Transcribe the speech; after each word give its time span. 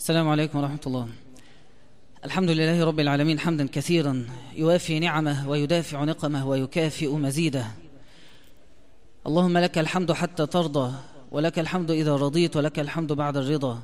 السلام 0.00 0.28
عليكم 0.28 0.58
ورحمة 0.58 0.80
الله. 0.86 1.08
الحمد 2.24 2.50
لله 2.50 2.84
رب 2.84 3.00
العالمين 3.00 3.38
حمدا 3.38 3.66
كثيرا 3.66 4.26
يوافي 4.56 4.98
نعمه 4.98 5.48
ويدافع 5.48 6.04
نقمه 6.04 6.48
ويكافئ 6.48 7.14
مزيده. 7.14 7.66
اللهم 9.26 9.58
لك 9.58 9.78
الحمد 9.78 10.12
حتى 10.12 10.46
ترضى 10.46 10.92
ولك 11.32 11.58
الحمد 11.58 11.90
إذا 11.90 12.16
رضيت 12.16 12.56
ولك 12.56 12.78
الحمد 12.78 13.12
بعد 13.12 13.36
الرضا. 13.36 13.82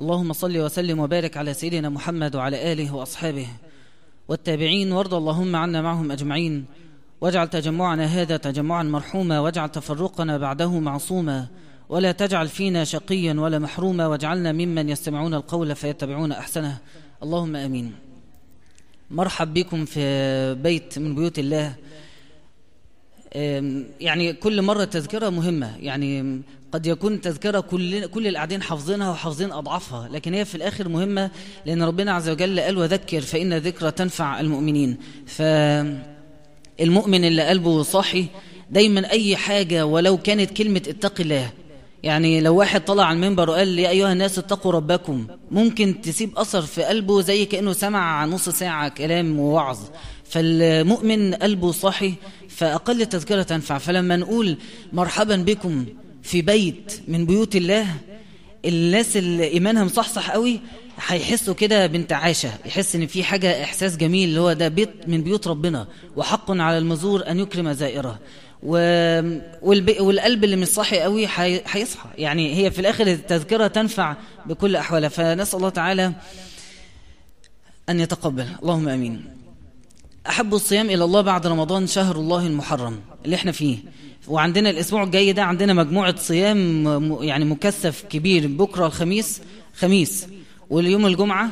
اللهم 0.00 0.32
صل 0.32 0.58
وسلم 0.58 0.98
وبارك 0.98 1.36
على 1.36 1.54
سيدنا 1.54 1.88
محمد 1.88 2.36
وعلى 2.36 2.72
آله 2.72 2.94
وأصحابه. 2.94 3.48
والتابعين 4.28 4.92
وارض 4.92 5.14
اللهم 5.14 5.56
عنا 5.56 5.82
معهم 5.82 6.12
أجمعين. 6.12 6.64
واجعل 7.20 7.48
تجمعنا 7.48 8.04
هذا 8.04 8.36
تجمعا 8.36 8.82
مرحوما 8.82 9.40
واجعل 9.40 9.68
تفرقنا 9.68 10.38
بعده 10.38 10.78
معصوما. 10.78 11.46
ولا 11.88 12.12
تجعل 12.12 12.48
فينا 12.48 12.84
شقيا 12.84 13.32
ولا 13.32 13.58
محروما 13.58 14.06
واجعلنا 14.06 14.52
ممن 14.52 14.88
يستمعون 14.88 15.34
القول 15.34 15.76
فيتبعون 15.76 16.32
أحسنه. 16.32 16.78
اللهم 17.22 17.56
آمين. 17.56 17.92
مرحب 19.10 19.54
بكم 19.54 19.84
في 19.84 20.54
بيت 20.54 20.98
من 20.98 21.14
بيوت 21.14 21.38
الله. 21.38 21.74
يعني 24.00 24.32
كل 24.32 24.62
مرة 24.62 24.84
تذكرة 24.84 25.28
مهمة. 25.28 25.76
يعني 25.76 26.42
قد 26.72 26.86
يكون 26.86 27.20
تذكرة 27.20 27.60
كل 27.60 28.06
كل 28.06 28.26
القاعدين 28.26 28.62
حافظينها 28.62 29.10
وحافظين 29.10 29.52
أضعافها. 29.52 30.08
لكن 30.08 30.34
هي 30.34 30.44
في 30.44 30.54
الآخر 30.54 30.88
مهمة 30.88 31.30
لأن 31.66 31.82
ربنا 31.82 32.12
عز 32.12 32.28
وجل 32.28 32.60
قال 32.60 32.78
وذكر 32.78 33.20
فإن 33.20 33.54
ذكرى 33.54 33.90
تنفع 33.90 34.40
المؤمنين. 34.40 34.96
فالمؤمن 35.26 37.24
اللي 37.24 37.48
قلبه 37.48 37.82
صاحي 37.82 38.26
دايما 38.70 39.10
أي 39.10 39.36
حاجة 39.36 39.86
ولو 39.86 40.16
كانت 40.16 40.50
كلمة 40.50 40.82
اتق 40.88 41.20
الله 41.20 41.50
يعني 42.02 42.40
لو 42.40 42.54
واحد 42.56 42.84
طلع 42.84 43.04
على 43.04 43.16
المنبر 43.16 43.50
وقال 43.50 43.78
يا 43.78 43.88
أيها 43.90 44.12
الناس 44.12 44.38
اتقوا 44.38 44.72
ربكم. 44.72 45.26
ممكن 45.50 46.00
تسيب 46.00 46.38
أثر 46.38 46.62
في 46.62 46.82
قلبه 46.82 47.20
زي 47.20 47.44
كأنه 47.44 47.72
سمع 47.72 48.24
نص 48.24 48.48
ساعة 48.48 48.88
كلام 48.88 49.38
ووعظ. 49.38 49.78
فالمؤمن 50.24 51.34
قلبه 51.34 51.72
صاحي 51.72 52.14
فأقل 52.48 53.06
تذكرة 53.06 53.42
تنفع. 53.42 53.78
فلما 53.78 54.16
نقول 54.16 54.56
مرحبا 54.92 55.36
بكم 55.36 55.84
في 56.22 56.42
بيت 56.42 57.00
من 57.08 57.26
بيوت 57.26 57.56
الله 57.56 57.86
الناس 58.64 59.16
اللي 59.16 59.44
إيمانها 59.48 59.84
مصحصح 59.84 60.30
قوي 60.30 60.60
هيحسوا 61.06 61.54
كده 61.54 61.86
بانتعاشة 61.86 62.50
يحس 62.66 62.96
إن 62.96 63.06
في 63.06 63.24
حاجة 63.24 63.64
إحساس 63.64 63.96
جميل 63.96 64.28
اللي 64.28 64.40
هو 64.40 64.52
ده 64.52 64.68
بيت 64.68 65.08
من 65.08 65.22
بيوت 65.22 65.48
ربنا 65.48 65.86
وحق 66.16 66.50
على 66.50 66.78
المزور 66.78 67.30
أن 67.30 67.38
يكرم 67.38 67.72
زائره. 67.72 68.18
والقلب 68.62 70.44
اللي 70.44 70.56
مش 70.56 70.68
صاحي 70.68 71.00
قوي. 71.00 71.26
هيصحى. 71.66 72.08
يعني 72.18 72.54
هي 72.56 72.70
في 72.70 72.78
الآخر 72.78 73.06
التذكرة 73.06 73.66
تنفع 73.66 74.16
بكل 74.46 74.76
أحوالها. 74.76 75.08
فنسأل 75.08 75.58
الله 75.58 75.68
تعالى 75.68 76.12
أن 77.88 78.00
يتقبل. 78.00 78.46
اللهم 78.62 78.88
آمين. 78.88 79.24
أحب 80.28 80.54
الصيام 80.54 80.90
إلى 80.90 81.04
الله 81.04 81.20
بعد 81.20 81.46
رمضان 81.46 81.86
شهر 81.86 82.16
الله 82.16 82.46
المحرم 82.46 83.00
اللي 83.24 83.36
إحنا 83.36 83.52
فيه. 83.52 83.78
وعندنا 84.28 84.70
الأسبوع 84.70 85.02
الجاي 85.02 85.32
ده 85.32 85.42
عندنا 85.44 85.72
مجموعة 85.72 86.16
صيام. 86.16 86.86
يعني 87.20 87.44
مكثف 87.44 88.04
كبير. 88.10 88.46
بكرة 88.46 88.86
الخميس 88.86 89.40
خميس. 89.76 90.26
واليوم 90.70 91.06
الجمعة 91.06 91.50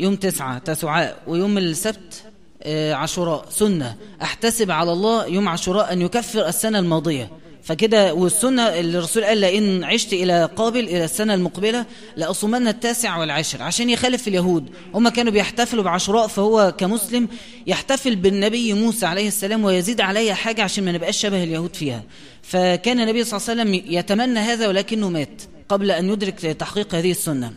يوم 0.00 0.16
تسعة 0.16 0.58
تسعاء 0.58 1.22
ويوم 1.26 1.58
السبت 1.58 2.24
عاشوراء. 2.66 3.46
سنة. 3.50 3.96
أحتسب 4.22 4.70
على 4.70 4.92
الله 4.92 5.26
يوم 5.26 5.48
عاشوراء 5.48 5.92
أن 5.92 6.02
يكفر 6.02 6.48
السنة 6.48 6.78
الماضية. 6.78 7.30
فكده 7.62 8.14
والسنة 8.14 8.62
اللي 8.62 8.98
الرسول 8.98 9.24
قال 9.24 9.38
لئن 9.38 9.84
عشت 9.84 10.12
إلى 10.12 10.50
قابل 10.56 10.80
إلى 10.80 11.04
السنة 11.04 11.34
المقبلة 11.34 11.86
لأصومن 12.16 12.68
التاسع 12.68 13.16
والعاشر. 13.16 13.62
عشان 13.62 13.90
يخالف 13.90 14.28
اليهود. 14.28 14.70
هم 14.94 15.08
كانوا 15.08 15.32
بيحتفلوا 15.32 15.84
بعاشوراء 15.84 16.26
فهو 16.26 16.74
كمسلم 16.78 17.28
يحتفل 17.66 18.16
بالنبي 18.16 18.72
موسى 18.72 19.06
عليه 19.06 19.28
السلام 19.28 19.64
ويزيد 19.64 20.00
عليها 20.00 20.34
حاجة 20.34 20.62
عشان 20.62 20.84
ما 20.84 20.92
نبقاش 20.92 21.16
شبه 21.16 21.42
اليهود 21.42 21.76
فيها. 21.76 22.02
فكان 22.42 23.00
النبي 23.00 23.24
صلى 23.24 23.40
الله 23.40 23.50
عليه 23.50 23.62
وسلم 23.62 23.94
يتمنى 23.94 24.38
هذا 24.38 24.68
ولكنه 24.68 25.08
مات 25.08 25.42
قبل 25.68 25.90
أن 25.90 26.10
يدرك 26.10 26.40
تحقيق 26.40 26.94
هذه 26.94 27.10
السنة. 27.10 27.52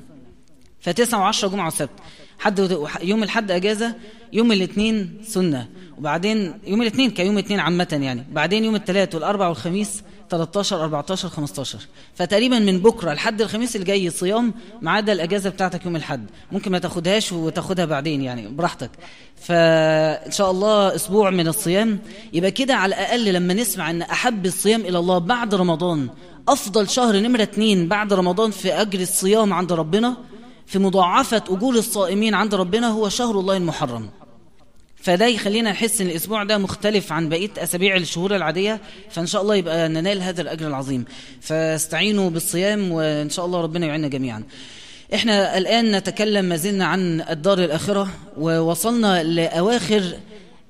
فتسعة 0.82 1.20
وعشرة 1.20 1.48
جمعة 1.48 1.68
وسبت. 1.68 1.90
حد 2.40 2.78
يوم 3.02 3.24
الحد 3.24 3.52
أجازة 3.52 3.96
يوم 4.34 4.52
الاثنين 4.52 5.22
سنة. 5.28 5.68
وبعدين 5.98 6.54
يوم 6.68 6.82
الاثنين 6.82 7.12
كيوم 7.12 7.38
اثنين 7.38 7.60
عامة 7.60 8.00
يعني. 8.02 8.26
بعدين 8.32 8.64
يوم 8.64 8.76
الثلاث 8.76 9.16
والأربع 9.16 9.48
والخميس 9.48 10.04
13 10.30 10.84
14 10.84 11.30
15 11.30 11.80
فتقريبا 12.16 12.60
من 12.60 12.80
بكرة 12.80 13.14
لحد 13.14 13.42
الخميس 13.42 13.76
الجاي 13.76 14.10
صيام 14.10 14.54
ما 14.82 14.92
عدا 14.92 15.14
الأجازة 15.14 15.50
بتاعتك 15.50 15.86
يوم 15.86 15.96
الحد. 15.96 16.26
ممكن 16.52 16.72
ما 16.72 16.80
تاخدهاش 16.80 17.32
وتاخدها 17.32 17.86
بعدين 17.86 18.22
يعني 18.22 18.48
براحتك. 18.48 18.90
فإن 19.36 20.32
شاء 20.32 20.52
الله 20.52 20.96
أسبوع 20.96 21.30
من 21.30 21.48
الصيام. 21.48 22.00
يبقى 22.34 22.52
كده 22.52 22.76
على 22.76 22.96
الأقل 22.96 23.34
لما 23.34 23.54
نسمع 23.54 23.90
أن 23.90 24.02
أحب 24.02 24.46
الصيام 24.46 24.82
إلى 24.82 25.00
الله 25.00 25.18
بعد 25.18 25.56
رمضان 25.56 26.10
أفضل 26.48 26.90
شهر 26.90 27.16
نمرة 27.16 27.42
اتنين 27.42 27.88
بعد 27.88 28.14
رمضان 28.14 28.52
في 28.52 28.74
أجر 28.74 29.00
الصيام 29.00 29.54
عند 29.54 29.74
ربنا 29.74 30.18
في 30.70 30.80
مضاعفة 30.80 31.44
أجور 31.50 31.76
الصائمين 31.76 32.34
عند 32.34 32.56
ربنا 32.56 32.88
هو 32.88 33.10
شهر 33.10 33.40
الله 33.40 33.58
المحرم. 33.58 34.10
فده 34.96 35.26
يخلينا 35.26 35.72
نحس 35.72 36.02
إن 36.02 36.08
الأسبوع 36.08 36.44
ده 36.44 36.58
مختلف 36.58 37.12
عن 37.12 37.30
بقية 37.30 37.50
أسابيع 37.58 37.96
الشهور 37.96 38.36
العادية 38.36 38.82
فإن 39.10 39.26
شاء 39.26 39.42
الله 39.42 39.56
يبقى 39.56 39.90
ننال 39.90 40.22
هذا 40.22 40.42
الأجر 40.42 40.68
العظيم. 40.68 41.06
فاستعينوا 41.42 42.30
بالصيام 42.30 42.92
وإن 42.92 43.30
شاء 43.30 43.46
الله 43.46 43.62
ربنا 43.62 43.86
يعيننا 43.86 44.08
جميعا. 44.08 44.44
إحنا 45.14 45.58
الآن 45.58 45.96
نتكلم 45.96 46.46
ما 46.46 46.56
زلنا 46.56 46.86
عن 46.86 47.22
الدار 47.22 47.60
الآخرة 47.64 48.10
ووصلنا 48.38 49.24
لأواخر 49.24 50.14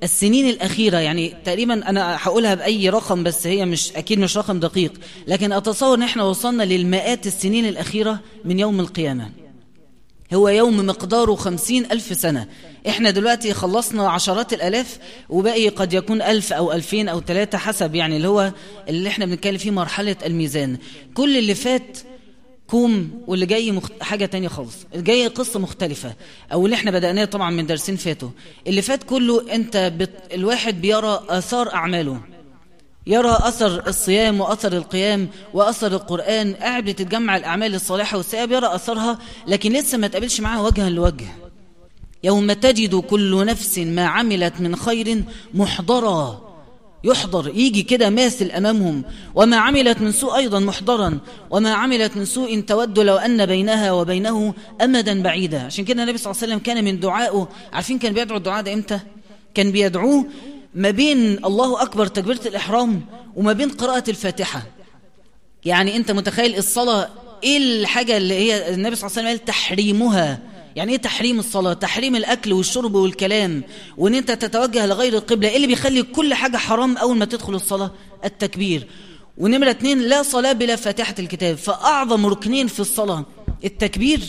السنين 0.03 0.49
الأخيرة. 0.49 0.97
يعني 0.97 1.33
تقريبا 1.45 1.89
أنا 1.89 2.17
هقولها 2.21 2.55
بأي 2.55 2.89
رقم 2.89 3.23
بس 3.23 3.47
هي 3.47 3.65
مش 3.65 3.91
أكيد 3.91 4.19
مش 4.19 4.37
رقم 4.37 4.59
دقيق. 4.59 4.93
لكن 5.27 5.51
أتصور 5.51 5.97
أن 5.97 6.03
إحنا 6.03 6.23
وصلنا 6.23 6.63
للمئات 6.63 7.27
السنين 7.27 7.65
الأخيرة 7.65 8.19
من 8.45 8.59
يوم 8.59 8.79
القيامة. 8.79 9.29
هو 10.33 10.49
يوم 10.49 10.85
مقداره 10.85 11.35
خمسين 11.35 11.85
ألف 11.91 12.17
سنة. 12.17 12.47
إحنا 12.87 13.09
دلوقتي 13.09 13.53
خلصنا 13.53 14.09
عشرات 14.09 14.53
الألاف 14.53 14.99
وباقي 15.29 15.69
قد 15.69 15.93
يكون 15.93 16.21
ألف 16.21 16.53
أو 16.53 16.71
ألفين 16.71 17.09
أو 17.09 17.21
ثلاثة 17.21 17.57
حسب 17.57 17.95
يعني 17.95 18.17
اللي 18.17 18.27
هو 18.27 18.51
اللي 18.89 19.09
إحنا 19.09 19.25
بنتكلم 19.25 19.57
فيه 19.57 19.71
مرحلة 19.71 20.15
الميزان. 20.25 20.77
كل 21.13 21.37
اللي 21.37 21.55
فات 21.55 21.97
كوم 22.67 23.21
واللي 23.27 23.45
جاي 23.45 23.71
مخت... 23.71 23.91
حاجة 24.01 24.25
تانية 24.25 24.47
خالص. 24.47 24.75
جاي 24.95 25.27
قصة 25.27 25.59
مختلفة 25.59 26.13
أو 26.53 26.65
اللي 26.65 26.75
إحنا 26.75 26.91
بدأناه 26.91 27.25
طبعا 27.25 27.51
من 27.51 27.65
درسين 27.65 27.95
فاتوا. 27.95 28.29
اللي 28.67 28.81
فات 28.81 29.03
كله 29.03 29.55
أنت 29.55 29.77
بت... 29.97 30.11
الواحد 30.33 30.81
بيرى 30.81 31.23
آثار 31.29 31.73
أعماله. 31.73 32.19
يرى 33.07 33.37
أثر 33.41 33.87
الصيام 33.87 34.41
وأثر 34.41 34.73
القيام 34.73 35.29
وأثر 35.53 35.87
القرآن. 35.87 36.53
قاعد 36.53 36.85
بتتجمع 36.85 37.37
الأعمال 37.37 37.75
الصالحة 37.75 38.17
والسيئة 38.17 38.45
بيرى 38.45 38.75
أثرها 38.75 39.19
لكن 39.47 39.73
لسه 39.73 39.97
ما 39.97 40.07
تقابلش 40.07 40.41
معاها 40.41 40.61
وجها 40.61 40.89
لوجه. 40.89 41.27
يوم 42.23 42.51
تجد 42.51 42.95
كل 42.95 43.45
نفس 43.45 43.77
ما 43.77 44.05
عملت 44.05 44.61
من 44.61 44.75
خير 44.75 45.23
محضرا. 45.53 46.49
يحضر 47.03 47.47
يجي 47.47 47.81
كده 47.81 48.09
ماثل 48.09 48.51
أمامهم. 48.51 49.03
وما 49.35 49.57
عملت 49.57 50.01
من 50.01 50.11
سوء 50.11 50.35
أيضا 50.35 50.59
محضرا. 50.59 51.19
وما 51.49 51.73
عملت 51.73 52.17
من 52.17 52.25
سوء 52.25 52.59
تود 52.59 52.99
لو 52.99 53.17
أن 53.17 53.45
بينها 53.45 53.91
وبينه 53.91 54.53
أمدا 54.81 55.23
بعيدا. 55.23 55.61
عشان 55.63 55.85
كده 55.85 56.03
النبي 56.03 56.17
صلى 56.17 56.31
الله 56.31 56.43
عليه 56.43 56.53
وسلم 56.53 56.63
كان 56.65 56.83
من 56.83 56.99
دعائه. 56.99 57.49
عارفين 57.73 57.99
كان 57.99 58.13
بيدعو 58.13 58.37
الدعاء 58.37 58.63
ده 58.63 58.73
إمتى؟ 58.73 58.99
كان 59.53 59.71
بيدعوه 59.71 60.25
ما 60.75 60.91
بين 60.91 61.45
الله 61.45 61.81
أكبر 61.81 62.07
تكبيرة 62.07 62.41
الإحرام 62.45 63.01
وما 63.35 63.53
بين 63.53 63.69
قراءة 63.69 64.03
الفاتحة. 64.09 64.63
يعني 65.65 65.95
أنت 65.95 66.11
متخيل 66.11 66.57
الصلاة 66.57 67.09
إيه 67.43 67.57
الحاجة 67.57 68.17
اللي 68.17 68.33
هي 68.33 68.73
النبي 68.73 68.95
صلى 68.95 69.07
الله 69.07 69.19
عليه 69.19 69.27
وسلم 69.27 69.27
قال 69.27 69.45
تحريمها؟ 69.45 70.39
يعني 70.75 70.91
إيه 70.91 70.97
تحريم 70.97 71.39
الصلاة؟ 71.39 71.73
تحريم 71.73 72.15
الأكل 72.15 72.53
والشرب 72.53 72.93
والكلام 72.95 73.63
وإن 73.97 74.15
أنت 74.15 74.31
تتوجه 74.31 74.85
لغير 74.85 75.13
القبلة 75.13 75.49
إيه 75.49 75.55
اللي 75.55 75.67
بيخلي 75.67 76.03
كل 76.03 76.33
حاجة 76.33 76.57
حرام 76.57 76.97
أول 76.97 77.17
ما 77.17 77.25
تدخل 77.25 77.55
الصلاة؟ 77.55 77.91
التكبير. 78.25 78.87
ونمرة 79.37 79.69
اتنين 79.69 80.01
لا 80.01 80.23
صلاة 80.23 80.51
بلا 80.51 80.75
فاتحة 80.75 81.15
الكتاب. 81.19 81.57
فأعظم 81.57 82.25
ركنين 82.25 82.67
في 82.67 82.79
الصلاة 82.79 83.25
التكبير 83.65 84.21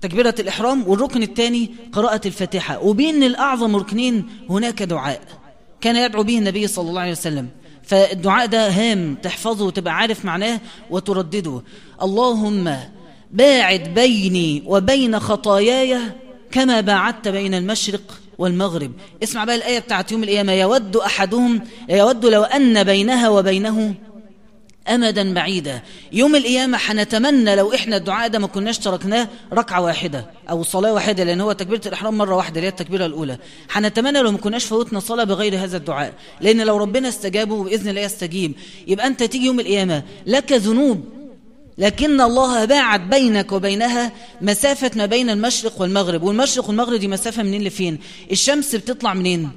تكبيرة 0.00 0.34
الإحرام 0.38 0.88
والركن 0.88 1.22
الثاني 1.22 1.70
قراءة 1.92 2.20
الفاتحة. 2.26 2.84
وبين 2.84 3.22
الأعظم 3.22 3.76
ركنين 3.76 4.28
هناك 4.50 4.82
دعاء. 4.82 5.39
كان 5.80 5.96
يدعو 5.96 6.22
به 6.22 6.38
النبي 6.38 6.66
صلى 6.66 6.88
الله 6.88 7.00
عليه 7.00 7.12
وسلم. 7.12 7.48
فالدعاء 7.82 8.46
ده 8.46 8.68
هام 8.68 9.14
تحفظه 9.22 9.64
وتبقى 9.64 9.96
عارف 9.96 10.24
معناه 10.24 10.60
وتردده. 10.90 11.62
اللهم 12.02 12.76
باعد 13.30 13.94
بيني 13.94 14.62
وبين 14.66 15.20
خطاياي 15.20 15.98
كما 16.50 16.80
باعدت 16.80 17.28
بين 17.28 17.54
المشرق 17.54 18.20
والمغرب. 18.38 18.92
اسمع 19.22 19.44
بقى 19.44 19.56
الآية 19.56 19.78
بتاعت 19.78 20.12
يوم 20.12 20.22
القيامة. 20.22 20.52
يود 20.52 20.96
أحدهم 20.96 21.60
يود 21.88 22.26
لو 22.26 22.42
أن 22.42 22.84
بينها 22.84 23.28
وبينه 23.28 23.94
أمدا 24.88 25.34
بعيدا 25.34 25.82
يوم 26.12 26.36
القيامة 26.36 26.78
حنتمنى 26.78 27.56
لو 27.56 27.74
إحنا 27.74 27.96
الدعاء 27.96 28.28
ده 28.28 28.38
ما 28.38 28.46
كناش 28.46 28.78
تركناه 28.78 29.28
ركعة 29.52 29.80
واحدة 29.80 30.30
أو 30.50 30.62
صلاة 30.62 30.92
واحدة 30.92 31.24
لأن 31.24 31.40
هو 31.40 31.52
تكبيرة 31.52 31.80
الإحرام 31.86 32.18
مرة 32.18 32.36
واحدة 32.36 32.56
اللي 32.56 32.66
هي 32.66 32.70
التكبيرة 32.70 33.06
الأولى. 33.06 33.38
حنتمنى 33.68 34.22
لو 34.22 34.32
ما 34.32 34.38
كناش 34.38 34.64
فوتنا 34.64 35.00
صلاة 35.00 35.24
بغير 35.24 35.64
هذا 35.64 35.76
الدعاء. 35.76 36.14
لأن 36.40 36.60
لو 36.60 36.76
ربنا 36.76 37.08
استجابه 37.08 37.64
بإذن 37.64 37.88
الله 37.88 38.00
يستجيب. 38.00 38.52
يبقى 38.86 39.06
أنت 39.06 39.22
تيجي 39.22 39.46
يوم 39.46 39.60
القيامة 39.60 40.02
لك 40.26 40.52
ذنوب. 40.52 41.04
لكن 41.78 42.20
الله 42.20 42.64
باعد 42.64 43.10
بينك 43.10 43.52
وبينها 43.52 44.12
مسافة 44.40 44.90
ما 44.96 45.06
بين 45.06 45.30
المشرق 45.30 45.80
والمغرب. 45.80 46.22
والمشرق 46.22 46.68
والمغرب 46.68 46.98
دي 46.98 47.08
مسافة 47.08 47.42
منين 47.42 47.62
لفين؟ 47.64 47.98
الشمس 48.30 48.74
بتطلع 48.74 49.14
منين؟ 49.14 49.50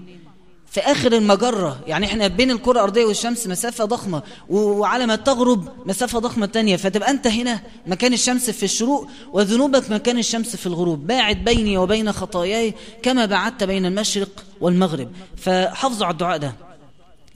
في 0.74 0.80
آخر 0.80 1.14
المجرة 1.14 1.80
يعني 1.88 2.06
إحنا 2.06 2.28
بين 2.28 2.52
الكرة 2.52 2.72
الأرضية 2.72 3.06
والشمس 3.06 3.48
مسافة 3.48 3.86
ضخمة 3.86 4.22
وعلى 4.50 5.06
ما 5.06 5.16
تغرب 5.16 5.68
مسافة 5.86 6.20
ضخمة 6.20 6.46
تانية 6.46 6.76
فتبقى 6.76 7.10
أنت 7.10 7.28
هنا 7.28 7.60
مكان 7.88 8.14
الشمس 8.14 8.50
في 8.50 8.64
الشروق 8.64 9.08
وذنوبك 9.34 9.92
مكان 9.92 10.18
الشمس 10.18 10.56
في 10.56 10.66
الغروب. 10.66 11.08
باعد 11.08 11.44
بيني 11.44 11.78
وبين 11.78 12.12
خطاياي 12.12 12.74
كما 13.04 13.26
بعدت 13.26 13.64
بين 13.64 13.86
المشرق 13.86 14.30
والمغرب. 14.62 15.12
فحافظوا 15.38 16.06
على 16.06 16.14
الدعاء 16.14 16.38
ده. 16.38 16.54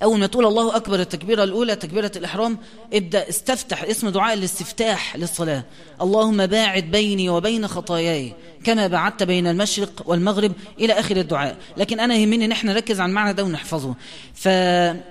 أول 0.04 0.20
ما 0.20 0.28
تقول 0.28 0.46
الله 0.46 0.76
أكبر 0.76 1.00
التكبيرة 1.00 1.44
الأولى 1.44 1.76
تكبيرة 1.76 2.12
الإحرام 2.16 2.58
ابدأ 2.94 3.30
استفتح 3.30 3.84
اسم 3.84 4.10
دعاء 4.10 4.34
الاستفتاح 4.34 5.16
للصلاة. 5.16 5.64
اللهم 6.02 6.46
باعد 6.46 6.84
بيني 6.84 7.30
وبين 7.30 7.68
خطاياي 7.68 8.34
كما 8.64 8.88
بعدت 8.88 9.24
بين 9.24 9.48
المشرق 9.48 10.04
والمغرب 10.06 10.52
إلى 10.80 10.94
آخر 10.94 11.18
الدعاء. 11.18 11.58
لكن 11.78 12.00
أنا 12.00 12.16
يهمني 12.16 12.46
إن 12.46 12.52
إحنا 12.52 12.74
نركز 12.74 13.00
على 13.00 13.10
المعنى 13.10 13.34
ده 13.34 13.44
ونحفظه. 13.44 13.96
فكل 14.34 15.04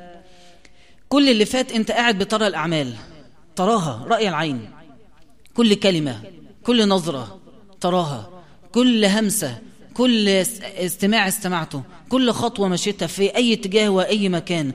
اللي 1.13 1.45
فات 1.45 1.73
أنت 1.73 1.91
قاعد 1.91 2.19
بترى 2.19 2.47
الأعمال 2.47 2.95
تراها 3.57 4.05
رأي 4.09 4.29
العين. 4.29 4.71
كل 5.55 5.75
كلمة 5.75 6.23
كل 6.65 6.89
نظرة 6.89 7.41
تراها. 7.81 8.31
كل 8.73 9.05
همسة 9.05 9.59
كل 9.97 10.29
استماع 10.79 11.29
استمعته 11.29 11.83
كل 12.09 12.31
خطوة 12.31 12.69
مشيتها 12.69 13.07
في 13.07 13.37
أي 13.37 13.53
اتجاه 13.53 13.89
وأي 13.89 14.29
مكان. 14.29 14.73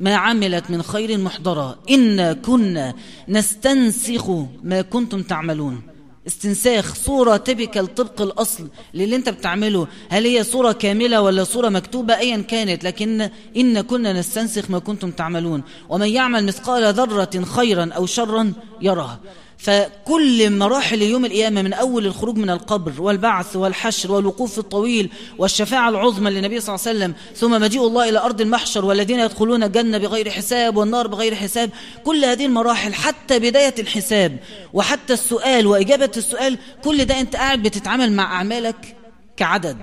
ما 0.00 0.14
عملت 0.14 0.70
من 0.70 0.82
خير 0.82 1.18
محضرة. 1.18 1.78
إن 1.90 2.32
كنا 2.32 2.94
نستنسخ 3.28 4.30
ما 4.62 4.82
كنتم 4.82 5.22
تعملون. 5.22 5.82
استنساخ 6.26 6.94
صورة 6.94 7.36
تبكل 7.36 7.86
طبق 7.86 8.22
الأصل 8.22 8.68
للي 8.94 9.16
انت 9.16 9.28
بتعمله. 9.28 9.86
هل 10.08 10.26
هي 10.26 10.44
صورة 10.44 10.72
كاملة 10.72 11.20
ولا 11.20 11.44
صورة 11.44 11.68
مكتوبة؟ 11.68 12.18
أيا 12.18 12.36
كانت 12.36 12.84
لكن 12.84 13.30
إن 13.56 13.80
كنا 13.80 14.12
نستنسخ 14.12 14.70
ما 14.70 14.78
كنتم 14.78 15.10
تعملون. 15.10 15.62
ومن 15.88 16.08
يعمل 16.08 16.46
مثقال 16.46 16.94
ذرة 16.94 17.44
خيرا 17.44 17.90
أو 17.92 18.06
شرا 18.06 18.52
يراه 18.82 19.20
فكل 19.58 20.50
مراحل 20.50 21.02
يوم 21.02 21.24
القيامة 21.24 21.62
من 21.62 21.72
أول 21.72 22.06
الخروج 22.06 22.36
من 22.36 22.50
القبر 22.50 22.92
والبعث 23.02 23.56
والحشر 23.56 24.12
والوقوف 24.12 24.58
الطويل 24.58 25.10
والشفاعة 25.38 25.88
العظمى 25.88 26.30
للنبي 26.30 26.60
صلى 26.60 26.74
الله 26.74 26.86
عليه 26.88 26.98
وسلم 26.98 27.14
ثم 27.36 27.62
مجيء 27.62 27.86
الله 27.86 28.08
إلى 28.08 28.18
أرض 28.18 28.40
المحشر 28.40 28.84
والذين 28.84 29.20
يدخلون 29.20 29.62
الجنة 29.62 29.98
بغير 29.98 30.30
حساب 30.30 30.76
والنار 30.76 31.06
بغير 31.06 31.34
حساب 31.34 31.70
كل 32.04 32.24
هذه 32.24 32.46
المراحل 32.46 32.94
حتى 32.94 33.38
بداية 33.38 33.74
الحساب 33.78 34.38
وحتى 34.72 35.12
السؤال 35.12 35.66
وإجابة 35.66 36.10
السؤال 36.16 36.58
كل 36.84 37.04
ده 37.04 37.20
أنت 37.20 37.36
قاعد 37.36 37.62
بتتعامل 37.62 38.12
مع 38.12 38.24
أعمالك 38.36 38.96
كعدد. 39.36 39.76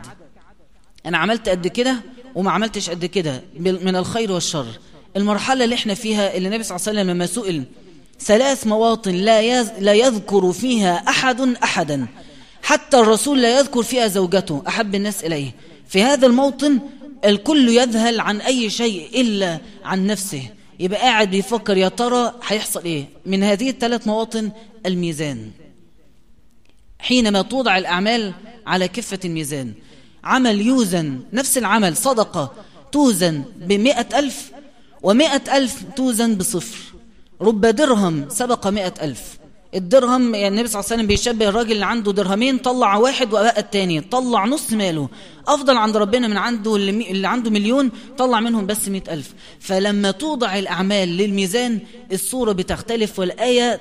أنا 1.06 1.17
عملت 1.17 1.50
قد 1.50 1.67
كده 1.67 1.95
وما 2.35 2.51
عملتش 2.51 2.89
قد 2.89 3.06
كده 3.06 3.41
من 3.59 3.95
الخير 3.95 4.31
والشر. 4.31 4.65
المرحلة 5.17 5.63
اللي 5.63 5.75
إحنا 5.75 5.94
فيها 5.94 6.38
اللي 6.38 6.47
النبي 6.47 6.63
صلى 6.63 6.75
الله 6.75 6.88
عليه 6.89 7.00
وسلم 7.00 7.12
لما 7.15 7.25
سئل 7.25 7.63
ثلاث 8.25 8.68
مواطن 8.68 9.12
لا 9.12 9.63
لا 9.63 9.94
يذكر 9.94 10.51
فيها 10.51 10.95
أحد 10.95 11.41
أحدا. 11.41 12.07
حتى 12.63 13.00
الرسول 13.00 13.41
لا 13.41 13.59
يذكر 13.59 13.83
فيها 13.83 14.07
زوجته 14.07 14.63
أحب 14.68 14.95
الناس 14.95 15.23
إليه. 15.23 15.51
في 15.88 16.03
هذا 16.03 16.27
الموطن 16.27 16.79
الكل 17.25 17.69
يذهل 17.69 18.19
عن 18.19 18.41
أي 18.41 18.69
شيء 18.69 19.21
إلا 19.21 19.59
عن 19.83 20.07
نفسه. 20.07 20.44
يبقى 20.79 21.01
قاعد 21.01 21.31
بيفكر 21.31 21.77
يا 21.77 21.88
ترى 21.88 22.33
هيحصل 22.47 22.83
إيه؟ 22.83 23.06
من 23.25 23.44
هذه 23.44 23.69
الثلاث 23.69 24.07
مواطن 24.07 24.51
الميزان. 24.85 25.51
حينما 27.00 27.41
توضع 27.41 27.77
الأعمال 27.77 28.33
على 28.67 28.88
كفة 28.88 29.19
الميزان. 29.25 29.74
عمل 30.24 30.62
يوزن 30.62 31.19
نفس 31.33 31.57
العمل 31.57 31.97
صدقة 31.97 32.53
توزن 32.91 33.44
بمئة 33.56 34.19
ألف 34.19 34.51
ومئة 35.03 35.57
ألف 35.57 35.83
توزن 35.95 36.35
بصفر. 36.35 36.90
رب 37.41 37.61
درهم 37.61 38.25
سبق 38.29 38.67
مئة 38.67 38.93
ألف. 39.01 39.41
الدرهم 39.75 40.35
يعني 40.35 40.47
النبي 40.47 40.67
صلى 40.67 40.79
الله 40.79 40.91
عليه 40.91 40.95
وسلم 40.95 41.07
بيشبه 41.07 41.49
الراجل 41.49 41.71
اللي 41.71 41.85
عنده 41.85 42.11
درهمين 42.11 42.57
طلع 42.57 42.97
واحد 42.97 43.27
وبقى 43.27 43.59
التاني 43.59 44.01
طلع 44.01 44.45
نص 44.45 44.73
ماله. 44.73 45.09
أفضل 45.47 45.77
عند 45.77 45.97
ربنا 45.97 46.27
من 46.27 46.38
عنده 46.38 46.75
اللي 46.75 47.27
عنده 47.27 47.49
مليون 47.49 47.91
طلع 48.17 48.39
منهم 48.39 48.65
بس 48.65 48.88
مئة 48.88 49.13
ألف. 49.13 49.33
فلما 49.59 50.11
توضع 50.11 50.59
الأعمال 50.59 51.17
للميزان 51.17 51.79
الصورة 52.11 52.51
بتختلف 52.51 53.19
والآية 53.19 53.75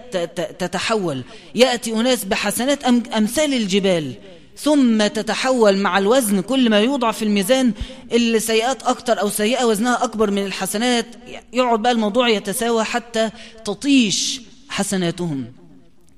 تتحول. 0.59 1.23
يأتي 1.55 1.93
أناس 1.93 2.25
بحسنات 2.25 2.85
أمثال 3.15 3.55
الجبال. 3.55 4.15
ثم 4.63 5.07
تتحول 5.07 5.77
مع 5.77 5.99
الوزن 5.99 6.41
كل 6.41 6.71
ما 6.71 6.81
يوضع 6.81 7.11
في 7.11 7.25
الميزان 7.25 7.73
السيئات 8.13 8.83
أكتر 8.83 9.21
أو 9.21 9.29
سيئة 9.29 9.65
وزنها 9.65 10.05
أكبر 10.05 10.31
من 10.31 10.45
الحسنات. 10.47 11.07
يقعد 11.53 11.83
بقى 11.83 11.93
الموضوع 11.93 12.29
يتساوى 12.29 12.85
حتى 12.85 13.31
تطيش 13.65 14.41
حسناتهم 14.69 15.45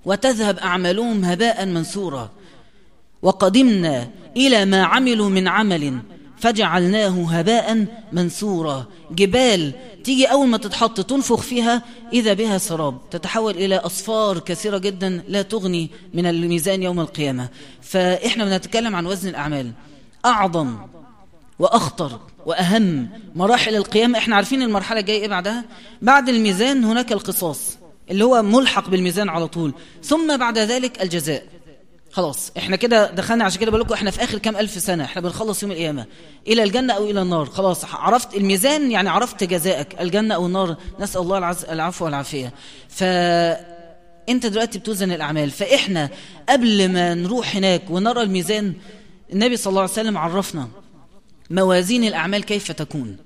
وتذهب 0.04 0.58
أعمالهم 0.58 1.24
هباء 1.24 1.66
منثورا. 1.66 2.30
وقدمنا 3.22 4.10
إلى 4.36 4.64
ما 4.64 4.82
عملوا 4.84 5.28
من 5.28 5.48
عمل 5.48 5.98
فجعلناه 6.42 7.26
هباء 7.30 7.86
منثورا. 8.12 8.86
جبال 9.10 9.72
تيجي 10.04 10.26
أول 10.26 10.48
ما 10.48 10.58
تتحط 10.58 11.00
تنفخ 11.00 11.40
فيها 11.40 11.82
إذا 12.12 12.32
بها 12.32 12.58
سراب. 12.58 13.10
تتحول 13.10 13.54
إلى 13.54 13.76
أصفار 13.76 14.38
كثيرة 14.38 14.78
جدا 14.78 15.22
لا 15.28 15.42
تغني 15.42 15.90
من 16.14 16.26
الميزان 16.26 16.82
يوم 16.82 17.00
القيامة. 17.00 17.48
فإحنا 17.82 18.44
بنتكلم 18.44 18.96
عن 18.96 19.06
وزن 19.06 19.28
الأعمال. 19.28 19.72
أعظم 20.24 20.76
وأخطر 21.58 22.20
وأهم 22.46 23.08
مراحل 23.34 23.76
القيامة. 23.76 24.18
إحنا 24.18 24.36
عارفين 24.36 24.62
المرحلة 24.62 25.00
الجاية 25.00 25.20
إيه 25.20 25.28
بعدها؟ 25.28 25.64
بعد 26.02 26.28
الميزان 26.28 26.84
هناك 26.84 27.12
القصاص 27.12 27.78
اللي 28.10 28.24
هو 28.24 28.42
ملحق 28.42 28.88
بالميزان 28.88 29.28
على 29.28 29.48
طول. 29.48 29.74
ثم 30.04 30.36
بعد 30.36 30.58
ذلك 30.58 31.02
الجزاء. 31.02 31.44
خلاص 32.12 32.52
إحنا 32.58 32.76
كده 32.76 33.10
دخلنا 33.10 33.44
عشان 33.44 33.60
كده 33.60 33.70
بقول 33.70 33.82
لكم 33.82 33.94
إحنا 33.94 34.10
في 34.10 34.24
آخر 34.24 34.38
كام 34.38 34.56
ألف 34.56 34.70
سنة 34.70 35.04
إحنا 35.04 35.22
بنخلص 35.22 35.62
يوم 35.62 35.72
القيامة. 35.72 36.06
إلى 36.46 36.62
الجنة 36.62 36.92
أو 36.92 37.04
إلى 37.04 37.22
النار 37.22 37.46
خلاص 37.46 37.84
عرفت 37.84 38.34
الميزان 38.34 38.90
يعني 38.90 39.08
عرفت 39.08 39.44
جزائك 39.44 40.00
الجنة 40.00 40.34
أو 40.34 40.46
النار 40.46 40.76
نسأل 41.00 41.20
الله 41.20 41.56
العفو 41.72 42.04
والعافية. 42.04 42.52
ف 42.88 43.02
أنت 44.28 44.46
دلوقتي 44.46 44.78
بتوزن 44.78 45.12
الأعمال 45.12 45.50
فإحنا 45.50 46.08
قبل 46.48 46.88
ما 46.88 47.14
نروح 47.14 47.56
هناك 47.56 47.82
ونرى 47.90 48.22
الميزان 48.22 48.74
النبي 49.32 49.56
صلى 49.56 49.70
الله 49.70 49.80
عليه 49.82 49.92
وسلم 49.92 50.18
عرفنا 50.18 50.68
موازين 51.50 52.04
الأعمال 52.04 52.44
كيف 52.44 52.72
تكون. 52.72 53.16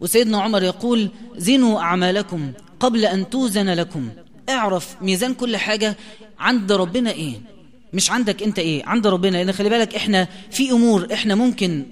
وسيدنا 0.00 0.40
عمر 0.40 0.62
يقول 0.62 1.10
زنوا 1.36 1.80
أعمالكم 1.80 2.52
قبل 2.80 3.04
أن 3.04 3.30
توزن 3.30 3.70
لكم 3.70 4.08
اعرف 4.48 4.96
ميزان 5.02 5.34
كل 5.34 5.56
حاجة 5.56 5.96
عند 6.38 6.72
ربنا 6.72 7.10
إيه؟ 7.10 7.57
مش 7.92 8.10
عندك 8.10 8.42
انت 8.42 8.58
إيه؟ 8.58 8.84
عند 8.86 9.06
ربنا. 9.06 9.36
لأن 9.36 9.52
خلي 9.52 9.68
بالك 9.68 9.94
إحنا 9.94 10.28
في 10.50 10.70
امور 10.70 11.08
إحنا 11.12 11.34
ممكن 11.34 11.86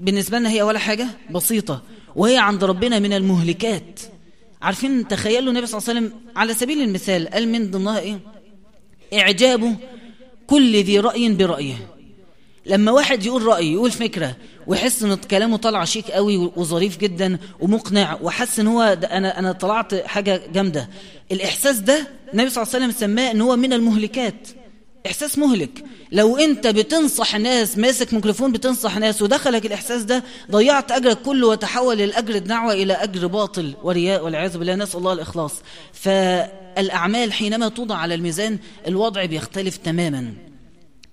بالنسبة 0.00 0.38
لنا 0.38 0.50
هي 0.50 0.62
ولا 0.62 0.78
حاجة 0.78 1.06
بسيطة 1.30 1.82
وهي 2.16 2.36
عند 2.38 2.64
ربنا 2.64 2.98
من 2.98 3.12
المهلكات. 3.12 4.00
عارفين 4.62 5.08
تخيلوا 5.08 5.48
النبي 5.52 5.66
صلى 5.66 5.78
الله 5.78 5.88
عليه 5.90 6.00
وسلم 6.00 6.20
على 6.36 6.54
سبيل 6.54 6.80
المثال 6.82 7.28
قال 7.28 7.48
من 7.48 7.70
ضمنها 7.70 7.98
إيه؟ 7.98 8.18
إعجاب 9.14 9.76
كل 10.46 10.76
ذي 10.76 11.00
رأي 11.00 11.28
برأيه. 11.34 11.74
لما 12.66 12.92
واحد 12.92 13.26
يقول 13.26 13.42
رأي 13.42 13.72
يقول 13.72 13.90
فكرة 13.90 14.36
ويحس 14.66 15.02
إن 15.02 15.14
كلامه 15.14 15.56
طلع 15.56 15.84
شيك 15.84 16.10
قوي 16.10 16.36
وظريف 16.36 16.98
جدا 16.98 17.38
ومقنع 17.60 18.18
وحس 18.22 18.60
إن 18.60 18.66
هو 18.66 18.82
أنا 18.82 19.38
أنا 19.38 19.52
طلعت 19.52 19.94
حاجة 19.94 20.42
جامدة. 20.52 20.88
الإحساس 21.32 21.78
ده 21.78 22.06
النبي 22.34 22.50
صلى 22.50 22.62
الله 22.62 22.74
عليه 22.74 22.86
وسلم 22.86 23.00
سماه 23.00 23.30
إن 23.30 23.40
هو 23.40 23.56
من 23.56 23.72
المهلكات. 23.72 24.48
إحساس 25.06 25.38
مهلك. 25.38 25.84
لو 26.12 26.36
أنت 26.36 26.66
بتنصح 26.66 27.36
ناس 27.36 27.78
ماسك 27.78 28.14
ميكروفون 28.14 28.52
بتنصح 28.52 28.98
ناس 28.98 29.22
ودخلك 29.22 29.66
الإحساس 29.66 30.02
ده 30.02 30.24
ضيعت 30.50 30.92
أجرك 30.92 31.22
كله 31.22 31.46
وتحول 31.46 32.00
الأجر 32.00 32.34
الدعوة 32.34 32.72
إلى 32.72 32.92
أجر 32.92 33.26
باطل 33.26 33.74
ورياء 33.82 34.24
والعياذ 34.24 34.58
بالله 34.58 34.74
نسأل 34.74 34.98
الله 34.98 35.12
الإخلاص. 35.12 35.52
فالأعمال 35.92 37.32
حينما 37.32 37.68
توضع 37.68 37.96
على 37.96 38.14
الميزان 38.14 38.58
الوضع 38.86 39.24
بيختلف 39.24 39.76
تماما. 39.76 40.32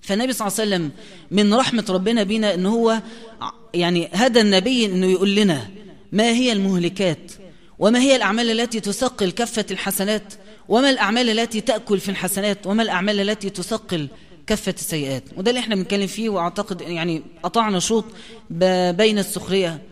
فالنبي 0.00 0.32
صلى 0.32 0.48
الله 0.48 0.60
عليه 0.60 0.70
وسلم 0.70 0.90
من 1.30 1.54
رحمة 1.54 1.84
ربنا 1.88 2.22
بينا 2.22 2.54
أنه 2.54 2.68
هو 2.68 3.02
يعني 3.74 4.08
هدى 4.12 4.40
النبي 4.40 4.86
أنه 4.86 5.06
يقول 5.06 5.34
لنا 5.34 5.68
ما 6.12 6.30
هي 6.30 6.52
المهلكات 6.52 7.32
وما 7.78 8.00
هي 8.00 8.16
الأعمال 8.16 8.60
التي 8.60 8.80
تثقل 8.80 9.30
كفة 9.30 9.66
الحسنات. 9.70 10.32
وما 10.68 10.90
الأعمال 10.90 11.38
التي 11.38 11.60
تأكل 11.60 12.00
في 12.00 12.08
الحسنات 12.08 12.66
وما 12.66 12.82
الأعمال 12.82 13.20
التي 13.30 13.50
تثقل 13.50 14.08
كفة 14.46 14.74
السيئات؟ 14.78 15.22
وده 15.36 15.50
اللي 15.50 15.60
إحنا 15.60 15.74
بنتكلم 15.74 16.06
فيه 16.06 16.28
وأعتقد 16.28 16.80
يعني 16.80 17.22
قطعنا 17.42 17.78
شوط 17.80 18.04
بين 18.90 19.18
السخرية 19.18 19.82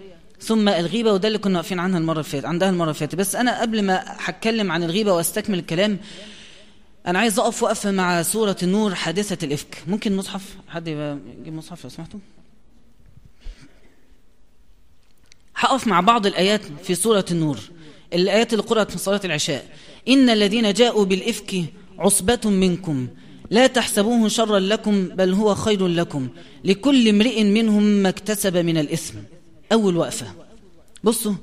ثم 0.40 0.68
الغيبة 0.68 1.12
وده 1.12 1.28
اللي 1.28 1.38
كنا 1.38 1.58
واقفين 1.58 1.78
عنها 1.78 1.98
المرة 1.98 2.22
فاتت 2.22 2.44
عندها 2.44 2.70
المرة 2.70 2.92
فاتت. 2.92 3.14
بس 3.14 3.36
أنا 3.36 3.60
قبل 3.60 3.82
ما 3.82 4.02
هتكلم 4.06 4.72
عن 4.72 4.82
الغيبة 4.82 5.12
وأستكمل 5.12 5.58
الكلام 5.58 5.98
أنا 7.06 7.18
عايز 7.18 7.38
أقف 7.38 7.62
وقفة 7.62 7.90
مع 7.90 8.22
سورة 8.22 8.56
النور 8.62 8.94
حادثة 8.94 9.46
الإفك. 9.46 9.82
ممكن 9.86 10.16
مصحف؟ 10.16 10.56
حد 10.68 10.88
يجيب 10.88 11.54
مصحف 11.54 11.84
لو 11.84 11.90
سمحتوا 11.90 12.20
هقف 15.56 15.86
مع 15.86 16.00
بعض 16.00 16.26
الآيات 16.26 16.60
في 16.82 16.94
سورة 16.94 17.24
النور 17.30 17.58
الآيات 18.12 18.52
اللي 18.52 18.64
قرأت 18.64 18.90
في 18.90 18.98
صلاة 18.98 19.20
العشاء. 19.24 19.66
إن 20.08 20.30
الذين 20.30 20.72
جاءوا 20.72 21.04
بالإفك 21.04 21.64
عصبة 21.98 22.40
منكم. 22.44 23.08
لا 23.50 23.66
تحسبوه 23.66 24.28
شرا 24.28 24.58
لكم 24.58 25.08
بل 25.08 25.32
هو 25.32 25.54
خير 25.54 25.86
لكم. 25.86 26.28
لكل 26.64 27.08
امرئ 27.08 27.44
منهم 27.44 27.82
ما 27.82 28.08
اكتسب 28.08 28.56
من 28.56 28.78
الإثم. 28.78 29.14
أول 29.72 29.96
وقفة. 29.96 30.26
بصوا 31.04 31.34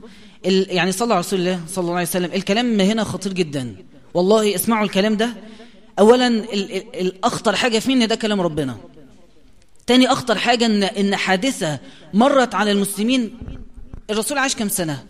يعني 0.44 0.92
صلى 0.92 1.20
رسول 1.20 1.40
الله 1.40 1.62
صلى 1.68 1.82
الله 1.82 1.94
عليه 1.94 2.08
وسلم 2.08 2.32
الكلام 2.34 2.82
هنا 2.82 3.04
خطير 3.04 3.34
جدا. 3.34 3.76
والله 4.14 4.56
اسمعوا 4.56 4.86
الكلام 4.86 5.18
ده. 5.18 5.34
أولا 6.00 6.28
الأخطر 7.02 7.56
حاجة 7.56 7.80
فيه 7.80 8.06
ده 8.06 8.16
كلام 8.16 8.42
ربنا. 8.42 8.78
تاني 9.88 10.12
أخطر 10.12 10.38
حاجة 10.38 10.66
إن, 10.66 10.84
إن 10.84 11.16
حادثة 11.16 11.80
مرت 12.14 12.56
على 12.56 12.72
المسلمين. 12.72 13.38
الرسول 14.10 14.38
عاش 14.38 14.56
كم 14.56 14.70
سنة؟ 14.70 15.04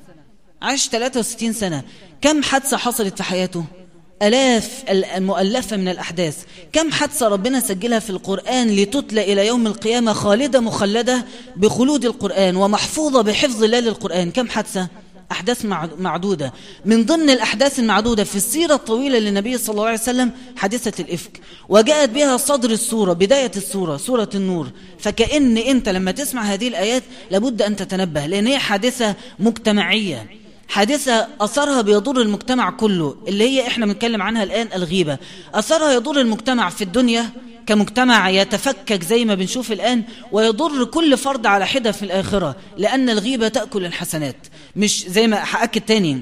عاش 0.62 0.88
63 0.88 1.54
سنة. 1.54 1.84
كم 2.22 2.44
حادثة 2.44 2.78
حصلت 2.78 3.18
في 3.18 3.24
حياته؟ 3.24 3.66
ألاف 4.22 4.84
المؤلفة 4.90 5.78
من 5.78 5.88
الأحداث. 5.88 6.38
كم 6.74 6.92
حادثة 6.92 7.28
ربنا 7.28 7.60
سجلها 7.60 8.00
في 8.00 8.10
القرآن 8.10 8.76
لتتلى 8.76 9.34
إلى 9.34 9.48
يوم 9.48 9.68
القيامة 9.68 10.14
خالدة 10.14 10.60
مخلدة 10.60 11.26
بخلود 11.56 12.06
القرآن 12.06 12.56
ومحفوظة 12.56 13.22
بحفظ 13.22 13.64
الله 13.64 13.80
للقرآن؟ 13.80 14.32
كم 14.32 14.50
حادثة؟ 14.50 14.88
أحداث 15.32 15.66
معدودة. 16.00 16.54
من 16.86 17.06
ضمن 17.06 17.30
الأحداث 17.30 17.80
المعدودة 17.80 18.24
في 18.24 18.36
السيرة 18.36 18.74
الطويلة 18.74 19.20
للنبي 19.20 19.58
صلى 19.58 19.74
الله 19.74 19.86
عليه 19.86 20.00
وسلم 20.00 20.32
حادثة 20.56 21.04
الإفك. 21.04 21.40
وجاءت 21.70 22.10
بها 22.10 22.38
صدر 22.38 22.70
السورة 22.70 23.14
بداية 23.14 23.52
السورة 23.58 23.98
سورة 23.98 24.30
النور. 24.36 24.72
فكأن 25.00 25.58
أنت 25.58 25.90
لما 25.90 26.12
تسمع 26.12 26.42
هذه 26.42 26.68
الآيات 26.68 27.04
لابد 27.32 27.62
أن 27.62 27.76
تتنبه 27.76 28.26
لأن 28.26 28.48
هي 28.48 28.60
حادثة 28.60 29.16
مجتمعية. 29.40 30.41
حادثة 30.72 31.28
أثرها 31.42 31.82
بيضر 31.82 32.22
المجتمع 32.22 32.70
كله 32.70 33.16
اللي 33.28 33.44
هي 33.44 33.68
إحنا 33.68 33.86
بنتكلم 33.86 34.22
عنها 34.22 34.44
الآن 34.44 34.68
الغيبة. 34.76 35.18
أثرها 35.54 35.92
يضر 35.94 36.22
المجتمع 36.22 36.70
في 36.70 36.84
الدنيا 36.84 37.30
كمجتمع 37.66 38.30
يتفكك 38.30 39.04
زي 39.04 39.26
ما 39.26 39.36
بنشوف 39.36 39.72
الآن 39.72 40.04
ويضر 40.32 40.84
كل 40.84 41.18
فرد 41.18 41.46
على 41.46 41.68
حدة 41.68 41.92
في 41.92 42.04
الآخرة 42.04 42.56
لأن 42.78 43.10
الغيبة 43.10 43.48
تأكل 43.48 43.86
الحسنات. 43.86 44.36
مش 44.76 45.06
زي 45.08 45.28
ما 45.28 45.44
هأكد 45.52 45.82
تاني 45.82 46.22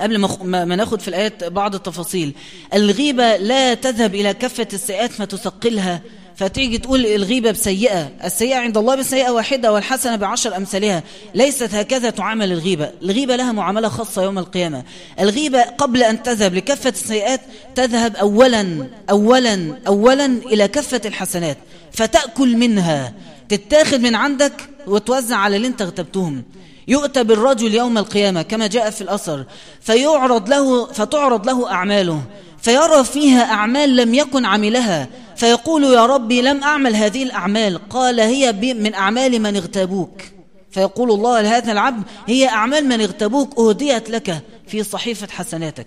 قبل 0.00 0.18
ما 0.44 0.76
ناخد 0.76 1.00
في 1.00 1.08
الآيات 1.08 1.44
بعض 1.44 1.74
التفاصيل. 1.74 2.32
الغيبة 2.74 3.36
لا 3.36 3.74
تذهب 3.74 4.14
إلى 4.14 4.34
كفة 4.34 4.68
السيئات 4.72 5.12
فتثقلها 5.12 6.02
فتيجي 6.38 6.78
تقول 6.78 7.06
الغيبة 7.06 7.50
بسيئة 7.50 8.10
السيئة 8.24 8.56
عند 8.56 8.78
الله 8.78 8.94
بسيئة 8.94 9.30
واحدة 9.30 9.72
والحسنة 9.72 10.16
بعشر 10.16 10.56
أمثالها. 10.56 11.02
ليست 11.34 11.74
هكذا 11.74 12.10
تعامل 12.10 12.52
الغيبة. 12.52 12.90
الغيبة 13.02 13.36
لها 13.36 13.52
معاملة 13.52 13.88
خاصة 13.88 14.22
يوم 14.22 14.38
القيامة. 14.38 14.84
الغيبة 15.20 15.62
قبل 15.62 16.02
أن 16.02 16.22
تذهب 16.22 16.54
لكفة 16.54 16.90
السيئات 16.90 17.40
تذهب 17.74 18.16
أولا 18.16 18.86
أولا 19.10 19.78
أولا 19.86 20.24
إلى 20.26 20.68
كفة 20.68 21.00
الحسنات. 21.04 21.58
فتأكل 21.92 22.56
منها. 22.56 23.12
تتاخد 23.48 24.00
من 24.00 24.14
عندك 24.14 24.52
وتوزع 24.86 25.36
على 25.36 25.56
اللي 25.56 25.68
انت 25.68 25.82
اغتبتهم. 25.82 26.42
يؤتى 26.88 27.24
بالرجل 27.24 27.74
يوم 27.74 27.98
القيامة 27.98 28.42
كما 28.42 28.66
جاء 28.66 28.90
في 28.90 29.00
الأثر. 29.00 29.44
فيعرض 29.80 30.48
له 30.48 30.86
فتعرض 30.86 31.46
له 31.46 31.70
أعماله. 31.70 32.22
فيرى 32.60 33.04
فيها 33.04 33.42
أعمال 33.52 33.96
لم 33.96 34.14
يكن 34.14 34.44
عملها 34.44 35.08
فيقول 35.36 35.84
يا 35.84 36.06
ربي 36.06 36.42
لم 36.42 36.62
أعمل 36.62 36.96
هذه 36.96 37.22
الأعمال 37.22 37.88
قال 37.88 38.20
هي 38.20 38.52
من 38.52 38.94
أعمال 38.94 39.42
من 39.42 39.56
اغتابوك. 39.56 40.22
فيقول 40.70 41.10
الله 41.10 41.40
لهذا 41.40 41.72
العبد 41.72 42.02
هي 42.26 42.48
أعمال 42.48 42.84
من 42.84 43.00
اغتابوك 43.00 43.58
أهديت 43.58 44.10
لك 44.10 44.42
في 44.66 44.82
صحيفة 44.82 45.28
حسناتك. 45.30 45.86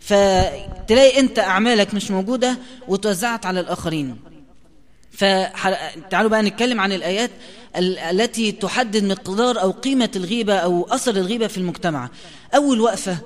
فتلاقي 0.00 1.20
أنت 1.20 1.38
أعمالك 1.38 1.94
مش 1.94 2.10
موجودة 2.10 2.58
وتوزعت 2.88 3.46
على 3.46 3.60
الآخرين. 3.60 4.16
فتعالوا 5.12 6.30
بقى 6.30 6.42
نتكلم 6.42 6.80
عن 6.80 6.92
الآيات 6.92 7.30
التي 8.10 8.52
تحدد 8.52 9.04
مقدار 9.04 9.60
أو 9.60 9.70
قيمة 9.70 10.10
الغيبة 10.16 10.54
أو 10.54 10.86
أثر 10.90 11.16
الغيبة 11.16 11.46
في 11.46 11.58
المجتمع. 11.58 12.08
أول 12.54 12.80
وقفة 12.80 13.16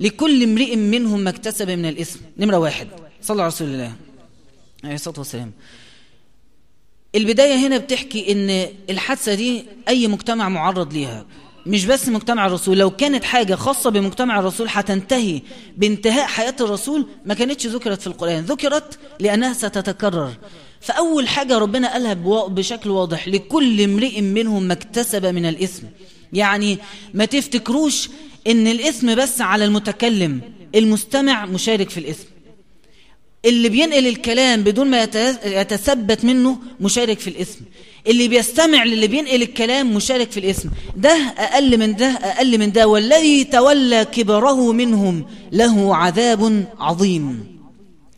لكل 0.00 0.42
امرئ 0.42 0.76
منهم 0.76 1.20
ما 1.20 1.30
اكتسب 1.30 1.70
من 1.70 1.86
الإثم. 1.86 2.18
نمرة 2.38 2.58
واحد. 2.58 2.88
صلى 3.22 3.42
على 3.42 3.48
رسول 3.48 3.68
الله 3.68 3.92
عليه 4.84 4.94
الصلاة 4.94 5.18
والسلام. 5.18 5.52
البداية 7.14 7.66
هنا 7.66 7.78
بتحكي 7.78 8.32
إن 8.32 8.68
الحادثة 8.90 9.34
دي 9.34 9.64
أي 9.88 10.06
مجتمع 10.06 10.48
معرض 10.48 10.92
ليها. 10.92 11.26
مش 11.66 11.84
بس 11.84 12.08
مجتمع 12.08 12.46
الرسول. 12.46 12.78
لو 12.78 12.90
كانت 12.90 13.24
حاجة 13.24 13.54
خاصة 13.54 13.90
بمجتمع 13.90 14.38
الرسول 14.38 14.66
هتنتهي 14.70 15.42
بانتهاء 15.76 16.26
حياة 16.26 16.54
الرسول 16.60 17.06
ما 17.26 17.34
كانتش 17.34 17.66
ذكرت 17.66 18.00
في 18.00 18.06
القرآن. 18.06 18.44
ذكرت 18.44 18.98
لأنها 19.20 19.52
ستتكرر. 19.52 20.32
فأول 20.80 21.28
حاجة 21.28 21.58
ربنا 21.58 21.92
قالها 21.92 22.14
بشكل 22.48 22.90
واضح. 22.90 23.28
لكل 23.28 23.80
امرئ 23.80 24.20
منهم 24.20 24.62
ما 24.62 24.72
اكتسب 24.72 25.26
من 25.26 25.46
الإثم. 25.46 25.86
يعني 26.32 26.78
ما 27.14 27.24
تفتكروش 27.24 28.08
إن 28.48 28.66
الإثم 28.66 29.14
بس 29.14 29.40
على 29.40 29.64
المتكلم 29.64 30.40
المستمع 30.74 31.46
مشارك 31.46 31.90
في 31.90 31.98
الإثم. 32.00 32.24
اللي 33.44 33.68
بينقل 33.68 34.06
الكلام 34.06 34.62
بدون 34.62 34.90
ما 34.90 35.02
يتثبت 35.44 36.24
منه 36.24 36.58
مشارك 36.80 37.18
في 37.18 37.30
الاسم 37.30 37.60
اللي 38.06 38.28
بيستمع 38.28 38.84
للي 38.84 39.06
بينقل 39.06 39.42
الكلام 39.42 39.94
مشارك 39.94 40.30
في 40.30 40.40
الاسم 40.40 40.70
ده 40.96 41.10
أقل 41.38 41.78
من 41.78 41.96
ده 41.96 42.06
أقل 42.06 42.58
من 42.58 42.72
ده. 42.72 42.88
والذي 42.88 43.44
تولى 43.44 44.04
كبره 44.04 44.72
منهم 44.72 45.26
له 45.52 45.96
عذاب 45.96 46.64
عظيم. 46.78 47.46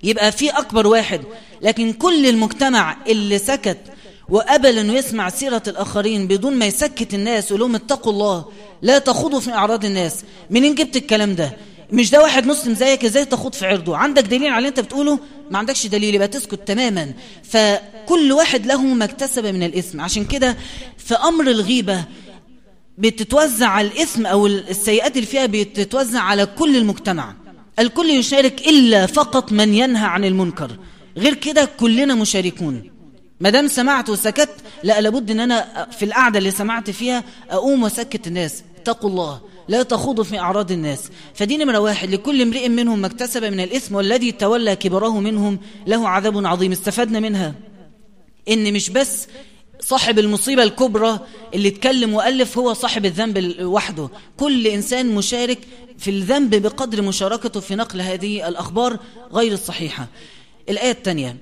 يبقى 0.03 0.33
في 0.33 0.51
أكبر 0.51 0.87
واحد. 0.87 1.21
لكن 1.63 1.93
كل 1.93 2.27
المجتمع 2.27 2.97
اللي 3.09 3.39
سكت 3.39 3.79
وقبل 4.31 4.79
أنه 4.79 4.93
يسمع 4.93 5.29
سيرة 5.29 5.63
الآخرين 5.67 6.27
بدون 6.27 6.55
ما 6.55 6.67
يسكت 6.67 7.15
الناس 7.15 7.53
ولهم 7.53 7.75
اتقوا 7.75 8.13
الله 8.13 8.45
لا 8.83 8.99
تخوضوا 8.99 9.41
في 9.41 9.53
أعراض 9.53 9.85
الناس. 9.85 10.25
منين 10.51 10.75
جبت 10.75 10.97
الكلام 10.97 11.35
ده؟ 11.35 11.57
مش 11.93 12.11
ده 12.11 12.23
واحد 12.23 12.47
مسلم 12.47 12.75
زيك؟ 12.75 13.05
إزاي 13.05 13.25
تخوض 13.25 13.53
في 13.55 13.67
عرضه؟ 13.67 13.97
عندك 13.97 14.23
دليل 14.23 14.47
على 14.47 14.59
اللي 14.59 14.69
أنت 14.69 14.81
بتقوله؟ 14.81 15.19
ما 15.51 15.59
عندكش 15.59 15.87
دليل 15.87 16.15
يبقى 16.15 16.29
تسكت 16.29 16.69
تماما. 16.69 17.13
فكل 17.43 18.33
واحد 18.33 18.67
له 18.67 18.83
ما 18.83 19.05
اكتسب 19.05 19.47
من 19.47 19.63
الاسم 19.63 20.01
عشان 20.01 20.25
كده 20.25 20.57
في 20.99 21.15
أمر 21.15 21.51
الغيبة 21.51 22.05
بتتوزع 22.99 23.81
الاسم 23.81 24.27
أو 24.27 24.47
السيئات 24.47 25.17
اللي 25.17 25.27
فيها 25.27 25.47
بتتوزع 25.47 26.21
على 26.21 26.47
كل 26.47 26.77
المجتمع. 26.77 27.35
الكل 27.79 28.11
يشارك 28.11 28.69
إلا 28.69 29.07
فقط 29.07 29.53
من 29.53 29.75
ينهى 29.75 30.07
عن 30.07 30.25
المنكر. 30.25 30.71
غير 31.17 31.35
كده 31.35 31.65
كلنا 31.65 32.15
مشاركون. 32.15 32.91
ما 33.41 33.51
دام 33.51 33.69
سمعت 33.69 34.11
وسكت 34.11 34.51
لا 34.83 35.01
لابد 35.01 35.31
إن 35.31 35.41
أنا 35.41 35.89
في 35.91 36.05
القعدة 36.05 36.39
اللي 36.39 36.51
سمعت 36.51 36.91
فيها 36.91 37.25
أقوم 37.51 37.83
وأسكت 37.83 38.27
الناس. 38.27 38.63
اتقوا 38.77 39.11
الله 39.11 39.41
لا 39.69 39.83
تخوضوا 39.83 40.25
في 40.25 40.39
أعراض 40.39 40.73
الناس. 40.73 41.11
فدي 41.35 41.57
نمرة 41.57 41.79
واحد 41.79 42.11
لكل 42.11 42.43
امرئ 42.43 42.69
منهم 42.69 42.99
ما 42.99 43.07
اكتسب 43.07 43.45
من 43.45 43.61
الإثم 43.61 43.95
والذي 43.95 44.33
تولى 44.33 44.77
كبره 44.77 45.21
منهم 45.21 45.59
له 45.87 46.09
عذاب 46.09 46.47
عظيم. 46.47 46.73
استفدنا 46.73 47.21
منها. 47.21 47.55
إن 48.49 48.73
مش 48.73 48.91
بس 48.91 49.27
صاحب 49.81 50.19
المصيبة 50.19 50.63
الكبرى 50.63 51.21
اللي 51.55 51.69
اتكلم 51.69 52.15
وألف 52.15 52.59
هو 52.59 52.73
صاحب 52.73 53.05
الذنب 53.05 53.57
وحده. 53.63 54.09
كل 54.37 54.67
إنسان 54.67 55.15
مشارك 55.15 55.59
في 55.99 56.11
الذنب 56.11 56.55
بقدر 56.55 57.03
مشاركته 57.03 57.61
في 57.61 57.75
نقل 57.75 58.01
هذه 58.01 58.49
الأخبار 58.49 58.99
غير 59.33 59.53
الصحيحة. 59.53 60.09
الآية 60.69 60.91
الثانية. 60.91 61.37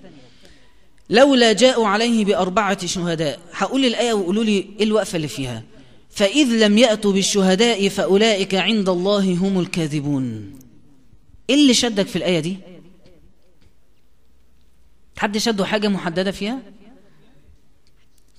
لولا 1.11 1.53
جاءوا 1.53 1.87
عليه 1.89 2.25
بأربعة 2.25 2.87
شهداء. 2.87 3.41
هقول 3.53 3.85
الآية 3.85 4.13
وقولوا 4.13 4.45
لي 4.45 4.67
إيه 4.79 4.85
الوقفة 4.85 5.17
اللي 5.17 5.29
فيها. 5.29 5.63
فإذ 6.11 6.47
لم 6.67 6.79
يأتوا 6.79 7.13
بالشهداء 7.13 7.89
فأولئك 7.89 8.55
عند 8.55 8.89
الله 8.89 9.35
هم 9.35 9.61
الكاذبون. 9.61 10.55
إيه 11.51 11.55
اللي 11.57 11.75
شدك 11.75 12.07
في 12.07 12.17
الآية 12.17 12.41
دي؟ 12.41 12.57
حد 15.19 15.39
شده 15.39 15.65
حاجة 15.65 15.89
محددة 15.89 16.31
فيها؟ 16.31 16.59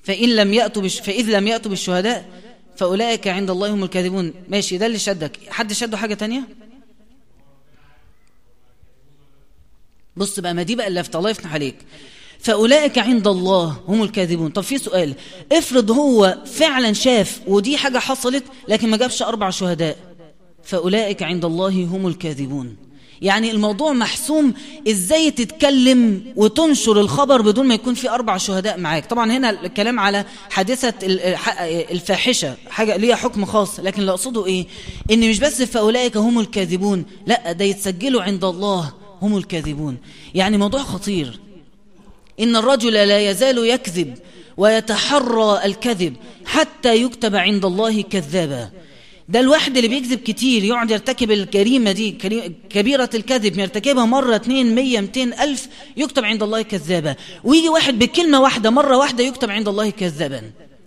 فإن 0.04 0.36
لم 0.36 0.54
يأتوا 0.54 0.82
بش... 0.82 1.00
فإذ 1.00 1.38
لم 1.38 1.48
يأتوا 1.48 1.70
بالشهداء 1.70 2.30
فأولئك 2.78 3.28
عند 3.28 3.50
الله 3.50 3.74
هم 3.74 3.84
الكاذبون. 3.84 4.34
ماشي 4.50 4.78
ده 4.78 4.86
اللي 4.86 5.00
شدك. 5.00 5.40
حد 5.50 5.74
شده 5.74 5.98
حاجة 5.98 6.14
تانية؟ 6.14 6.48
بص 10.18 10.40
بقى 10.40 10.54
ما 10.54 10.64
دي 10.64 10.76
بقى 10.76 10.88
اللي 10.88 11.00
يفتح 11.00 11.54
عليك. 11.54 11.76
فأولئك 12.40 12.98
عند 12.98 13.28
الله 13.28 13.76
هم 13.88 14.04
الكاذبون. 14.04 14.50
طب 14.50 14.64
في 14.64 14.78
سؤال 14.78 15.14
افرض 15.52 15.92
هو 15.92 16.38
فعلا 16.46 16.94
شاف 16.94 17.42
ودي 17.48 17.78
حاجة 17.78 17.98
حصلت 17.98 18.44
لكن 18.68 18.90
ما 18.90 18.98
جابش 18.98 19.22
أربع 19.22 19.50
شهداء 19.50 19.98
فأولئك 20.64 21.24
عند 21.24 21.46
الله 21.46 21.86
هم 21.86 22.08
الكاذبون. 22.08 22.76
يعني 23.22 23.52
الموضوع 23.52 23.94
محسوم 23.94 24.54
إزاي 24.90 25.32
تتكلم 25.32 26.22
وتنشر 26.36 27.00
الخبر 27.00 27.42
بدون 27.42 27.68
ما 27.68 27.74
يكون 27.74 27.94
في 27.94 28.10
أربع 28.10 28.38
شهداء 28.38 28.80
معاك. 28.80 29.06
طبعا 29.06 29.32
هنا 29.32 29.50
الكلام 29.50 30.00
على 30.00 30.26
حادثة 30.50 30.94
الفاحشة 31.92 32.56
حاجة 32.70 32.96
ليها 32.98 33.16
حكم 33.16 33.46
خاص 33.46 33.80
لكن 33.80 34.02
اللي 34.02 34.12
أقصده 34.12 34.46
إيه؟ 34.46 34.66
إن 35.12 35.30
مش 35.30 35.40
بس 35.40 35.62
فأولئك 35.62 36.18
هم 36.18 36.40
الكاذبون 36.40 37.06
لأ 37.28 37.52
ده 37.52 37.66
يتسجلوا 37.66 38.22
عند 38.22 38.44
الله 38.44 38.94
هم 39.22 39.38
الكاذبون. 39.38 39.98
يعني 40.36 40.58
موضوع 40.58 40.84
خطير. 40.84 41.40
إن 42.40 42.56
الرجل 42.56 42.94
لا 42.94 43.30
يزال 43.30 43.58
يكذب 43.58 44.18
ويتحرى 44.58 45.62
الكذب 45.66 46.16
حتى 46.46 46.96
يكتب 46.96 47.36
عند 47.36 47.66
الله 47.66 48.02
كذابا. 48.02 48.70
ده 49.30 49.40
الواحد 49.40 49.78
اللي 49.78 49.88
بيكذب 49.88 50.20
كتير 50.20 50.64
يقعد 50.64 50.92
يرتكب 50.92 51.32
الجريمة 51.32 51.92
دي 51.92 52.12
كبيرة 52.70 53.10
الكذب 53.14 53.60
يرتكبها 53.60 54.06
مرة 54.06 54.36
اتنين 54.36 54.76
مية 54.76 55.00
متين 55.00 55.34
ألف 55.34 55.68
يكتب 55.98 56.26
عند 56.26 56.44
الله 56.44 56.62
كذابا. 56.62 57.16
ويجي 57.44 57.70
واحد 57.70 58.00
بكلمة 58.00 58.42
واحدة 58.42 58.70
مرة 58.70 58.98
واحدة 58.98 59.24
يكتب 59.24 59.50
عند 59.50 59.68
الله 59.68 59.90
كذابا. 59.90 60.42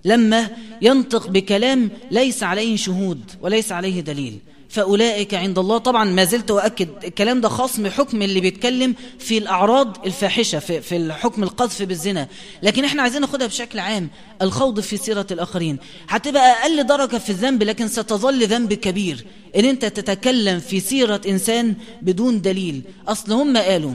لما 0.04 0.50
ينطق 0.82 1.28
بكلام 1.28 1.90
ليس 2.10 2.42
عليه 2.42 2.76
شهود 2.76 3.30
وليس 3.40 3.72
عليه 3.72 4.00
دليل. 4.00 4.38
فأولئك 4.72 5.34
عند 5.34 5.58
الله. 5.58 5.78
طبعا 5.78 6.04
ما 6.04 6.24
زلت 6.24 6.50
أؤكد 6.50 6.88
الكلام 7.04 7.40
ده 7.40 7.48
خاص 7.48 7.80
بحكم 7.80 8.22
اللي 8.22 8.40
بيتكلم 8.40 8.94
في 9.18 9.38
الأعراض 9.38 10.06
الفاحشة 10.06 10.58
في, 10.58 10.80
في 10.80 10.96
الحكم 10.96 11.42
القذف 11.42 11.82
بالزنا. 11.82 12.28
لكن 12.62 12.84
إحنا 12.84 13.02
عايزين 13.02 13.20
ناخدها 13.20 13.46
بشكل 13.46 13.78
عام 13.78 14.10
الخوض 14.42 14.80
في 14.80 14.96
سيرة 14.96 15.26
الآخرين. 15.30 15.78
هتبقى 16.08 16.50
أقل 16.50 16.86
درجة 16.86 17.16
في 17.16 17.30
الذنب 17.30 17.62
لكن 17.62 17.88
ستظل 17.88 18.46
ذنب 18.46 18.72
كبير. 18.72 19.24
إن 19.56 19.64
أنت 19.64 19.84
تتكلم 19.84 20.60
في 20.60 20.80
سيرة 20.80 21.20
إنسان 21.28 21.74
بدون 22.02 22.40
دليل. 22.40 22.82
أصل 23.08 23.32
هم 23.32 23.56
قالوا 23.56 23.94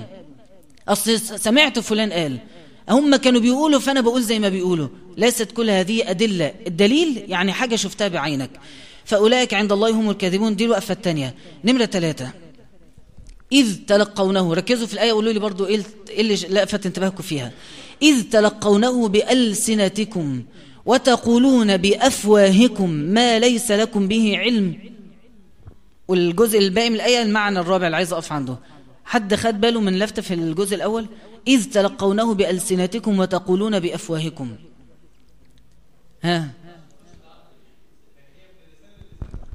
أصل 0.88 1.19
سمعت 1.19 1.79
فلان 1.79 2.12
قال 2.12 2.38
هم 2.89 3.15
كانوا 3.15 3.41
بيقولوا 3.41 3.79
فأنا 3.79 4.01
بقول 4.01 4.24
زي 4.24 4.39
ما 4.39 4.50
بيقولوا. 4.50 4.88
ليست 5.17 5.51
كل 5.51 5.69
هذه 5.69 6.10
أدلة. 6.10 6.53
الدليل 6.67 7.24
يعني 7.27 7.53
حاجة 7.53 7.75
شفتها 7.75 8.07
بعينك. 8.07 8.50
فأولئك 9.07 9.53
عند 9.53 9.71
الله 9.71 9.89
هم 9.89 10.09
الكاذبون. 10.09 10.55
دي 10.55 10.65
الوقفة 10.65 10.93
الثانية. 10.93 11.35
نمرة 11.63 11.85
ثلاثة. 11.85 12.31
إذ 13.51 13.75
تلقونه. 13.87 14.53
ركزوا 14.53 14.87
في 14.87 14.93
الآية 14.93 15.11
قولوا 15.11 15.33
لي 15.33 15.39
برضو 15.39 15.65
إيه 15.65 15.81
اللي 16.09 16.33
لفت 16.33 16.85
انتباهكم 16.85 17.23
فيها. 17.23 17.51
إذ 18.01 18.23
تلقونه 18.23 19.07
بألسنتكم 19.07 20.43
وتقولون 20.85 21.77
بأفواهكم 21.77 22.89
ما 22.89 23.39
ليس 23.39 23.71
لكم 23.71 24.07
به 24.07 24.37
علم. 24.37 24.77
والجزء 26.07 26.59
الباقي 26.59 26.89
من 26.89 26.95
الآية 26.95 27.21
المعنى 27.21 27.59
الرابع 27.59 27.85
اللي 27.85 27.97
عايز 27.97 28.13
أقف 28.13 28.31
عنده. 28.31 28.57
حد 29.05 29.35
خد 29.35 29.61
باله 29.61 29.81
من 29.81 29.99
لفتة 29.99 30.21
في 30.21 30.33
الجزء 30.33 30.75
الأول؟ 30.75 31.05
إذ 31.47 31.63
تلقونه 31.63 32.33
بألسنتكم 32.33 33.19
وتقولون 33.19 33.79
بأفواهكم. 33.79 34.55
ها؟ 36.23 36.47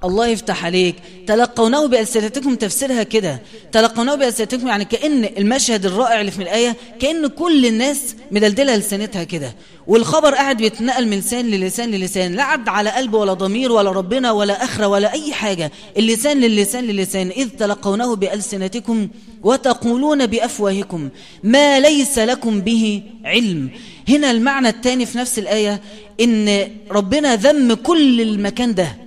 الله 0.05 0.27
يفتح 0.27 0.65
عليك. 0.65 0.95
تلقونه 1.27 1.87
بألسنتكم 1.87 2.55
تفسيرها 2.55 3.03
كده. 3.03 3.43
تلقونه 3.73 4.15
بألسنتكم 4.15 4.69
يعني 4.69 4.85
كأن 4.85 5.25
المشهد 5.39 5.87
الرائع 5.87 6.21
اللي 6.21 6.31
في 6.31 6.43
الآية 6.43 6.77
كأن 7.01 7.27
كل 7.27 7.67
الناس 7.67 8.17
مدلدلة 8.31 8.77
لسانتها 8.77 9.25
كده. 9.25 9.55
والخبر 9.87 10.35
قاعد 10.35 10.57
بيتنقل 10.57 11.09
من 11.09 11.19
لسان 11.19 11.47
للسان 11.47 11.91
للسان 11.91 12.35
لا 12.35 12.43
عد 12.43 12.69
على 12.69 12.91
قلب 12.91 13.15
ولا 13.15 13.33
ضمير 13.33 13.73
ولا 13.73 13.91
ربنا 13.91 14.33
ولا 14.33 14.65
أخرى 14.65 14.87
ولا 14.87 15.13
أي 15.13 15.33
حاجة. 15.33 15.73
اللسان 15.97 16.41
للسان 16.41 16.85
للسان. 16.85 17.29
إذ 17.29 17.49
تلقونه 17.49 18.17
بألسنتكم 18.17 19.09
وتقولون 19.43 20.27
بأفواهكم 20.27 21.09
ما 21.45 21.81
ليس 21.81 22.19
لكم 22.19 22.61
به 22.61 23.03
علم. 23.25 23.71
هنا 24.09 24.31
المعنى 24.31 24.69
الثاني 24.69 25.07
في 25.07 25.19
نفس 25.19 25.39
الآية 25.39 25.81
إن 26.21 26.69
ربنا 26.91 27.37
ذم 27.37 27.75
كل 27.75 28.21
المكان 28.21 28.75
ده. 28.75 29.02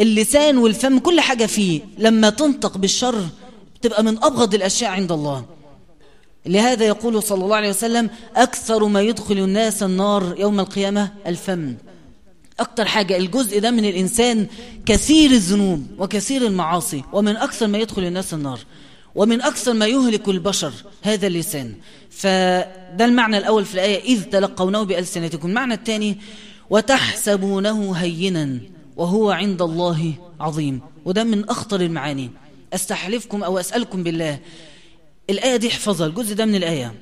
اللسان 0.00 0.58
والفم 0.58 0.98
كل 0.98 1.20
حاجة 1.20 1.46
فيه. 1.46 1.80
لما 1.98 2.30
تنطق 2.30 2.78
بالشر 2.78 3.26
تبقى 3.82 4.04
من 4.04 4.24
أبغض 4.24 4.54
الأشياء 4.54 4.90
عند 4.90 5.12
الله. 5.12 5.44
لهذا 6.46 6.84
يقول 6.84 7.22
صلى 7.22 7.44
الله 7.44 7.56
عليه 7.56 7.68
وسلم 7.68 8.10
أكثر 8.36 8.84
ما 8.84 9.00
يدخل 9.00 9.38
الناس 9.38 9.82
النار 9.82 10.34
يوم 10.38 10.60
القيامة 10.60 11.12
الفم. 11.26 11.74
أكثر 12.60 12.84
حاجة 12.84 13.16
الجزء 13.16 13.60
ده 13.60 13.70
من 13.70 13.84
الإنسان 13.84 14.46
كثير 14.86 15.30
الذنوب 15.30 15.86
وكثير 15.98 16.46
المعاصي. 16.46 17.02
ومن 17.12 17.36
أكثر 17.36 17.66
ما 17.66 17.78
يدخل 17.78 18.04
الناس 18.04 18.34
النار. 18.34 18.60
ومن 19.14 19.42
أكثر 19.42 19.72
ما 19.72 19.86
يهلك 19.86 20.28
البشر 20.28 20.72
هذا 21.02 21.26
اللسان. 21.26 21.74
فده 22.10 23.04
المعنى 23.04 23.38
الأول 23.38 23.64
في 23.64 23.74
الآية 23.74 24.04
إذ 24.04 24.22
تلقونه 24.22 24.82
بألسنتكم. 24.82 25.48
المعنى 25.48 25.74
الثاني 25.74 26.18
وتحسبونه 26.70 27.92
هينا. 27.92 28.58
وهو 28.96 29.30
عند 29.30 29.62
الله 29.62 30.12
عظيم. 30.40 30.80
وده 31.04 31.24
من 31.24 31.48
أخطر 31.48 31.80
المعاني. 31.80 32.30
أستحلفكم 32.74 33.44
أو 33.44 33.58
أسألكم 33.58 34.02
بالله. 34.02 34.38
الآية 35.30 35.56
دي 35.56 35.68
احفظها. 35.68 36.06
الجزء 36.06 36.34
ده 36.34 36.44
من 36.44 36.54
الآية. 36.54 36.94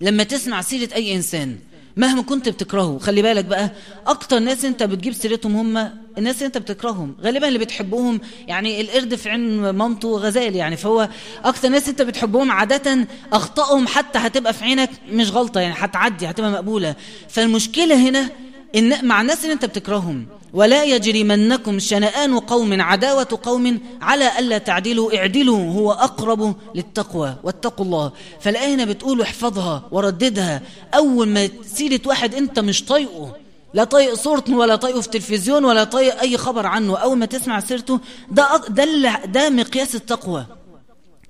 لما 0.00 0.22
تسمع 0.22 0.60
سيرة 0.62 0.94
أي 0.94 1.14
إنسان 1.16 1.58
مهما 1.96 2.22
كنت 2.22 2.48
بتكرهه 2.48 2.98
خلي 2.98 3.22
بالك 3.22 3.44
بقى 3.44 3.72
أكتر 4.06 4.38
ناس 4.38 4.64
أنت 4.64 4.82
بتجيب 4.82 5.12
سيرتهم 5.12 5.56
هم 5.56 5.92
الناس 6.18 6.36
اللي 6.36 6.46
أنت 6.46 6.58
بتكرههم. 6.58 7.14
غالبا 7.20 7.48
اللي 7.48 7.58
بتحبهم 7.58 8.20
يعني 8.46 8.80
القرد 8.80 9.14
في 9.14 9.30
عين 9.30 9.70
مامته 9.70 10.08
غزال 10.08 10.56
يعني. 10.56 10.76
فهو 10.76 11.08
أكتر 11.44 11.68
ناس 11.68 11.88
أنت 11.88 12.02
بتحبهم 12.02 12.50
عادة 12.50 13.06
أخطائهم 13.32 13.86
حتى 13.86 14.18
هتبقى 14.18 14.52
في 14.54 14.64
عينك 14.64 14.90
مش 15.10 15.30
غلطة 15.30 15.60
يعني 15.60 15.74
هتعدي 15.78 16.30
هتبقى 16.30 16.50
مقبولة. 16.50 16.94
فالمشكلة 17.28 18.08
هنا 18.08 18.30
إن 18.76 19.06
مع 19.06 19.20
الناس 19.20 19.42
اللي 19.42 19.52
أنت 19.52 19.64
بتكرههم 19.64 20.26
ولا 20.52 20.84
يجرمنكم 20.84 21.78
شنآن 21.78 22.38
قوم 22.38 22.80
عداوة 22.82 23.38
قوم 23.42 23.80
على 24.00 24.38
ألا 24.38 24.58
تعدلوا 24.58 25.16
اعدلوا 25.16 25.72
هو 25.72 25.92
أقرب 25.92 26.56
للتقوى. 26.74 27.36
واتقوا 27.42 27.84
الله. 27.84 28.12
فالآية 28.40 28.74
هنا 28.74 28.84
بتقول 28.84 29.20
احفظها 29.22 29.88
ورددها. 29.90 30.62
أول 30.94 31.28
ما 31.28 31.48
سيرة 31.74 32.00
واحد 32.06 32.34
أنت 32.34 32.58
مش 32.58 32.84
طايقه 32.84 33.36
لا 33.74 33.84
طايق 33.84 34.14
صورته 34.14 34.56
ولا 34.56 34.76
طايقه 34.76 35.00
في 35.00 35.06
التلفزيون 35.06 35.64
ولا 35.64 35.84
طايق 35.84 36.20
أي 36.20 36.36
خبر 36.36 36.66
عنه. 36.66 36.96
أول 36.96 37.18
ما 37.18 37.26
تسمع 37.26 37.60
سيرته 37.60 38.00
ده, 38.30 38.48
ده, 38.68 39.24
ده 39.24 39.50
مقياس 39.50 39.94
التقوى. 39.94 40.46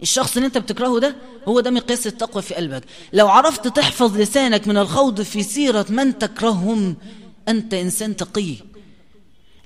الشخص 0.03 0.37
اللي 0.37 0.47
أنت 0.47 0.59
بتكرهه 0.59 0.99
ده 0.99 1.17
هو 1.49 1.61
ده 1.61 1.71
مقياس 1.71 2.07
التقوى 2.07 2.43
في 2.43 2.55
قلبك. 2.55 2.83
لو 3.13 3.29
عرفت 3.29 3.69
تحفظ 3.69 4.17
لسانك 4.17 4.69
من 4.69 4.77
الخوض 4.77 5.23
في 5.23 5.43
سيرة 5.43 5.87
من 5.89 6.19
تكرههم 6.19 6.97
أنت 7.49 7.75
إنسان 7.75 8.17
تقي. 8.17 8.55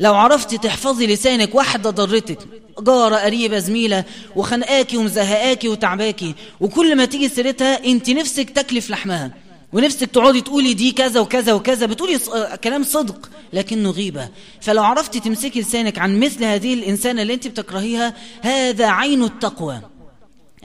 لو 0.03 0.15
عرفتي 0.15 0.59
تحفظي 0.59 1.07
لسانك 1.07 1.55
واحدة 1.55 1.91
ضرتك. 1.91 2.39
جارة 2.81 3.17
قريبة 3.17 3.59
زميلة 3.59 4.05
وخنقاكي 4.37 4.97
ومزهقاكي 4.97 5.69
وتعباكي. 5.69 6.35
وكل 6.61 6.97
ما 6.97 7.05
تيجي 7.05 7.29
سيرتها 7.29 7.85
انت 7.85 8.11
نفسك 8.11 8.51
تكلف 8.51 8.91
لحمها. 8.91 9.31
ونفسك 9.73 10.11
تقعدي 10.11 10.41
تقولي 10.41 10.75
دي 10.75 10.93
كذا 10.93 11.21
وكذا 11.21 11.53
وكذا. 11.53 11.87
بتقولي 11.87 12.19
كلام 12.65 12.85
صدق 12.85 13.31
لكنه 13.53 13.91
غيبة. 13.91 14.29
فلو 14.61 14.83
عرفتي 14.83 15.21
تمسكي 15.21 15.61
لسانك 15.61 15.99
عن 15.99 16.21
مثل 16.21 16.45
هذه 16.45 16.75
الإنسانة 16.75 17.23
اللي 17.23 17.35
انت 17.35 17.49
بتكرهيها 17.49 18.15
هذا 18.41 18.87
عين 18.87 19.25
التقوى. 19.25 19.81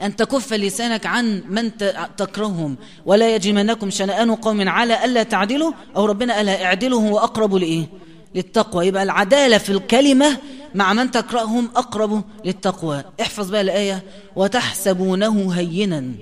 أن 0.02 0.16
تكف 0.16 0.52
لسانك 0.52 1.06
عن 1.06 1.42
من 1.48 1.70
تكرههم. 2.16 2.76
ولا 3.06 3.34
يجمنكم 3.34 3.90
شنآن 3.90 4.34
قوم 4.34 4.68
على 4.68 5.04
ألا 5.04 5.22
تعدلوا 5.22 5.72
أو 5.96 6.06
ربنا 6.06 6.34
قالها 6.34 6.64
اعدلوا 6.64 7.00
هو 7.00 7.18
أقرب 7.18 7.54
لإيه؟ 7.54 8.07
للتقوى. 8.34 8.86
يبقى 8.86 9.02
العدالة 9.02 9.58
في 9.58 9.72
الكلمة 9.72 10.38
مع 10.74 10.92
من 10.92 11.10
تقرأهم 11.10 11.70
أقرب 11.76 12.24
للتقوى. 12.44 13.04
احفظ 13.20 13.50
بقى 13.50 13.60
الآية. 13.60 14.02
وتحسبونه 14.36 15.52
هينا. 15.52 16.12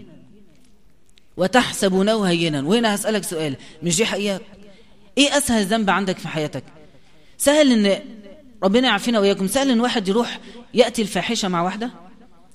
وتحسبونه 1.36 2.22
هينا. 2.22 2.62
وهنا 2.62 2.94
هسألك 2.94 3.24
سؤال. 3.24 3.56
مش 3.82 3.96
دي 3.96 4.06
حقيقة؟ 4.06 4.40
إيه 5.18 5.38
أسهل 5.38 5.66
ذنب 5.66 5.90
عندك 5.90 6.18
في 6.18 6.28
حياتك؟ 6.28 6.64
سهل 7.38 7.72
إن 7.72 8.02
ربنا 8.62 8.88
يعافينا 8.88 9.20
وإياكم. 9.20 9.46
سهل 9.46 9.70
إن 9.70 9.80
واحد 9.80 10.08
يروح 10.08 10.40
يأتي 10.74 11.02
الفاحشة 11.02 11.48
مع 11.48 11.62
واحدة؟ 11.62 11.90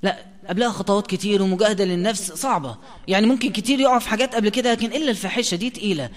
لا. 0.03 0.17
قبلها 0.49 0.69
خطوات 0.69 1.07
كتير 1.07 1.41
ومجاهدة 1.41 1.85
للنفس 1.85 2.31
صعبة. 2.31 2.77
يعني 3.07 3.27
ممكن 3.27 3.51
كتير 3.51 3.79
يقع 3.79 3.99
في 3.99 4.09
حاجات 4.09 4.35
قبل 4.35 4.49
كده 4.49 4.71
لكن 4.71 4.85
إلا 4.87 5.11
الفاحشة 5.11 5.55
دي 5.55 5.69
تقيلة. 5.69 6.09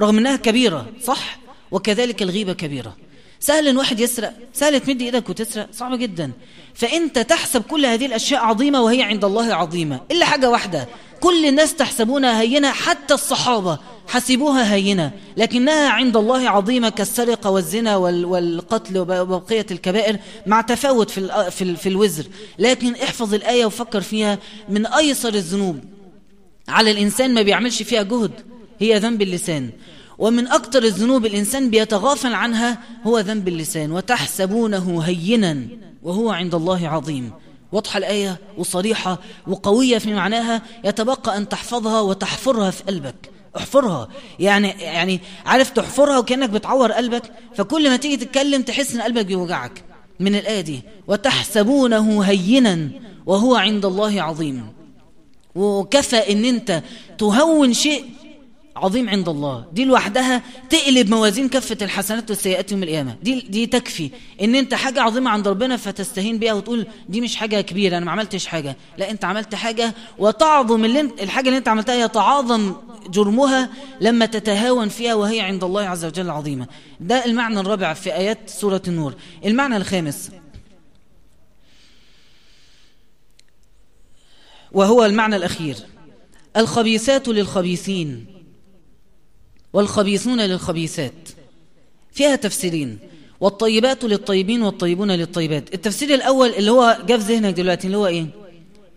رغم 0.00 0.18
أنها 0.18 0.36
كبيرة 0.36 0.86
صح؟ 1.02 1.38
وكذلك 1.70 2.22
الغيبة 2.22 2.52
كبيرة. 2.52 2.96
سهل 3.40 3.68
إن 3.68 3.76
واحد 3.76 4.00
يسرق 4.00 4.32
سهل 4.52 4.80
تمد 4.80 5.02
إيدك 5.02 5.28
وتسرق 5.28 5.68
صعب 5.72 5.98
جدا. 5.98 6.32
فأنت 6.74 7.18
تحسب 7.18 7.62
كل 7.62 7.86
هذه 7.86 8.06
الأشياء 8.06 8.40
عظيمة 8.44 8.82
وهي 8.82 9.02
عند 9.02 9.24
الله 9.24 9.54
عظيمة 9.54 10.00
إلا 10.10 10.26
حاجة 10.26 10.50
واحدة. 10.50 10.88
كل 11.20 11.46
الناس 11.46 11.74
تحسبونها 11.74 12.40
هينة 12.40 12.70
حتى 12.70 13.14
الصحابة 13.14 13.78
حسبوها 14.08 14.74
هينة 14.74 15.10
لكنها 15.36 15.88
عند 15.88 16.16
الله 16.16 16.48
عظيمة 16.50 16.88
كالسرقة 16.88 17.50
والزنا 17.50 17.96
والقتل 17.96 18.98
وبقية 18.98 19.66
الكبائر 19.70 20.16
مع 20.46 20.60
تفاوت 20.60 21.10
في 21.10 21.50
في, 21.50 21.76
في 21.76 21.88
الوزر. 21.88 22.24
لكن 22.58 22.94
احفظ 22.94 23.34
الآية 23.34 23.66
وفكر 23.66 24.00
فيها 24.00 24.38
من 24.68 24.86
أيسر 24.86 25.34
الذنوب. 25.34 25.80
على 26.68 26.90
الإنسان 26.90 27.34
ما 27.34 27.42
بيعملش 27.42 27.82
فيها 27.82 28.02
جهد 28.02 28.32
هي 28.78 28.98
ذنب 28.98 29.22
اللسان. 29.22 29.70
ومن 30.20 30.48
أكثر 30.48 30.82
الذنوب 30.82 31.26
الإنسان 31.26 31.70
بيتغافل 31.70 32.34
عنها 32.34 32.78
هو 33.06 33.18
ذنب 33.18 33.48
اللسان 33.48 33.92
وتحسبونه 33.92 35.00
هينا 35.00 35.66
وهو 36.02 36.30
عند 36.30 36.54
الله 36.54 36.88
عظيم. 36.88 37.32
واضحة 37.72 37.98
الآية 37.98 38.38
وصريحة 38.58 39.18
وقوية 39.46 39.98
في 39.98 40.14
معناها 40.14 40.62
يتبقى 40.84 41.36
أن 41.36 41.48
تحفظها 41.48 42.00
وتحفرها 42.00 42.70
في 42.70 42.82
قلبك. 42.82 43.30
احفرها. 43.56 44.08
يعني 44.38 44.68
يعني 44.68 45.20
عارف 45.46 45.70
تحفرها 45.70 46.18
وكأنك 46.18 46.50
بتعور 46.50 46.92
قلبك 46.92 47.22
فكل 47.54 47.90
ما 47.90 47.96
تيجي 47.96 48.16
تتكلم 48.16 48.62
تحس 48.62 48.94
إن 48.94 49.00
قلبك 49.00 49.26
بيوجعك. 49.26 49.84
من 50.20 50.34
الآية 50.34 50.60
دي 50.60 50.82
وتحسبونه 51.08 52.22
هينا 52.22 52.88
وهو 53.26 53.56
عند 53.56 53.84
الله 53.84 54.22
عظيم. 54.22 54.66
وكفى 55.54 56.32
إن 56.32 56.44
أنت 56.44 56.82
تهون 57.18 57.72
شيء 57.72 58.04
عظيم 58.80 59.08
عند 59.08 59.28
الله. 59.28 59.66
دي 59.72 59.84
لوحدها 59.84 60.42
تقلب 60.70 61.10
موازين 61.10 61.48
كفة 61.48 61.78
الحسنات 61.82 62.30
والسيئات 62.30 62.72
يوم 62.72 62.82
القيامة. 62.82 63.16
دي, 63.22 63.40
دي 63.40 63.66
تكفي. 63.66 64.10
إن 64.40 64.54
أنت 64.54 64.74
حاجة 64.74 65.00
عظيمة 65.02 65.30
عند 65.30 65.48
ربنا 65.48 65.76
فتستهين 65.76 66.38
بيها 66.38 66.52
وتقول 66.52 66.86
دي 67.08 67.20
مش 67.20 67.36
حاجة 67.36 67.60
كبيرة 67.60 67.96
أنا 67.96 68.04
ما 68.04 68.12
عملتش 68.12 68.46
حاجة. 68.46 68.76
لا 68.98 69.10
أنت 69.10 69.24
عملت 69.24 69.54
حاجة 69.54 69.94
وتعظم 70.18 70.84
اللي 70.84 71.00
أنت 71.00 71.22
الحاجة 71.22 71.46
اللي 71.48 71.58
أنت 71.58 71.68
عملتها 71.68 71.94
يتعاظم 71.94 72.74
جرمها 73.08 73.70
لما 74.00 74.26
تتهاون 74.26 74.88
فيها 74.88 75.14
وهي 75.14 75.40
عند 75.40 75.64
الله 75.64 75.82
عز 75.82 76.04
وجل 76.04 76.30
عظيمة. 76.30 76.66
ده 77.00 77.24
المعنى 77.24 77.60
الرابع 77.60 77.94
في 77.94 78.14
آيات 78.14 78.50
سورة 78.50 78.82
النور. 78.88 79.14
المعنى 79.44 79.76
الخامس. 79.76 80.30
وهو 84.72 85.04
المعنى 85.04 85.36
الأخير. 85.36 85.76
الخبيثات 86.56 87.28
للخبيثين. 87.28 88.39
والخبيثون 89.72 90.40
للخبيثات. 90.40 91.28
فيها 92.12 92.36
تفسيرين. 92.36 92.98
والطيبات 93.40 94.04
للطيبين 94.04 94.62
والطيبون 94.62 95.10
للطيبات. 95.10 95.74
التفسير 95.74 96.14
الأول 96.14 96.48
اللي 96.48 96.70
هو 96.70 96.98
جاء 97.06 97.18
في 97.18 97.34
ذهنك 97.34 97.54
دلوقتي 97.54 97.86
اللي 97.86 97.96
هو 97.96 98.06
إيه؟ 98.06 98.26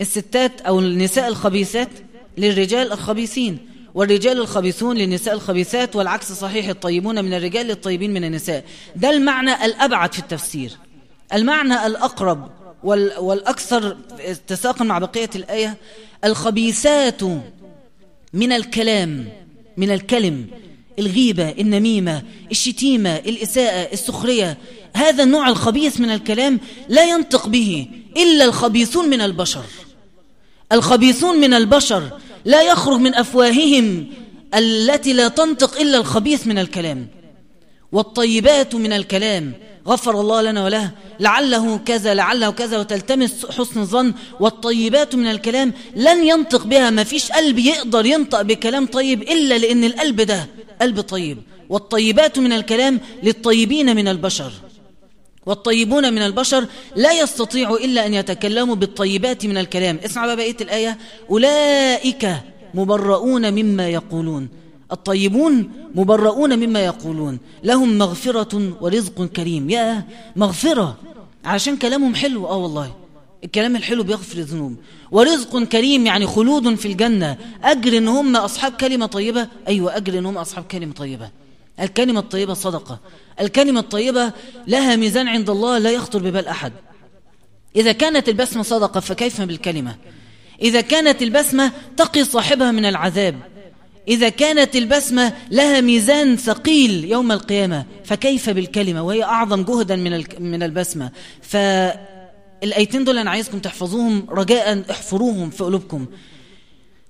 الستات 0.01 0.61
أو 0.61 0.79
النساء 0.79 1.27
الخبيثات 1.27 1.89
للرجال 2.37 2.91
الخبيثين. 2.91 3.57
والرجال 3.95 4.37
الخبيثون 4.37 4.97
للنساء 4.97 5.33
الخبيثات 5.33 5.95
والعكس 5.95 6.31
صحيح 6.31 6.67
الطيبون 6.67 7.25
من 7.25 7.33
الرجال 7.33 7.65
للطيبين 7.65 8.13
من 8.13 8.23
النساء. 8.23 8.65
ده 8.95 9.09
المعنى 9.09 9.65
الأبعد 9.65 10.13
في 10.13 10.19
التفسير. 10.19 10.71
المعنى 11.33 11.85
الأقرب 11.85 12.49
والأكثر 13.19 13.97
اتساقا 14.19 14.85
مع 14.85 14.99
بقية 14.99 15.29
الآية 15.35 15.77
الخبيثات 16.25 17.23
من 18.33 18.51
الكلام. 18.51 19.42
من 19.77 19.91
الكلم 19.91 20.47
الغيبة 20.99 21.49
النميمة 21.49 22.23
الشتيمة 22.51 23.15
الإساءة 23.15 23.93
السخرية. 23.93 24.57
هذا 24.95 25.23
النوع 25.23 25.49
الخبيث 25.49 25.99
من 25.99 26.09
الكلام 26.09 26.59
لا 26.89 27.09
ينطق 27.09 27.47
به 27.47 27.87
إلا 28.17 28.45
الخبيثون 28.45 29.09
من 29.09 29.21
البشر. 29.21 29.63
الخبيثون 30.71 31.39
من 31.39 31.53
البشر 31.53 32.19
لا 32.45 32.61
يخرج 32.61 32.99
من 32.99 33.15
أفواههم 33.15 34.07
التي 34.55 35.13
لا 35.13 35.27
تنطق 35.27 35.79
إلا 35.79 35.97
الخبيث 35.97 36.47
من 36.47 36.57
الكلام. 36.57 37.07
والطيبات 37.91 38.75
من 38.75 38.93
الكلام 38.93 39.53
غفر 39.87 40.21
الله 40.21 40.41
لنا 40.41 40.63
وله. 40.65 40.91
لعله 41.19 41.77
كذا 41.77 42.13
لعله 42.13 42.49
كذا 42.49 42.77
وتلتمس 42.77 43.45
حسن 43.45 43.79
الظن. 43.79 44.13
والطيبات 44.39 45.15
من 45.15 45.27
الكلام 45.27 45.73
لن 45.95 46.27
ينطق 46.27 46.65
بها. 46.65 46.89
ما 46.89 47.03
فيش 47.03 47.31
قلب 47.31 47.59
يقدر 47.59 48.05
ينطق 48.05 48.41
بكلام 48.41 48.85
طيب 48.85 49.21
إلا 49.21 49.57
لأن 49.57 49.83
القلب 49.83 50.21
ده 50.21 50.47
قلب 50.81 51.01
طيب. 51.01 51.37
والطيبات 51.69 52.39
من 52.39 52.53
الكلام 52.53 52.99
للطيبين 53.23 53.95
من 53.95 54.07
البشر. 54.07 54.51
والطيبون 55.45 56.13
من 56.13 56.21
البشر 56.21 56.65
لا 56.95 57.11
يستطيعوا 57.11 57.77
إلا 57.77 58.05
أن 58.05 58.13
يتكلموا 58.13 58.75
بالطيبات 58.75 59.45
من 59.45 59.57
الكلام. 59.57 59.99
اسمع 60.05 60.25
بقى 60.25 60.35
بقية 60.35 60.57
الآية. 60.61 60.97
أولئك 61.29 62.29
مبرؤون 62.73 63.53
مما 63.53 63.89
يقولون. 63.89 64.62
الطيبون 64.93 65.71
مبرؤون 65.95 66.59
مما 66.59 66.79
يقولون. 66.79 67.39
لهم 67.63 67.97
مغفرة 67.97 68.73
ورزق 68.81 69.25
كريم. 69.25 69.69
يا 69.69 70.03
مغفرة. 70.35 70.97
عشان 71.45 71.77
كلامهم 71.77 72.15
حلو. 72.15 72.47
آه 72.47 72.57
والله. 72.57 72.95
الكلام 73.43 73.75
الحلو 73.75 74.03
بيغفر 74.03 74.37
الذنوب. 74.37 74.75
ورزق 75.11 75.63
كريم 75.63 76.05
يعني 76.05 76.25
خلود 76.25 76.75
في 76.75 76.87
الجنة. 76.87 77.37
أجر 77.63 77.97
إن 77.97 78.07
هم 78.07 78.35
أصحاب 78.35 78.71
كلمة 78.71 79.05
طيبة. 79.05 79.47
أيوة 79.67 79.97
أجر 79.97 80.19
إن 80.19 80.25
هم 80.25 80.37
أصحاب 80.37 80.63
كلمة 80.63 80.93
طيبة. 80.93 81.29
الكلمة 81.79 82.19
الطيبة 82.19 82.53
صدقة. 82.53 82.99
الكلمة 83.41 83.79
الطيبة 83.79 84.31
لها 84.67 84.95
ميزان 84.95 85.27
عند 85.27 85.49
الله 85.49 85.77
لا 85.77 85.91
يخطر 85.91 86.19
ببال 86.19 86.47
أحد. 86.47 86.73
إذا 87.75 87.91
كانت 87.91 88.29
البسمة 88.29 88.63
صدقة 88.63 88.99
فكيف 88.99 89.41
بالكلمة؟ 89.41 89.95
إذا 90.61 90.81
كانت 90.81 91.21
البسمة 91.21 91.71
تقي 91.97 92.23
صاحبها 92.23 92.71
من 92.71 92.85
العذاب. 92.85 93.52
إذا 94.07 94.29
كانت 94.29 94.75
البسمة 94.75 95.33
لها 95.51 95.81
ميزان 95.81 96.37
ثقيل 96.37 97.05
يوم 97.05 97.31
القيامة 97.31 97.85
فكيف 98.05 98.49
بالكلمة؟ 98.49 99.01
وهي 99.01 99.23
أعظم 99.23 99.63
جهدا 99.63 99.95
من 99.95 100.23
من 100.39 100.63
البسمة. 100.63 101.11
فالأيتين 101.41 103.03
دول 103.03 103.17
أنا 103.17 103.29
عايزكم 103.31 103.59
تحفظوهم 103.59 104.25
رجاء 104.29 104.83
احفروهم 104.91 105.49
في 105.49 105.63
قلوبكم. 105.63 106.05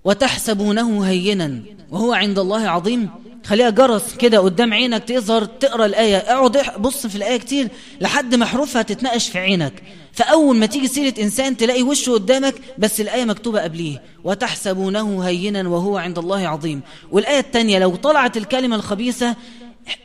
وتحسبونه 0.03 1.06
هينا 1.06 1.60
وهو 1.91 2.13
عند 2.13 2.39
الله 2.39 2.69
عظيم. 2.69 3.10
خليها 3.45 3.69
جرس 3.69 4.15
كده 4.15 4.39
قدام 4.39 4.73
عينك 4.73 5.03
تظهر 5.03 5.45
تقرأ 5.45 5.86
الآية. 5.86 6.17
اقعد 6.17 6.82
بص 6.82 7.08
في 7.08 7.15
الآية 7.15 7.38
كتير 7.38 7.67
لحد 8.01 8.36
ما 8.36 8.45
حروفها 8.45 8.82
تتناقش 8.82 9.29
في 9.29 9.39
عينك. 9.39 9.84
فأول 10.13 10.56
ما 10.56 10.65
تيجي 10.65 10.88
سيرة 10.88 11.13
إنسان 11.21 11.58
تلاقي 11.58 11.84
وشه 11.84 12.12
قدامك 12.12 12.56
بس 12.78 13.02
الآية 13.02 13.26
مكتوبة 13.26 13.62
قبليه. 13.62 14.02
وتحسبونه 14.23 15.21
هينا 15.21 15.69
وهو 15.69 15.97
عند 15.97 16.19
الله 16.19 16.47
عظيم. 16.47 16.82
والآية 17.12 17.39
الثانية 17.39 17.80
لو 17.80 17.95
طلعت 17.95 18.38
الكلمة 18.38 18.76
الخبيثة 18.76 19.36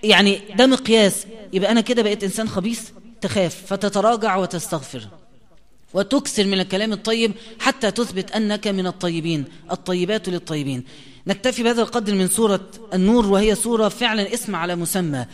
يعني 0.03 0.41
ده 0.57 0.67
مقياس. 0.67 1.27
يبقى 1.53 1.71
أنا 1.71 1.81
كده 1.81 2.03
بقيت 2.03 2.25
إنسان 2.25 2.49
خبيث؟ 2.49 2.81
تخاف. 3.21 3.63
فتتراجع 3.67 4.37
وتستغفر. 4.37 5.09
وتكسر 5.95 6.47
من 6.47 6.61
الكلام 6.61 6.93
الطيب 6.93 7.33
حتى 7.61 7.91
تثبت 7.91 8.31
أنك 8.31 8.69
من 8.69 8.87
الطيبين. 8.87 9.45
الطيبات 9.73 10.29
للطيبين. 10.29 10.85
نكتفي 11.27 11.63
بهذا 11.63 11.83
القدر 11.83 12.15
من 12.15 12.29
سورة 12.29 12.61
النور 12.95 13.27
وهي 13.27 13.55
سورة 13.55 13.89
فعلا 13.89 14.35
اسم 14.35 14.57
على 14.57 14.77
مسمى. 14.77 15.27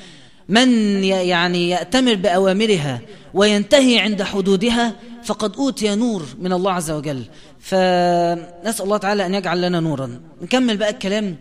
من 0.48 1.04
يعني 1.04 1.68
يأتمر 1.70 2.14
بأوامرها 2.14 3.00
وينتهي 3.34 3.98
عند 3.98 4.22
حدودها 4.22 4.92
فقد 5.24 5.56
أوتي 5.56 5.94
نور 5.94 6.22
من 6.38 6.52
الله 6.52 6.72
عز 6.72 6.90
وجل. 6.90 7.22
فنسأل 7.60 8.84
الله 8.84 8.96
تعالى 8.96 9.26
أن 9.26 9.34
يجعل 9.34 9.62
لنا 9.62 9.80
نورا. 9.80 10.20
نكمل 10.42 10.76
بقى 10.76 10.90
الكلام. 10.90 11.36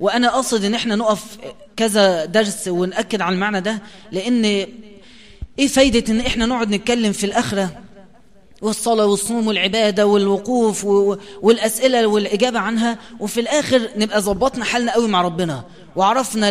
وأنا 0.00 0.28
أقصد 0.28 0.64
أن 0.64 0.74
إحنا 0.74 0.96
نقف 0.96 1.24
كذا 1.76 2.24
درس 2.24 2.68
ونأكد 2.68 3.20
على 3.20 3.34
المعنى 3.34 3.60
ده 3.60 3.82
لأن 4.12 4.44
إيه 5.58 5.66
فايدة 5.66 6.12
أن 6.12 6.20
إحنا 6.20 6.46
نقعد 6.46 6.70
نتكلم 6.70 7.12
في 7.12 7.24
الآخرة؟ 7.24 7.82
والصلاة 8.62 9.06
والصوم 9.06 9.46
والعبادة 9.46 10.06
والوقوف 10.06 10.84
والأسئلة 11.42 12.06
والإجابة 12.06 12.58
عنها 12.58 12.98
وفي 13.20 13.40
الآخر 13.40 13.88
نبقى 13.96 14.20
ظبطنا 14.20 14.64
حالنا 14.64 14.92
قوي 14.92 15.08
مع 15.08 15.22
ربنا. 15.22 15.64
وعرفنا 15.96 16.50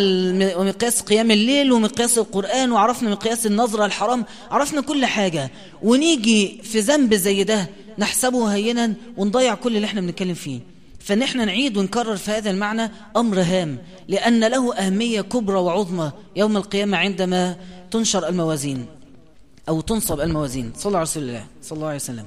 مقياس 0.64 1.02
قيام 1.02 1.32
الليل 1.32 1.72
ومقياس 1.72 2.18
القرآن 2.18 2.72
وعرفنا 2.72 3.10
مقياس 3.10 3.46
النظرة 3.46 3.86
الحرام 3.86 4.26
عرفنا 4.52 4.82
كل 4.82 5.06
حاجة. 5.06 5.52
ونيجي 5.84 6.62
في 6.64 6.80
ذنب 6.80 7.14
زي 7.14 7.44
ده 7.44 7.70
نحسبه 7.98 8.54
هينا 8.54 8.94
ونضيع 9.18 9.56
كل 9.56 9.76
اللي 9.76 9.86
إحنا 9.86 10.02
بنتكلم 10.02 10.34
فيه. 10.34 10.60
فان 11.00 11.22
إحنا 11.22 11.46
نعيد 11.46 11.78
ونكرر 11.78 12.16
في 12.18 12.32
هذا 12.32 12.50
المعنى 12.52 12.92
أمر 13.18 13.42
هام 13.42 13.78
لأن 14.08 14.44
له 14.44 14.76
أهمية 14.76 15.22
كبرى 15.22 15.58
وعظمى 15.60 16.12
يوم 16.36 16.58
القيامة 16.58 16.98
عندما 16.98 17.56
تنشر 17.92 18.28
الموازين 18.28 18.86
أو 19.70 19.82
تنصب 19.82 20.20
الموازين. 20.22 20.72
صلى 20.76 20.86
الله 20.86 21.00
عليه 21.00 21.10
وسلم 21.10 21.44
صلى 21.62 21.76
الله 21.76 21.88
عليه 21.88 21.96
وسلم. 21.96 22.26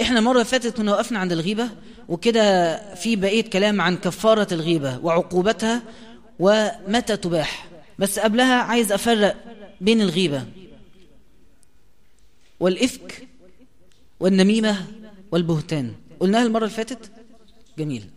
إحنا 0.00 0.20
مرة 0.20 0.42
فاتت 0.42 0.76
كنا 0.76 0.92
وقفنا 0.92 1.18
عند 1.18 1.32
الغيبة 1.32 1.68
وكده 2.08 2.76
في 2.94 3.16
بقية 3.16 3.42
كلام 3.50 3.80
عن 3.80 3.96
كفارة 3.96 4.48
الغيبة 4.52 4.98
وعقوبتها 5.02 5.82
ومتى 6.38 7.16
تباح. 7.16 7.68
بس 7.98 8.18
قبلها 8.18 8.54
عايز 8.54 8.92
أفرق 8.92 9.36
بين 9.80 10.00
الغيبة 10.00 10.46
والإفك 12.60 13.28
والنميمة 14.20 14.86
والبهتان. 15.32 15.94
قلناها 16.20 16.42
المرة 16.42 16.64
اللي 16.64 16.76
فاتت؟ 16.76 17.10
جميل. 17.78 18.10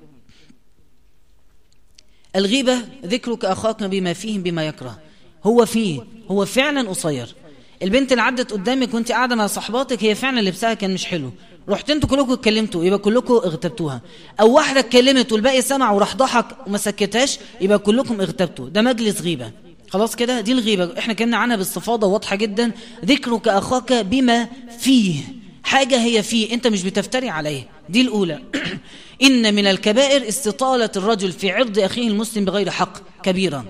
الغيبة 2.36 2.78
ذكرك 3.06 3.45
أخاك 3.45 3.84
بما 3.84 4.13
فيه 4.13 4.39
بما 4.39 4.67
يكره. 4.67 4.99
هو 5.43 5.65
فيه 5.65 6.01
هو 6.32 6.45
فعلا 6.45 6.89
قصير. 6.89 7.36
البنت 7.83 8.11
اللي 8.11 8.21
عدت 8.23 8.51
قدامك 8.51 8.93
وانت 8.93 9.11
قاعدة 9.11 9.35
مع 9.35 9.47
صحباتك 9.47 10.03
هي 10.03 10.15
فعلا 10.15 10.41
لبسها 10.41 10.73
كان 10.73 10.93
مش 10.93 11.05
حلو. 11.05 11.31
رحت 11.69 11.89
أنتوا 11.89 12.09
كلكم 12.09 12.31
اتكلمتوا 12.31 12.85
يبقى 12.85 12.99
كلكم 12.99 13.33
اغتبتوها. 13.33 14.01
أو 14.39 14.53
واحدة 14.53 14.79
اتكلمت 14.79 15.31
والباقي 15.31 15.61
سمع 15.61 15.91
وراح 15.91 16.15
ضحك 16.15 16.45
وما 16.67 16.77
سكتهاش 16.77 17.39
يبقى 17.61 17.79
كلكم 17.79 18.21
اغتبتوا. 18.21 18.69
ده 18.69 18.81
مجلس 18.81 19.21
غيبة. 19.21 19.51
خلاص 19.89 20.15
كده؟ 20.15 20.41
دي 20.41 20.51
الغيبة. 20.51 20.99
إحنا 20.99 21.13
اتكلمنا 21.13 21.38
عنها 21.38 21.55
باستفاضة 21.55 22.07
واضحة 22.07 22.35
جدا. 22.35 22.71
ذكرك 23.05 23.47
أخاك 23.47 23.93
بما 23.93 24.47
فيه. 24.79 25.21
حاجة 25.63 26.03
هي 26.03 26.23
فيه 26.23 26.53
انت 26.53 26.67
مش 26.67 26.83
بتفتري 26.83 27.29
عليه 27.29 27.67
دي 27.89 28.01
الأولى. 28.01 28.39
إن 29.23 29.55
من 29.55 29.67
الكبائر 29.67 30.29
استطالة 30.29 30.91
الرجل 30.95 31.31
في 31.31 31.51
عرض 31.51 31.79
أخيه 31.79 32.07
المسلم 32.07 32.45
بغير 32.45 32.69
حق. 32.69 32.97
كبيرا 33.23 33.65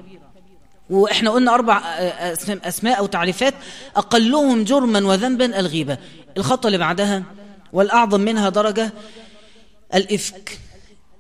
وإحنا 0.90 1.30
قلنا 1.30 1.54
أربع 1.54 1.78
اسماء 2.50 3.00
أو 3.00 3.06
تعريفات 3.06 3.54
اقلهم 3.96 4.64
جرما 4.64 5.08
وذنبا 5.08 5.60
الغيبة. 5.60 5.98
الخطه 6.38 6.68
اللي 6.68 6.78
بعدها 6.78 7.24
والأعظم 7.74 8.22
منها 8.22 8.50
درجة 8.50 8.94
الإفك. 9.96 10.60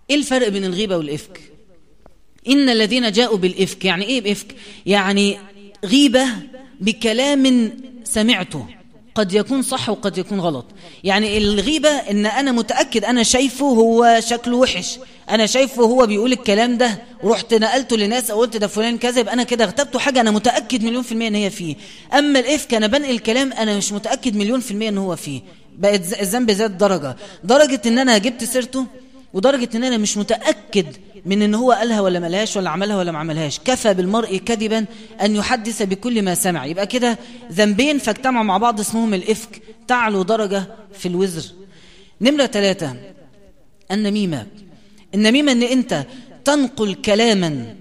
إيه 0.09 0.15
الفرق 0.15 0.47
بين 0.47 0.65
الغيبة 0.65 0.97
والإفك؟ 0.97 1.41
إن 2.47 2.69
الذين 2.69 3.11
جاءوا 3.11 3.37
بالإفك 3.37 3.85
يعني 3.85 4.05
إيه 4.05 4.21
بإفك؟ 4.21 4.55
يعني 4.85 5.39
غيبة 5.85 6.25
بكلام 6.79 7.71
سمعته. 8.03 8.67
قد 9.15 9.33
يكون 9.33 9.61
صح 9.61 9.89
وقد 9.89 10.17
يكون 10.17 10.39
غلط. 10.39 10.65
يعني 11.03 11.37
الغيبة 11.37 11.89
إن 11.89 12.25
أنا 12.25 12.51
متأكد 12.51 13.05
أنا 13.05 13.23
شايفه 13.23 13.65
هو 13.65 14.19
شكله 14.19 14.57
وحش. 14.57 14.99
أنا 15.29 15.45
شايفه 15.45 15.83
هو 15.83 16.05
بيقول 16.07 16.31
الكلام 16.31 16.77
ده 16.77 16.97
ورحت 17.23 17.53
نقلته 17.53 17.97
لناس 17.97 18.31
أو 18.31 18.39
قلت 18.39 18.57
ده 18.57 18.67
فلان 18.67 18.97
كذب 18.97 19.29
أنا 19.29 19.43
كده 19.43 19.63
اغتبته 19.65 19.99
حاجة 19.99 20.21
أنا 20.21 20.31
متأكد 20.31 20.83
مليون 20.83 21.03
في 21.03 21.11
المية 21.11 21.27
إن 21.27 21.35
هي 21.35 21.49
فيه. 21.49 21.75
أما 22.13 22.39
الإفك 22.39 22.73
أنا 22.73 22.87
بنقل 22.87 23.19
كلام 23.19 23.53
أنا 23.53 23.77
مش 23.77 23.91
متأكد 23.91 24.35
مليون 24.35 24.59
في 24.59 24.71
المية 24.71 24.89
إن 24.89 24.97
هو 24.97 25.15
فيه. 25.15 25.41
بقت 25.77 26.21
الذنب 26.21 26.51
زاد 26.51 26.77
درجة. 26.77 27.15
درجة 27.43 27.81
إن 27.85 27.99
أنا 27.99 28.17
جبت 28.17 28.43
سيرته 28.43 28.85
ودرجة 29.33 29.69
إن 29.75 29.83
أنا 29.83 29.97
مش 29.97 30.17
متأكد 30.17 30.85
من 31.25 31.41
إن 31.41 31.55
هو 31.55 31.71
قالها 31.71 32.01
ولا 32.01 32.19
ملهاش 32.19 32.57
ولا 32.57 32.69
عملها 32.69 32.97
ولا 32.97 33.11
ما 33.11 33.19
عملهاش. 33.19 33.59
كفى 33.59 33.93
بالمرء 33.93 34.37
كذبا 34.37 34.85
أن 35.21 35.35
يحدث 35.35 35.81
بكل 35.81 36.21
ما 36.21 36.35
سمع. 36.35 36.65
يبقى 36.65 36.87
كده 36.87 37.17
ذنبين 37.51 37.97
فاجتمعوا 37.97 38.45
مع 38.45 38.57
بعض 38.57 38.79
اسمهم 38.79 39.13
الإفك. 39.13 39.61
تعلو 39.87 40.23
درجة 40.23 40.67
في 40.93 41.07
الوزر. 41.07 41.51
نمرة 42.21 42.45
ثلاثة 42.45 42.95
النميمة. 43.91 44.47
النميمة 45.15 45.51
إن 45.51 45.63
أنت 45.63 46.05
تنقل 46.45 46.93
كلاما 46.93 47.75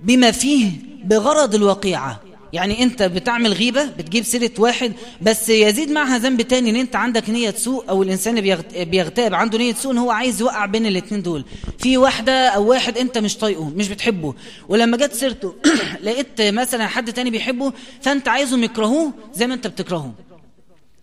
بما 0.00 0.30
فيه 0.30 0.70
بغرض 1.04 1.54
الوقيعة. 1.54 2.20
يعني 2.52 2.82
انت 2.82 3.02
بتعمل 3.02 3.52
غيبة 3.52 3.84
بتجيب 3.84 4.24
سيرة 4.24 4.50
واحد 4.58 4.92
بس 5.22 5.48
يزيد 5.48 5.90
معها 5.90 6.18
ذنب 6.18 6.42
تاني 6.42 6.70
إن 6.70 6.76
انت 6.76 6.96
عندك 6.96 7.30
نية 7.30 7.50
سوء 7.50 7.84
أو 7.88 8.02
الإنسان 8.02 8.40
بيغتاب 8.84 9.34
عنده 9.34 9.58
نية 9.58 9.74
سوء 9.74 9.92
إن 9.92 9.98
هو 9.98 10.10
عايز 10.10 10.40
يوقع 10.40 10.66
بين 10.66 10.86
الاتنين 10.86 11.22
دول. 11.22 11.44
في 11.78 11.96
واحدة 11.96 12.48
أو 12.48 12.70
واحد 12.70 12.98
أنت 12.98 13.18
مش 13.18 13.36
طايقه 13.36 13.68
مش 13.68 13.88
بتحبه. 13.88 14.34
ولما 14.68 14.96
جت 14.96 15.12
سيرته 15.12 15.54
لقيت 16.04 16.40
مثلا 16.40 16.86
حد 16.86 17.12
تاني 17.12 17.30
بيحبه 17.30 17.72
فأنت 18.00 18.28
عايزهم 18.28 18.64
يكرهوه 18.64 19.12
زي 19.34 19.46
ما 19.46 19.54
أنت 19.54 19.66
بتكرهه 19.66 20.27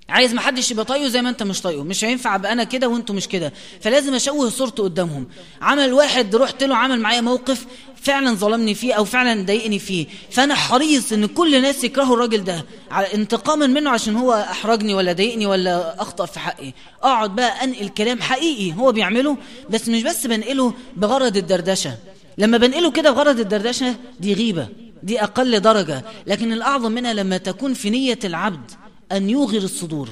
عايز 0.10 0.34
ما 0.34 0.42
حدش 0.42 0.72
يبقى 0.72 0.86
طايقه 0.86 1.08
زي 1.08 1.22
ما 1.22 1.30
انت 1.30 1.44
مش 1.44 1.62
طايقه. 1.62 1.84
مش 1.84 2.06
هينفع 2.06 2.36
ابقى 2.36 2.52
أنا 2.52 2.64
كده 2.64 2.88
وانتوا 2.88 3.16
مش 3.16 3.28
كده. 3.28 3.54
فلازم 3.82 4.14
اشوه 4.14 4.50
صورته 4.50 4.84
قدامهم. 4.84 5.28
عمل 5.62 5.94
واحد 5.94 6.36
رحت 6.36 6.64
له 6.64 6.76
عمل 6.76 7.00
معايا 7.00 7.22
موقف 7.22 7.66
فعلا 8.02 8.36
ظلمني 8.36 8.74
فيه 8.76 8.94
أو 8.94 9.06
فعلا 9.06 9.46
ضايقني 9.46 9.80
فيه. 9.80 10.06
فأنا 10.32 10.56
حريص 10.56 11.14
إن 11.14 11.26
كل 11.26 11.56
الناس 11.56 11.84
يكرهوا 11.84 12.16
الراجل 12.16 12.44
ده. 12.44 12.66
انتقاما 13.14 13.68
منه 13.68 13.90
عشان 13.90 14.16
هو 14.16 14.34
أحرجني 14.34 14.94
ولا 14.94 15.14
ضايقني 15.14 15.46
ولا 15.46 16.02
أخطأ 16.02 16.26
في 16.26 16.40
حقي. 16.40 16.74
أقعد 17.04 17.36
بقى 17.36 17.64
أنقل 17.64 17.90
كلام 17.90 18.22
حقيقي 18.22 18.78
هو 18.78 18.92
بيعمله 18.92 19.38
بس 19.70 19.90
مش 19.90 20.04
بس 20.04 20.28
بنقله 20.28 20.74
بغرض 20.98 21.38
الدردشة. 21.38 21.98
لما 22.38 22.58
بنقله 22.58 22.92
كده 22.92 23.12
بغرض 23.12 23.40
الدردشة 23.40 23.96
دي 24.20 24.34
غيبة 24.34 24.68
دي 25.04 25.24
أقل 25.24 25.60
درجة. 25.60 26.04
لكن 26.28 26.54
الأعظم 26.54 26.92
منها 26.92 27.14
لما 27.14 27.38
تكون 27.38 27.74
في 27.74 27.90
نية 27.90 28.20
العبد. 28.24 28.72
أن 29.12 29.30
يوغر 29.30 29.58
الصدور. 29.58 30.10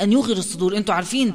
أن 0.00 0.12
يوغر 0.12 0.36
الصدور. 0.36 0.76
أنتوا 0.76 0.94
عارفين 0.94 1.34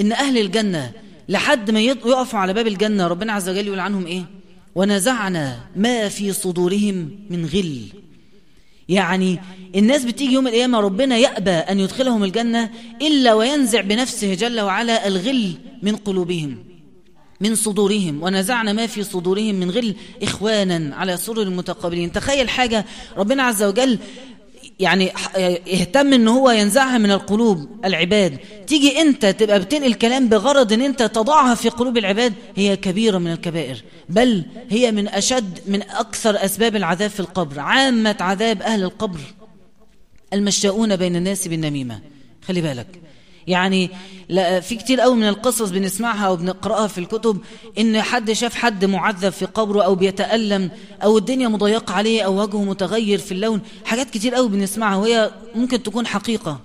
إن 0.00 0.12
أهل 0.12 0.38
الجنة 0.38 0.92
لحد 1.28 1.70
ما 1.70 1.80
يقفوا 1.80 2.38
على 2.38 2.52
باب 2.52 2.66
الجنة 2.66 3.06
ربنا 3.06 3.32
عز 3.32 3.48
وجل 3.48 3.66
يقول 3.66 3.80
عنهم 3.80 4.06
إيه؟ 4.06 4.24
ونزعنا 4.74 5.60
ما 5.76 6.08
في 6.08 6.32
صدورهم 6.32 7.10
من 7.30 7.46
غل. 7.46 7.82
يعني 8.88 9.40
الناس 9.76 10.04
بتيجي 10.04 10.32
يوم 10.32 10.46
القيامة 10.46 10.80
ربنا 10.80 11.16
يأبى 11.16 11.50
أن 11.50 11.80
يدخلهم 11.80 12.24
الجنة 12.24 12.70
إلا 13.02 13.34
وينزع 13.34 13.80
بنفسه 13.80 14.34
جل 14.34 14.60
وعلا 14.60 15.08
الغل 15.08 15.52
من 15.82 15.96
قلوبهم 15.96 16.64
من 17.40 17.54
صدورهم. 17.54 18.22
ونزعنا 18.22 18.72
ما 18.72 18.86
في 18.86 19.02
صدورهم 19.02 19.54
من 19.54 19.70
غل 19.70 19.94
إخوانا 20.22 20.96
على 20.96 21.16
سرر 21.16 21.42
المتقابلين. 21.42 22.12
تخيل 22.12 22.48
حاجة 22.48 22.86
ربنا 23.16 23.42
عز 23.42 23.62
وجل 23.62 23.98
يعني 24.82 25.12
اهتم 25.72 26.12
إن 26.12 26.28
هو 26.28 26.50
ينزعها 26.50 26.98
من 26.98 27.10
القلوب 27.10 27.68
العباد. 27.84 28.38
تيجي 28.66 29.00
أنت 29.00 29.26
تبقى 29.26 29.60
بتنقل 29.60 29.86
الكلام 29.86 30.28
بغرض 30.28 30.72
إن 30.72 30.80
أنت 30.80 31.02
تضعها 31.02 31.54
في 31.54 31.68
قلوب 31.68 31.98
العباد 31.98 32.32
هي 32.56 32.76
كبيرة 32.76 33.18
من 33.18 33.32
الكبائر. 33.32 33.82
بل 34.08 34.44
هي 34.70 34.92
من 34.92 35.08
أشد 35.08 35.58
من 35.66 35.82
أكثر 35.82 36.44
أسباب 36.44 36.76
العذاب 36.76 37.10
في 37.10 37.20
القبر. 37.20 37.60
عامة 37.60 38.16
عذاب 38.20 38.62
أهل 38.62 38.82
القبر 38.82 39.20
المشاؤون 40.32 40.96
بين 40.96 41.16
الناس 41.16 41.48
بالنميمة. 41.48 42.00
خلي 42.48 42.60
بالك. 42.60 42.86
يعني 43.46 43.90
لا 44.28 44.60
في 44.60 44.76
كتير 44.76 45.00
قوي 45.00 45.16
من 45.16 45.28
القصص 45.28 45.70
بنسمعها 45.70 46.26
أو 46.26 46.36
بنقراها 46.36 46.86
في 46.86 46.98
الكتب 46.98 47.38
إن 47.78 48.02
حد 48.02 48.32
شاف 48.32 48.54
حد 48.54 48.84
معذب 48.84 49.30
في 49.30 49.44
قبره 49.44 49.82
أو 49.82 49.94
بيتألم 49.94 50.70
أو 51.02 51.18
الدنيا 51.18 51.48
مضيقة 51.48 51.94
عليه 51.94 52.22
أو 52.22 52.42
وجهه 52.42 52.64
متغير 52.64 53.18
في 53.18 53.32
اللون. 53.32 53.60
حاجات 53.84 54.10
كتير 54.10 54.34
قوي 54.34 54.48
بنسمعها 54.48 54.96
وهي 54.96 55.30
ممكن 55.54 55.82
تكون 55.82 56.06
حقيقة. 56.06 56.60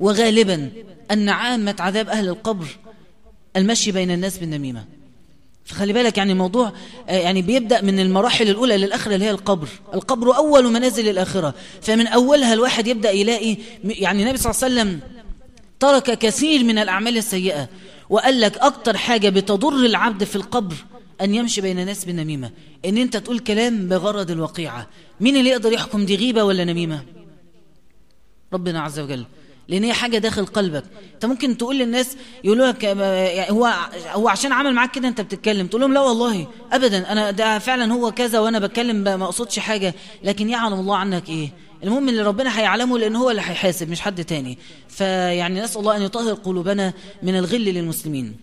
وغالبا 0.00 0.70
أن 1.10 1.28
عامة 1.28 1.76
عذاب 1.78 2.08
أهل 2.08 2.28
القبر 2.28 2.66
المشي 3.56 3.92
بين 3.92 4.10
الناس 4.10 4.38
بالنميمة. 4.38 4.84
فخلي 5.64 5.92
بالك 5.92 6.18
يعني 6.18 6.32
الموضوع 6.32 6.72
يعني 7.08 7.42
بيبدأ 7.42 7.80
من 7.82 8.00
المراحل 8.00 8.48
الأولى 8.48 8.76
للآخرة 8.76 9.14
اللي 9.14 9.24
هي 9.24 9.30
القبر. 9.30 9.68
القبر 9.94 10.36
أول 10.36 10.72
منازل 10.72 11.08
الآخرة 11.08 11.54
فمن 11.82 12.06
أولها 12.06 12.52
الواحد 12.52 12.86
يبدأ 12.86 13.10
يلاقي 13.10 13.56
يعني 13.84 14.22
النبي 14.22 14.38
صلى 14.38 14.50
الله 14.50 14.64
عليه 14.64 14.74
وسلم 14.74 15.00
ترك 15.80 16.18
كثير 16.18 16.64
من 16.64 16.78
الأعمال 16.78 17.16
السيئة 17.16 17.68
وقال 18.10 18.40
لك 18.40 18.58
أكتر 18.58 18.96
حاجة 18.96 19.28
بتضر 19.28 19.74
العبد 19.74 20.24
في 20.24 20.36
القبر 20.36 20.74
أن 21.20 21.34
يمشي 21.34 21.60
بين 21.60 21.78
الناس 21.78 22.04
بالنميمة 22.04 22.50
إن 22.84 22.96
أنت 22.96 23.16
تقول 23.16 23.38
كلام 23.38 23.88
بغرض 23.88 24.30
الوقيعة. 24.30 24.88
مين 25.20 25.36
اللي 25.36 25.50
يقدر 25.50 25.72
يحكم 25.72 26.04
دي 26.04 26.16
غيبة 26.16 26.44
ولا 26.44 26.64
نميمة؟ 26.64 27.04
ربنا 28.52 28.80
عز 28.80 29.00
وجل. 29.00 29.24
لأن 29.68 29.84
هي 29.84 29.92
حاجة 29.92 30.18
داخل 30.18 30.46
قلبك. 30.46 30.84
أنت 31.14 31.26
ممكن 31.26 31.56
تقول 31.56 31.78
للناس 31.78 32.16
يقولوا 32.44 32.66
لك 32.66 32.84
هو 33.50 33.72
هو 34.12 34.28
عشان 34.28 34.52
عمل 34.52 34.74
معاك 34.74 34.90
كده 34.90 35.08
أنت 35.08 35.20
بتتكلم. 35.20 35.66
تقول 35.66 35.80
لهم 35.80 35.94
لا 35.94 36.00
والله 36.00 36.46
أبدا. 36.72 37.12
أنا 37.12 37.30
ده 37.30 37.58
فعلا 37.58 37.92
هو 37.92 38.10
كذا 38.10 38.38
وأنا 38.38 38.58
بتكلم 38.58 38.96
ما 38.96 39.24
أقصدش 39.24 39.58
حاجة. 39.58 39.94
لكن 40.24 40.48
يعلم 40.48 40.80
الله 40.80 40.96
عنك 40.96 41.28
إيه؟ 41.28 41.50
المهم 41.86 42.08
اللي 42.08 42.22
ربنا 42.22 42.60
هيعلمه 42.60 42.98
لأن 42.98 43.16
هو 43.16 43.30
اللي 43.30 43.42
هيحاسب 43.42 43.90
مش 43.90 44.00
حد 44.00 44.24
تاني. 44.24 44.58
فيعني 44.88 45.60
نسأل 45.60 45.80
الله 45.80 45.96
أن 45.96 46.02
يطهر 46.02 46.34
قلوبنا 46.34 46.92
من 47.22 47.36
الغل 47.36 47.64
للمسلمين. 47.64 48.36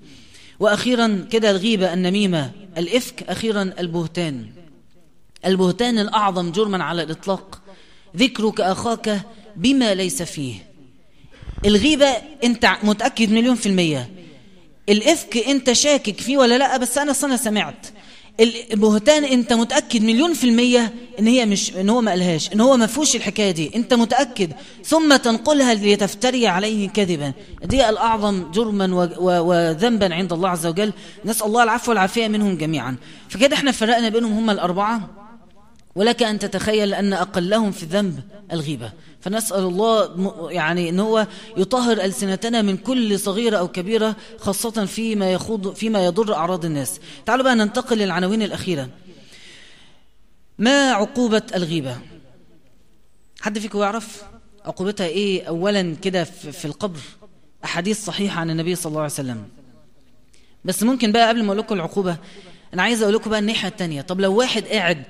وأخيرا 0.60 1.27
كده 1.32 1.51
الغيبة 1.51 1.93
النميمة 1.93 2.51
الإفك 2.77 3.23
أخيرا 3.23 3.73
البهتان. 3.79 4.49
البهتان 5.45 5.99
الأعظم 5.99 6.51
جرما 6.51 6.84
على 6.84 7.03
الإطلاق. 7.03 7.62
ذكرك 8.17 8.62
أخاك 8.62 9.21
بما 9.56 9.93
ليس 9.93 10.21
فيه. 10.21 10.56
الغيبة 11.65 12.08
أنت 12.43 12.77
متأكد 12.84 13.32
مليون 13.32 13.56
في 13.56 13.65
المية. 13.65 14.10
الإفك 14.89 15.38
أنت 15.38 15.71
شاكك 15.71 16.21
فيه 16.21 16.38
ولا 16.38 16.58
لأ 16.58 16.77
بس 16.77 16.97
أنا 16.97 17.13
صنع 17.13 17.36
سمعت. 17.36 17.88
البهتان 18.39 19.24
انت 19.24 19.54
متأكد 19.54 20.02
مليون 20.02 20.34
في 20.34 20.43
المية 20.43 20.93
إن 21.19 21.28
هي 21.28 21.46
مش 21.46 21.76
إن 21.76 21.89
هو 21.89 22.02
ما 22.02 22.12
قالهاش 22.12 22.54
إن 22.54 22.62
هو 22.62 22.78
ما 22.78 22.88
فيهوش 22.88 23.15
الحكاية 23.15 23.52
دي. 23.52 23.72
انت 23.76 23.93
متأكد؟ 23.93 24.52
ثم 24.86 25.15
تنقلها 25.15 25.74
لتفتري 25.74 26.48
عليه 26.48 26.89
كذبا. 26.89 27.34
دي 27.63 27.89
الأعظم 27.89 28.52
جرما 28.52 29.13
وذنبا 29.19 30.15
عند 30.15 30.34
الله 30.34 30.50
عز 30.50 30.65
وجل. 30.65 30.93
نسأل 31.26 31.48
الله 31.48 31.63
العفو 31.63 31.91
والعافية 31.91 32.28
منهم 32.28 32.58
جميعا. 32.58 32.96
فكده 33.30 33.56
إحنا 33.56 33.72
فرقنا 33.72 34.10
بينهم 34.10 34.34
هم 34.34 34.50
الأربعة. 34.50 35.10
ولك 35.96 36.24
أن 36.24 36.39
تتخيل 36.39 36.93
أن 36.93 37.13
أقلهم 37.13 37.72
في 37.72 37.84
الذنب 37.84 38.19
الغيبة. 38.52 38.91
فنسأل 39.23 39.59
الله 39.63 40.51
يعني 40.51 40.89
أن 40.89 40.99
هو 40.99 41.27
يطهر 41.57 41.97
ألسنتنا 42.01 42.62
من 42.62 42.77
كل 42.77 43.19
صغيرة 43.19 43.57
أو 43.57 43.67
كبيرة 43.67 44.15
خاصة 44.39 44.86
فيما, 44.86 45.33
يخوض 45.33 45.73
فيما 45.73 46.05
يضر 46.05 46.33
أعراض 46.33 46.65
الناس. 46.65 46.99
تعالوا 47.25 47.43
بقى 47.43 47.55
ننتقل 47.55 47.97
للعناوين 47.97 48.41
الأخيرة. 48.41 48.89
ما 50.59 50.91
عقوبة 50.91 51.41
الغيبة؟ 51.55 51.97
حد 53.41 53.59
فيكم 53.59 53.79
يعرف 53.79 54.23
عقوبتها 54.65 55.07
إيه 55.07 55.43
أولا 55.43 55.95
كده 55.95 56.23
في 56.23 56.65
القبر؟ 56.65 56.99
أحاديث 57.63 58.05
صحيحة 58.05 58.39
عن 58.41 58.49
النبي 58.49 58.75
صلى 58.75 58.89
الله 58.89 59.01
عليه 59.01 59.13
وسلم. 59.13 59.43
بس 60.65 60.83
ممكن 60.83 61.12
بقى 61.12 61.27
قبل 61.27 61.43
ما 61.43 61.47
أقول 61.47 61.57
لكم 61.57 61.75
العقوبة 61.75 62.17
أنا 62.73 62.83
عايز 62.83 63.01
أقول 63.01 63.15
لكم 63.15 63.29
بقى 63.29 63.39
الناحية 63.39 63.67
التانية. 63.67 64.01
طب 64.01 64.21
لو 64.21 64.36
واحد 64.36 64.63
قاعد 64.63 65.03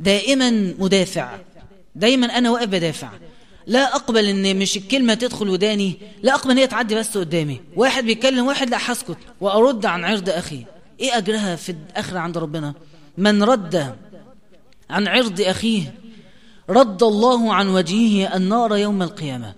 دائما 0.00 0.50
مدافع 0.78 1.38
دايما 1.94 2.26
أنا 2.26 2.50
واقف 2.50 2.68
بدافع 2.68 3.10
لا 3.66 3.96
أقبل 3.96 4.24
إن 4.24 4.58
مش 4.58 4.76
الكلمة 4.76 5.14
تدخل 5.14 5.48
وداني 5.48 5.98
لا 6.22 6.34
أقبل 6.34 6.50
إن 6.50 6.58
هي 6.58 6.66
تعدي 6.66 6.94
بس 6.94 7.18
قدامي. 7.18 7.60
واحد 7.76 8.04
بيتكلم 8.04 8.46
واحد 8.46 8.70
لا 8.70 8.78
حسكت 8.78 9.16
وأرد 9.40 9.86
عن 9.86 10.04
عرض 10.04 10.30
أخي. 10.30 10.64
إيه 11.00 11.18
أجرها 11.18 11.56
في 11.56 11.72
الآخرة 11.72 12.18
عند 12.18 12.38
ربنا؟ 12.38 12.74
من 13.18 13.42
رد 13.42 13.96
عن 14.90 15.08
عرض 15.08 15.40
أخيه 15.40 15.94
رد 16.68 17.02
الله 17.02 17.54
عن 17.54 17.68
وجهه 17.68 18.36
النار 18.36 18.76
يوم 18.76 19.02
القيامة. 19.02 19.54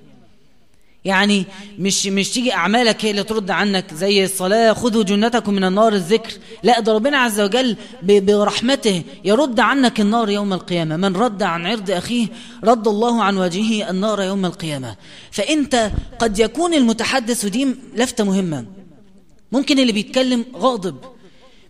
يعني 1.05 1.45
مش 1.79 2.07
مش 2.07 2.31
تيجي 2.31 2.53
أعمالك 2.55 3.05
هي 3.05 3.11
اللي 3.11 3.23
ترد 3.23 3.51
عنك 3.51 3.95
زي 3.95 4.25
الصلاة 4.25 4.73
خذوا 4.73 5.03
جنتكم 5.03 5.55
من 5.55 5.64
النار 5.64 5.93
الذكر. 5.93 6.33
لا 6.62 6.81
ده 6.81 6.93
ربنا 6.93 7.19
عز 7.19 7.40
وجل 7.40 7.77
برحمته 8.03 9.03
يرد 9.25 9.61
عنك 9.61 10.01
النار 10.01 10.31
يوم 10.31 10.53
القيامة. 10.53 10.97
من 10.97 11.17
رد 11.17 11.43
عن 11.43 11.67
عرض 11.67 11.90
أخيه 11.90 12.27
رد 12.64 12.88
الله 12.88 13.23
عن 13.23 13.38
وجهه 13.38 13.90
النار 13.90 14.23
يوم 14.23 14.47
القيامة. 14.47 14.97
فإنت 15.31 15.90
قد 16.19 16.38
يكون 16.38 16.75
المتحدث 16.75 17.45
ودي 17.45 17.69
لفته 17.97 18.25
مهمة. 18.25 18.64
ممكن 19.53 19.79
اللي 19.79 19.93
بيتكلم 19.93 20.45
غاضب 20.57 20.97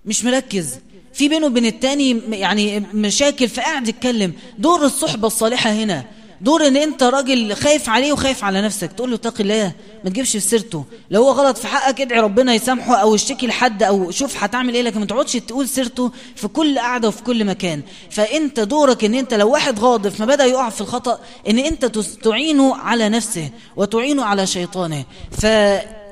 مش 0.06 0.24
مركز. 0.24 0.74
في 1.12 1.28
بينه 1.28 1.46
وبين 1.46 1.66
التاني 1.66 2.20
يعني 2.30 2.80
مشاكل 2.80 3.48
فقاعد 3.48 3.88
يتكلم. 3.88 4.32
دور 4.58 4.84
الصحبة 4.84 5.26
الصالحة 5.26 5.70
هنا. 5.70 6.04
دور 6.44 6.66
ان 6.66 6.76
انت 6.76 7.02
راجل 7.02 7.54
خايف 7.54 7.88
عليه 7.88 8.12
وخايف 8.12 8.44
على 8.44 8.62
نفسك 8.62 8.92
تقول 8.92 9.10
له 9.10 9.16
اتق 9.16 9.40
الله 9.40 9.72
ما 10.04 10.10
تجيبش 10.10 10.32
في 10.32 10.40
سيرته. 10.40 10.84
لو 11.10 11.22
هو 11.22 11.30
غلط 11.30 11.58
في 11.58 11.66
حقك 11.66 12.00
ادعي 12.00 12.20
ربنا 12.20 12.54
يسامحه 12.54 12.94
أو 12.94 13.14
اشتكي 13.14 13.46
لحد 13.46 13.82
أو 13.82 14.10
شوف 14.10 14.42
هتعمل 14.42 14.74
إيه 14.74 14.82
لكن 14.82 15.00
ما 15.00 15.06
تقعدش 15.06 15.32
تقول 15.32 15.68
سيرته 15.68 16.10
في 16.36 16.48
كل 16.48 16.78
قعدة 16.78 17.08
وفي 17.08 17.22
كل 17.22 17.44
مكان. 17.44 17.82
فانت 18.10 18.60
دورك 18.60 19.04
ان 19.04 19.14
انت 19.14 19.34
لو 19.34 19.50
واحد 19.50 19.78
غاضب 19.78 20.12
ما 20.18 20.26
بدا 20.26 20.44
يقع 20.44 20.68
في 20.68 20.80
الخطأ 20.80 21.18
ان 21.48 21.58
انت 21.58 21.84
تعينه 22.24 22.76
على 22.76 23.08
نفسه 23.08 23.50
وتعينه 23.76 24.24
على 24.24 24.46
شيطانه. 24.46 25.04
ف 25.30 25.46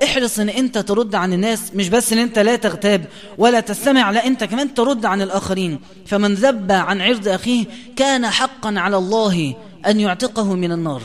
احرص 0.05 0.39
ان 0.39 0.49
انت 0.49 0.79
ترد 0.79 1.15
عن 1.15 1.33
الناس 1.33 1.61
مش 1.75 1.89
بس 1.89 2.13
ان 2.13 2.19
انت 2.19 2.39
لا 2.39 2.57
تغتاب 2.57 3.05
ولا 3.39 3.61
تستمع 3.61 4.11
لا 4.11 4.27
انت 4.27 4.45
كمان 4.45 4.75
ترد 4.75 5.05
عن 5.07 5.23
الآخرين. 5.23 5.81
فمن 6.07 6.35
ذب 6.35 6.73
عن 6.73 7.01
عرض 7.01 7.29
أخيه 7.29 7.65
كان 7.97 8.27
حقا 8.27 8.75
على 8.77 8.97
الله. 8.97 9.55
أن 9.87 10.01
يعتقه 10.01 10.55
من 10.55 10.73
النار. 10.73 11.03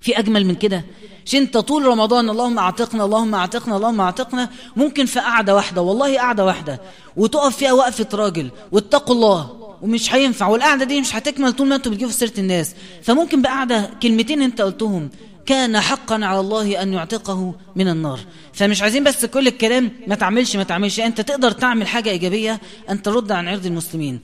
في 0.00 0.18
أجمل 0.18 0.46
من 0.46 0.54
كده. 0.54 0.84
مش 1.26 1.34
انت 1.34 1.58
طول 1.58 1.84
رمضان 1.84 2.30
اللهم 2.30 2.58
أعتقنا 2.58 3.04
اللهم 3.04 3.34
أعتقنا 3.34 3.76
اللهم 3.76 4.00
أعتقنا. 4.00 4.50
ممكن 4.76 5.06
في 5.06 5.20
قعدة 5.20 5.54
واحدة. 5.54 5.82
والله 5.82 6.18
قعدة 6.18 6.44
واحدة. 6.44 6.80
وتقف 7.16 7.56
فيها 7.56 7.72
وقفة 7.72 8.08
راجل. 8.14 8.50
واتقوا 8.72 9.14
الله. 9.14 9.74
ومش 9.82 10.14
هينفع. 10.14 10.46
والقعدة 10.46 10.84
دي 10.84 11.00
مش 11.00 11.16
هتكمل 11.16 11.52
طول 11.52 11.68
ما 11.68 11.76
أنتوا 11.76 11.92
بتجيبوا 11.92 12.12
سيرة 12.12 12.32
الناس. 12.38 12.74
فممكن 13.02 13.42
بقعدة 13.42 13.90
كلمتين 14.02 14.42
انت 14.42 14.60
قلتهم. 14.60 15.10
كان 15.46 15.80
حقا 15.80 16.14
على 16.14 16.40
الله 16.40 16.82
أن 16.82 16.92
يعتقه 16.92 17.54
من 17.76 17.88
النار. 17.88 18.20
فمش 18.52 18.82
عايزين 18.82 19.04
بس 19.04 19.24
كل 19.24 19.46
الكلام 19.46 19.90
ما 20.06 20.14
تعملش 20.14 20.56
ما 20.56 20.62
تعملش. 20.62 21.00
انت 21.00 21.20
تقدر 21.20 21.50
تعمل 21.50 21.86
حاجة 21.86 22.10
إيجابية. 22.10 22.60
أن 22.90 23.02
ترد 23.02 23.32
عن 23.32 23.48
عرض 23.48 23.66
المسلمين. 23.66 24.20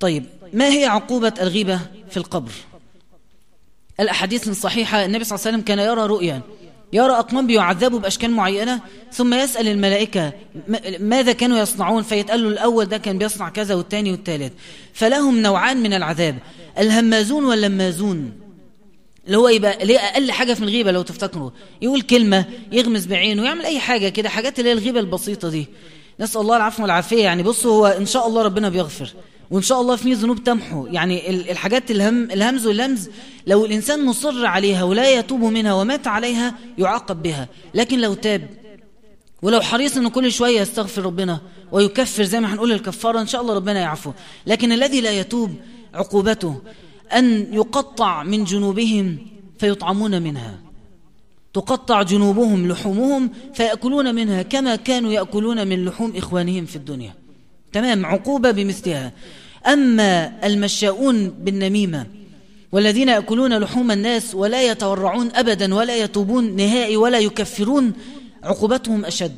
طيب 0.00 0.24
ما 0.52 0.68
هي 0.68 0.84
عقوبة 0.84 1.32
الغيبة 1.40 1.80
في 2.10 2.16
القبر؟ 2.16 2.52
الأحاديث 4.00 4.48
الصحيحة 4.48 5.04
النبي 5.04 5.24
صلى 5.24 5.36
الله 5.36 5.46
عليه 5.46 5.56
وسلم 5.56 5.64
كان 5.64 5.78
يرى 5.78 6.06
رؤيا 6.06 6.40
يرى 6.92 7.12
أقوام 7.12 7.46
بيعذبوا 7.46 7.98
بأشكال 7.98 8.30
معينة 8.30 8.80
ثم 9.12 9.34
يسأل 9.34 9.68
الملائكة 9.68 10.32
ماذا 11.00 11.32
كانوا 11.32 11.58
يصنعون؟ 11.58 12.02
فيتقال 12.02 12.42
له 12.42 12.48
الأول 12.48 12.84
ده 12.84 12.98
كان 12.98 13.18
بيصنع 13.18 13.48
كذا 13.48 13.74
والثاني 13.74 14.10
والثالث 14.10 14.52
فلهم 14.92 15.42
نوعان 15.42 15.82
من 15.82 15.92
العذاب 15.92 16.38
الهمازون 16.78 17.44
واللمازون. 17.44 18.32
اللي 19.26 19.36
هو 19.38 19.48
يبقى 19.48 19.86
ليه 19.86 19.98
أقل 19.98 20.32
حاجة 20.32 20.54
في 20.54 20.60
الغيبة 20.60 20.92
لو 20.92 21.02
تفتكروا. 21.02 21.50
يقول 21.82 22.02
كلمة 22.02 22.44
يغمز 22.72 23.06
بعينه 23.06 23.44
يعمل 23.44 23.64
أي 23.64 23.78
حاجة 23.78 24.08
كده 24.08 24.28
حاجات 24.28 24.58
اللي 24.58 24.70
هي 24.70 24.74
الغيبة 24.74 25.00
البسيطة 25.00 25.48
دي. 25.48 25.66
نسأل 26.20 26.40
الله 26.40 26.56
العفو 26.56 26.82
والعافية. 26.82 27.22
يعني 27.24 27.42
بصوا 27.42 27.72
هو 27.72 27.86
إن 27.86 28.06
شاء 28.06 28.26
الله 28.28 28.42
ربنا 28.42 28.68
بيغفر. 28.68 29.10
وإن 29.50 29.62
شاء 29.62 29.80
الله 29.80 29.96
في 29.96 30.12
ذنوب 30.14 30.44
تمحو. 30.44 30.86
يعني 30.86 31.30
الحاجات 31.30 31.90
الهم 31.90 32.30
الهمز 32.30 32.66
واللمز 32.66 33.10
لو 33.46 33.64
الإنسان 33.64 34.04
مصر 34.04 34.46
عليها 34.46 34.84
ولا 34.84 35.18
يتوب 35.18 35.40
منها 35.40 35.74
ومات 35.74 36.06
عليها 36.06 36.54
يعاقب 36.78 37.22
بها. 37.22 37.48
لكن 37.74 38.00
لو 38.00 38.14
تاب 38.14 38.48
ولو 39.42 39.60
حريص 39.60 39.96
أنه 39.96 40.10
كل 40.10 40.32
شوية 40.32 40.60
يستغفر 40.60 41.02
ربنا 41.02 41.40
ويكفر 41.72 42.24
زي 42.24 42.40
ما 42.40 42.54
هنقول 42.54 42.72
الكفارة 42.72 43.20
إن 43.20 43.26
شاء 43.26 43.40
الله 43.40 43.54
ربنا 43.54 43.80
يعفو. 43.80 44.12
لكن 44.46 44.72
الذي 44.72 45.00
لا 45.00 45.10
يتوب 45.10 45.50
عقوبته 45.94 46.60
أن 47.12 47.54
يقطع 47.54 48.22
من 48.22 48.44
جنوبهم 48.44 49.18
فيطعمون 49.58 50.22
منها. 50.22 50.58
تقطع 51.54 52.02
جنوبهم 52.02 52.68
لحومهم 52.68 53.30
فيأكلون 53.54 54.14
منها 54.14 54.42
كما 54.42 54.76
كانوا 54.76 55.12
يأكلون 55.12 55.66
من 55.66 55.84
لحوم 55.84 56.16
إخوانهم 56.16 56.66
في 56.66 56.76
الدنيا. 56.76 57.14
تمام 57.72 58.06
عقوبة 58.06 58.50
بمثلها. 58.50 59.12
أما 59.66 60.32
المشاؤون 60.46 61.28
بالنميمة 61.30 62.06
والذين 62.72 63.08
يأكلون 63.08 63.58
لحوم 63.58 63.90
الناس 63.90 64.34
ولا 64.34 64.70
يتورعون 64.70 65.30
أبدا 65.34 65.74
ولا 65.74 65.96
يتوبون 65.96 66.56
نهائي 66.56 66.96
ولا 66.96 67.18
يكفرون 67.18 67.92
عقوبتهم 68.42 69.04
أشد. 69.04 69.36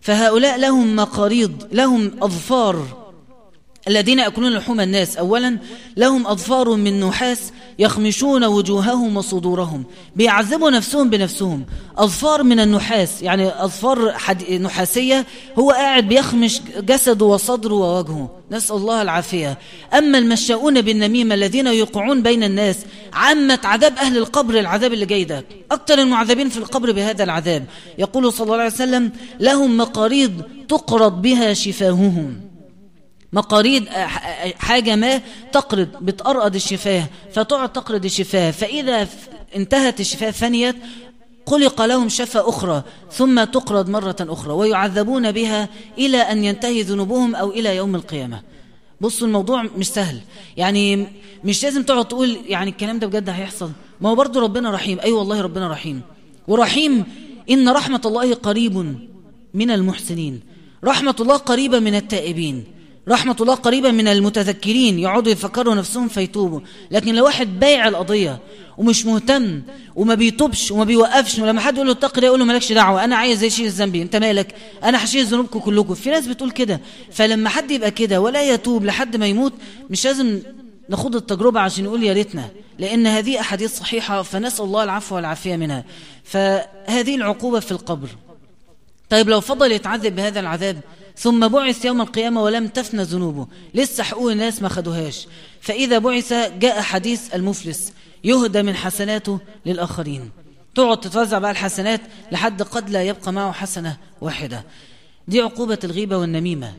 فهؤلاء 0.00 0.58
لهم 0.58 0.96
مقاريض 0.96 1.68
لهم 1.72 2.10
أظفار 2.22 3.05
الذين 3.88 4.18
يأكلون 4.18 4.52
لحوم 4.52 4.80
الناس. 4.80 5.16
أولا 5.16 5.58
لهم 5.96 6.26
أظفار 6.26 6.70
من 6.70 7.00
نحاس 7.00 7.52
يخمشون 7.78 8.44
وجوههم 8.44 9.16
وصدورهم 9.16 9.84
بيعذبوا 10.16 10.70
نفسهم 10.70 11.10
بنفسهم. 11.10 11.64
أظفار 11.98 12.42
من 12.42 12.60
النحاس 12.60 13.22
يعني 13.22 13.64
أظفار 13.64 14.14
نحاسية 14.60 15.26
هو 15.58 15.70
قاعد 15.70 16.08
بيخمش 16.08 16.60
جسده 16.78 17.26
وصدره 17.26 17.74
ووجهه. 17.74 18.30
نسأل 18.50 18.76
الله 18.76 19.02
العافية. 19.02 19.58
أما 19.94 20.18
المشاؤون 20.18 20.80
بالنميمة 20.80 21.34
الذين 21.34 21.66
يوقعون 21.66 22.22
بين 22.22 22.44
الناس 22.44 22.76
عامة 23.12 23.58
عذاب 23.64 23.98
أهل 23.98 24.18
القبر 24.18 24.58
العذاب 24.58 24.92
اللي 24.92 25.06
جاي 25.06 25.24
ده. 25.24 25.44
أكثر 25.70 25.98
المعذبين 25.98 26.48
في 26.48 26.56
القبر 26.56 26.92
بهذا 26.92 27.24
العذاب. 27.24 27.64
يقول 27.98 28.32
صلى 28.32 28.44
الله 28.44 28.56
عليه 28.56 28.66
وسلم 28.72 29.12
لهم 29.40 29.76
مقاريض 29.76 30.42
تقرض 30.68 31.22
بها 31.22 31.54
شفاههم. 31.54 32.40
مقاريد 33.36 33.88
آه، 33.88 33.92
آه، 33.92 34.54
حاجة 34.58 34.96
ما 34.96 35.20
تقرض 35.52 35.88
بتقرض 36.00 36.54
الشفاه 36.54 37.04
فتقعد 37.32 37.72
تقرض 37.72 38.04
الشفاه. 38.04 38.50
فإذا 38.50 39.08
انتهت 39.56 40.00
الشفاه 40.00 40.30
فنيت 40.30 40.76
خلق 41.46 41.82
لهم 41.82 42.08
شفة 42.08 42.48
أخرى 42.48 42.82
ثم 43.12 43.44
تقرض 43.44 43.88
مرة 43.90 44.16
أخرى 44.20 44.52
ويعذبون 44.52 45.32
بها 45.32 45.68
إلى 45.98 46.18
أن 46.18 46.44
ينتهي 46.44 46.82
ذنوبهم 46.82 47.34
أو 47.34 47.50
إلى 47.50 47.76
يوم 47.76 47.94
القيامة. 47.94 48.40
بصوا 49.00 49.26
الموضوع 49.26 49.62
مش 49.78 49.88
سهل. 49.88 50.20
يعني 50.56 51.06
مش 51.44 51.64
لازم 51.64 51.82
تقعد 51.82 52.08
تقول 52.08 52.38
يعني 52.46 52.70
الكلام 52.70 52.98
ده 52.98 53.06
بجد 53.06 53.28
هيحصل. 53.28 53.70
ما 54.00 54.08
هو 54.08 54.14
برضو 54.14 54.40
ربنا 54.40 54.70
رحيم. 54.70 54.98
أي 54.98 55.04
أيوة 55.04 55.18
والله 55.18 55.40
ربنا 55.40 55.68
رحيم. 55.68 56.00
ورحيم 56.48 57.04
إن 57.50 57.68
رحمة 57.68 58.00
الله 58.04 58.34
قريب 58.34 58.96
من 59.54 59.70
المحسنين. 59.70 60.40
رحمة 60.84 61.16
الله 61.20 61.36
قريبة 61.36 61.78
من 61.78 61.94
التائبين. 61.94 62.75
رحمة 63.08 63.36
الله 63.40 63.54
قريبة 63.54 63.90
من 63.90 64.08
المتذكرين 64.08 64.98
يقعدوا 64.98 65.32
يفكروا 65.32 65.74
نفسهم 65.74 66.08
فيتوبوا. 66.08 66.60
لكن 66.90 67.14
لو 67.14 67.24
واحد 67.24 67.60
بايع 67.60 67.88
القضية 67.88 68.38
ومش 68.78 69.06
مهتم 69.06 69.62
وما 69.96 70.14
بيتوبش 70.14 70.70
وما 70.70 70.84
بيوقفش 70.84 71.38
ولما 71.38 71.60
حد 71.60 71.74
يقول 71.74 71.86
له 71.86 71.92
اتق 71.92 72.24
يقول 72.24 72.38
له 72.38 72.44
مالكش 72.44 72.72
دعوة 72.72 73.04
أنا 73.04 73.16
عايز 73.16 73.44
اشيل 73.44 73.70
ذنبي 73.70 74.02
أنت 74.02 74.16
مالك؟ 74.16 74.54
أنا 74.84 75.04
هشيل 75.04 75.24
ذنوبكم 75.26 75.58
كلكم. 75.58 75.94
في 75.94 76.10
ناس 76.10 76.26
بتقول 76.26 76.50
كده. 76.50 76.80
فلما 77.12 77.48
حد 77.48 77.70
يبقى 77.70 77.90
كده 77.90 78.20
ولا 78.20 78.42
يتوب 78.52 78.84
لحد 78.84 79.16
ما 79.16 79.26
يموت 79.26 79.52
مش 79.90 80.04
لازم 80.04 80.40
نخوض 80.90 81.16
التجربة 81.16 81.60
عشان 81.60 81.84
نقول 81.84 82.02
يا 82.02 82.12
ريتنا 82.12 82.48
لأن 82.78 83.06
هذه 83.06 83.40
أحاديث 83.40 83.78
صحيحة 83.78 84.22
فنسأل 84.22 84.64
الله 84.64 84.84
العفو 84.84 85.14
والعافية 85.16 85.56
منها. 85.56 85.84
فهذه 86.24 87.14
العقوبة 87.16 87.60
في 87.60 87.72
القبر. 87.72 88.08
طيب 89.10 89.28
لو 89.28 89.40
فضل 89.40 89.72
يتعذب 89.72 90.16
بهذا 90.16 90.40
العذاب 90.40 90.80
ثم 91.18 91.48
بعث 91.48 91.84
يوم 91.84 92.00
القيامة 92.00 92.42
ولم 92.42 92.68
تفنى 92.68 93.02
ذنوبه. 93.02 93.46
لسه 93.74 94.02
حقوق 94.02 94.30
الناس 94.30 94.62
ما 94.62 94.68
خدوهاش. 94.68 95.26
فإذا 95.60 95.98
بعث 95.98 96.32
جاء 96.32 96.80
حديث 96.80 97.34
المفلس. 97.34 97.92
يهدى 98.24 98.62
من 98.62 98.74
حسناته 98.74 99.38
للآخرين. 99.66 100.30
تقعد 100.74 101.00
تتوزع 101.00 101.38
بقى 101.38 101.50
الحسنات 101.50 102.00
لحد 102.32 102.62
قد 102.62 102.90
لا 102.90 103.02
يبقى 103.02 103.32
معه 103.32 103.52
حسنة 103.52 103.96
واحدة. 104.20 104.64
دي 105.28 105.40
عقوبة 105.40 105.78
الغيبة 105.84 106.18
والنميمة. 106.18 106.74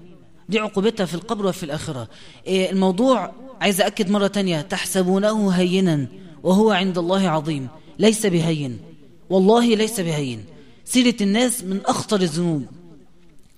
دي 0.50 0.60
عقوبتها 0.60 1.06
في 1.06 1.14
القبر 1.14 1.46
وفي 1.46 1.64
الآخرة. 1.64 2.08
إيه 2.48 2.72
الموضوع 2.72 3.32
عايز 3.62 3.82
أكد 3.82 4.10
مرة 4.10 4.28
تانية. 4.28 4.62
تحسبونه 4.62 5.50
هينا 5.50 6.08
وهو 6.44 6.72
عند 6.72 6.98
الله 6.98 7.30
عظيم. 7.30 7.68
ليس 8.00 8.26
بهين. 8.26 8.80
والله 9.30 9.76
ليس 9.76 10.00
بهين. 10.00 10.46
سيرة 10.86 11.16
الناس 11.22 11.64
من 11.64 11.82
أخطر 11.86 12.22
الذنوب. 12.22 12.66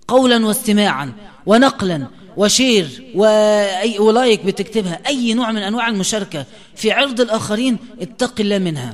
قولا 0.09 0.45
واستماعا 0.45 1.13
ونقلا 1.45 2.07
و 2.37 2.48
share 2.48 3.03
وأي 3.15 3.99
و 3.99 4.08
like 4.08 4.45
بتكتبها. 4.45 4.99
أي 5.07 5.33
نوع 5.33 5.51
من 5.51 5.61
أنواع 5.61 5.87
المشاركة 5.87 6.45
في 6.75 6.91
عرض 6.91 7.21
الآخرين 7.21 7.77
اتق 8.01 8.33
الله 8.39 8.57
منها. 8.57 8.93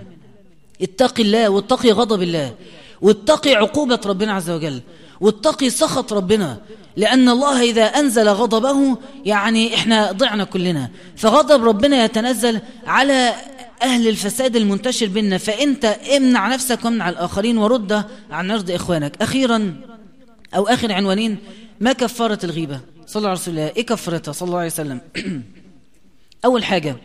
اتق 0.81 1.19
الله 1.19 1.49
واتقي 1.49 1.91
غضب 1.91 2.21
الله. 2.21 2.53
واتقي 3.01 3.55
عقوبة 3.55 3.99
ربنا 4.05 4.33
عز 4.33 4.49
وجل. 4.49 4.81
واتقي 5.21 5.69
سخط 5.69 6.13
ربنا. 6.13 6.57
لأن 6.97 7.29
الله 7.29 7.61
إذا 7.61 7.83
أنزل 7.83 8.29
غضبه 8.29 8.97
يعني 9.25 9.75
إحنا 9.75 10.11
ضعنا 10.11 10.43
كلنا. 10.43 10.89
فغضب 11.15 11.63
ربنا 11.63 12.03
يتنزل 12.03 12.59
على 12.87 13.33
أهل 13.81 14.07
الفساد 14.07 14.55
المنتشر 14.55 15.07
بيننا 15.07 15.37
فأنت 15.37 15.85
امنع 16.15 16.53
نفسك 16.53 16.85
وامنع 16.85 17.09
الآخرين 17.09 17.57
ورد 17.57 18.03
عن 18.31 18.51
عرض 18.51 18.71
إخوانك. 18.71 19.21
أخيرا 19.21 19.75
أو 20.55 20.67
آخر 20.67 20.91
عنوانين 20.91 21.37
ما 21.79 21.93
كفارة 21.93 22.39
الغيبة؟ 22.43 22.79
صلى 23.07 23.19
الله 23.19 23.29
عليه 23.29 23.39
وسلم 23.39 23.57
إيه 23.57 23.85
كفرتها 23.85 24.31
صلى 24.31 24.47
الله 24.47 24.57
عليه 24.57 24.67
وسلم. 24.67 25.01
أول 26.45 26.63
حاجة 26.63 26.95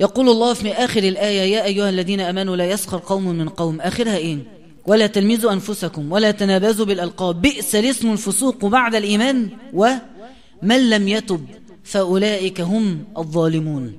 يقول 0.00 0.28
الله 0.28 0.54
في 0.54 0.72
آخر 0.72 1.02
الآية 1.02 1.56
يا 1.56 1.64
أيها 1.64 1.88
الذين 1.88 2.20
أمنوا 2.20 2.56
لا 2.56 2.70
يسخر 2.70 3.02
قوم 3.06 3.28
من 3.28 3.48
قوم. 3.48 3.80
آخرها 3.80 4.16
إيه؟ 4.16 4.38
ولا 4.86 5.06
تلمزوا 5.06 5.52
أنفسكم 5.52 6.12
ولا 6.12 6.30
تنابزوا 6.30 6.86
بالألقاب. 6.86 7.42
بئس 7.42 7.74
الاسم 7.74 8.12
الفسوق 8.12 8.64
بعد 8.64 8.94
الإيمان 8.94 9.48
ومن 9.72 10.90
لم 10.90 11.08
يتب 11.08 11.46
فأولئك 11.84 12.60
هم 12.60 13.04
الظالمون. 13.18 13.98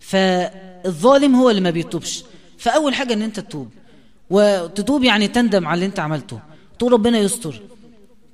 فالظالم 0.00 1.34
هو 1.34 1.50
اللي 1.50 1.60
ما 1.60 1.70
بيتوبش. 1.70 2.24
فأول 2.58 2.94
حاجة 2.94 3.12
أن 3.12 3.22
أنت 3.22 3.40
تتوب. 3.40 3.68
وتتوب 4.30 5.04
يعني 5.04 5.28
تندم 5.28 5.66
على 5.66 5.74
اللي 5.74 5.86
أنت 5.86 6.00
عملته. 6.00 6.38
تقول 6.78 6.92
ربنا 6.92 7.18
يستر. 7.18 7.60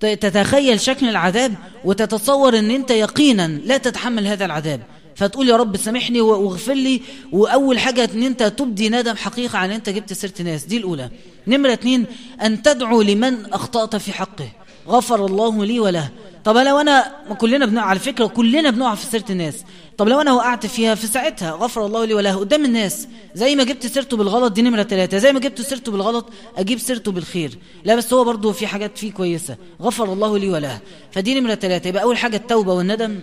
تتخيل 0.00 0.80
شكل 0.80 1.08
العذاب 1.08 1.54
وتتصور 1.84 2.58
أن 2.58 2.70
أنت 2.70 2.90
يقينا 2.90 3.48
لا 3.48 3.76
تتحمل 3.76 4.26
هذا 4.26 4.44
العذاب. 4.44 4.80
فتقول 5.16 5.48
يا 5.48 5.56
رب 5.56 5.76
سامحني 5.76 6.20
واغفر 6.20 6.74
لي 6.74 7.02
وأول 7.32 7.78
حاجة 7.78 8.10
إن 8.14 8.22
أنت 8.22 8.42
تبدي 8.42 8.88
ندم 8.88 9.16
حقيقة 9.16 9.58
عن 9.58 9.70
أنت 9.70 9.88
جبت 9.88 10.12
سيرة 10.12 10.42
ناس 10.42 10.64
دي 10.64 10.76
الأولى. 10.76 11.10
نمرة 11.46 11.72
اتنين 11.72 12.06
أن 12.42 12.62
تدعو 12.62 13.02
لمن 13.02 13.52
أخطأت 13.52 13.96
في 13.96 14.12
حقه. 14.12 14.48
غفر 14.88 15.26
الله 15.26 15.64
لي 15.64 15.80
وله. 15.80 16.08
طب 16.44 16.56
لو 16.56 16.78
أنا 16.80 17.12
كلنا 17.38 17.66
بنقع 17.66 17.84
على 17.84 17.98
فكرة 17.98 18.26
كلنا 18.26 18.70
بنقع 18.70 18.94
في 18.94 19.06
سيرة 19.06 19.24
الناس. 19.30 19.64
طب 19.98 20.08
لو 20.08 20.20
أنا 20.20 20.32
وقعت 20.32 20.66
فيها 20.66 20.94
في 20.94 21.06
ساعتها 21.06 21.50
غفر 21.50 21.86
الله 21.86 22.04
لي 22.04 22.14
وله 22.14 22.36
قدام 22.36 22.64
الناس. 22.64 23.08
زي 23.34 23.56
ما 23.56 23.64
جبت 23.64 23.86
سيرته 23.86 24.16
بالغلط 24.16 24.52
دي 24.52 24.62
نمرة 24.62 24.82
ثلاثة 24.82 25.18
زي 25.18 25.32
ما 25.32 25.40
جبت 25.40 25.60
سيرته 25.60 25.92
بالغلط 25.92 26.26
أجيب 26.56 26.78
سيرته 26.78 27.12
بالخير. 27.12 27.58
لا 27.84 27.96
بس 27.96 28.12
هو 28.12 28.24
برضه 28.24 28.52
في 28.52 28.66
حاجات 28.66 28.98
فيه 28.98 29.12
كويسة. 29.12 29.56
غفر 29.82 30.12
الله 30.12 30.38
لي 30.38 30.50
وله. 30.50 30.78
فدي 31.12 31.40
نمرة 31.40 31.54
ثلاثة 31.54 31.88
يبقى 31.88 32.02
أول 32.02 32.16
حاجة 32.16 32.36
التوبة 32.36 32.72
والندم. 32.72 33.18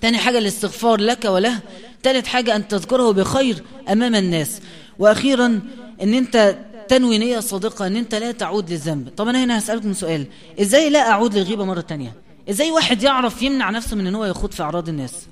تاني 0.00 0.18
حاجة 0.18 0.38
الاستغفار 0.38 1.00
لك 1.00 1.24
وله. 1.24 1.58
تالت 2.02 2.26
حاجة 2.26 2.56
أن 2.56 2.68
تذكره 2.68 3.10
بخير 3.10 3.62
أمام 3.88 4.14
الناس. 4.14 4.60
وأخيرا 4.98 5.60
أن 6.02 6.14
أنت 6.14 6.56
تنوي 6.88 7.18
نية 7.18 7.40
صادقة 7.40 7.86
أن 7.86 7.96
أنت 7.96 8.14
لا 8.14 8.32
تعود 8.32 8.70
للذنب. 8.70 9.08
طب 9.16 9.28
أنا 9.28 9.44
هنا 9.44 9.58
هسألكم 9.58 9.94
سؤال. 9.94 10.26
إزاي 10.60 10.90
لا 10.90 11.10
أعود 11.10 11.34
للغيبة 11.38 11.64
مرة 11.64 11.80
تانية؟ 11.80 12.25
إزاي 12.50 12.70
واحد 12.70 13.02
يعرف 13.02 13.42
يمنع 13.42 13.70
نفسه 13.70 13.96
من 13.96 14.06
أن 14.06 14.14
هو 14.14 14.24
يخوض 14.24 14.52
في 14.52 14.62
أعراض 14.62 14.88
الناس؟ 14.88 15.26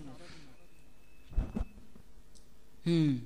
هم. 2.86 3.18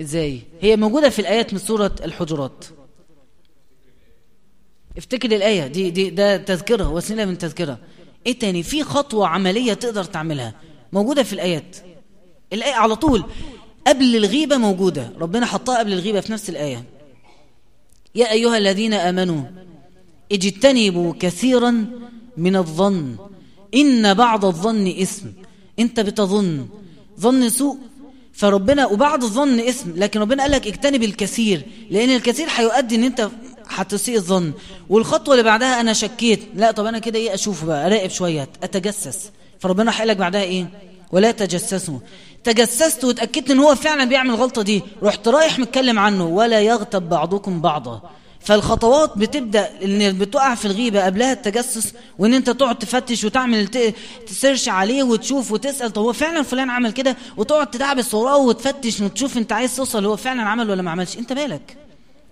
إزاي؟ 0.00 0.42
هي 0.60 0.76
موجودة 0.76 1.08
في 1.08 1.18
الآيات 1.18 1.52
من 1.52 1.58
سورة 1.58 1.94
الحجرات. 2.04 2.64
افتكر 4.98 5.36
الآية 5.36 5.66
دي, 5.66 5.90
دي 5.90 6.10
ده 6.10 6.36
تذكرة 6.36 6.90
وسيلة 6.90 7.24
من 7.24 7.38
تذكرة. 7.38 7.78
إيه 8.26 8.38
تاني؟ 8.38 8.62
في 8.62 8.84
خطوة 8.84 9.26
عملية 9.26 9.74
تقدر 9.74 10.04
تعملها. 10.04 10.54
موجودة 10.92 11.22
في 11.22 11.32
الآيات. 11.32 11.76
الآية 12.52 12.74
على 12.74 12.96
طول 12.96 13.24
قبل 13.86 14.16
الغيبة 14.16 14.56
موجودة. 14.56 15.12
ربنا 15.18 15.46
حطها 15.46 15.78
قبل 15.78 15.92
الغيبة 15.92 16.20
في 16.20 16.32
نفس 16.32 16.50
الآية. 16.50 16.84
يا 18.14 18.32
أيها 18.32 18.58
الذين 18.58 18.94
آمنوا 18.94 19.42
اجتنبوا 20.32 21.14
كثيرا 21.20 21.86
من 22.36 22.56
الظن. 22.56 23.29
إن 23.74 24.14
بعض 24.14 24.44
الظن 24.44 24.86
اسم. 24.86 25.32
أنت 25.78 26.00
بتظن. 26.00 26.66
ظن 27.20 27.48
سوء. 27.48 27.78
فربنا 28.32 28.86
وبعض 28.86 29.24
الظن 29.24 29.60
اسم. 29.60 29.92
لكن 29.96 30.20
ربنا 30.20 30.42
قال 30.42 30.52
لك 30.52 30.66
اجتنب 30.66 31.02
الكثير 31.02 31.62
لأن 31.90 32.10
الكثير 32.10 32.46
هيؤدي 32.56 32.96
أن 32.96 33.04
أنت 33.04 33.28
هتسيء 33.68 34.16
الظن. 34.16 34.52
والخطوة 34.88 35.34
اللي 35.34 35.44
بعدها 35.44 35.80
أنا 35.80 35.92
شكيت. 35.92 36.40
لا 36.54 36.70
طب 36.70 36.86
أنا 36.86 36.98
كده 36.98 37.18
إيه؟ 37.18 37.34
أشوف 37.34 37.64
بقى 37.64 37.86
أراقب 37.86 38.10
شوية 38.10 38.48
أتجسس. 38.62 39.30
فربنا 39.58 39.92
هيقول 39.94 40.08
لك 40.08 40.16
بعدها 40.16 40.42
إيه؟ 40.42 40.66
ولا 41.12 41.30
تجسسوا 41.30 41.98
تجسست 42.44 43.04
وتأكدت 43.04 43.50
إن 43.50 43.58
هو 43.58 43.74
فعلا 43.74 44.04
بيعمل 44.04 44.30
الغلطة 44.30 44.62
دي. 44.62 44.82
رحت 45.02 45.28
رايح 45.28 45.58
متكلم 45.58 45.98
عنه. 45.98 46.26
ولا 46.26 46.60
يغتب 46.60 47.08
بعضكم 47.08 47.60
بعضا. 47.60 48.10
فالخطوات 48.40 49.18
بتبدأ 49.18 49.70
إن 49.84 50.18
بتقع 50.18 50.54
في 50.54 50.64
الغيبة 50.64 51.04
قبلها 51.04 51.32
التجسس 51.32 51.92
وإن 52.18 52.34
أنت 52.34 52.50
تقعد 52.50 52.78
تفتش 52.78 53.24
وتعمل 53.24 53.68
تسيرش 54.26 54.68
عليه 54.68 55.02
وتشوف 55.02 55.52
وتسأل 55.52 55.90
طب 55.90 56.02
هو 56.02 56.12
فعلا 56.12 56.42
فلان 56.42 56.70
عمل 56.70 56.92
كده؟ 56.92 57.16
وتقعد 57.36 57.70
تدعبس 57.70 58.14
وراه 58.14 58.36
وتفتش 58.36 59.00
وتشوف 59.00 59.36
أنت 59.36 59.52
عايز 59.52 59.76
توصل 59.76 60.04
هو 60.04 60.16
فعلا 60.16 60.42
عمل 60.42 60.70
ولا 60.70 60.82
ما 60.82 60.90
عملش. 60.90 61.18
أنت 61.18 61.32
مالك؟ 61.32 61.76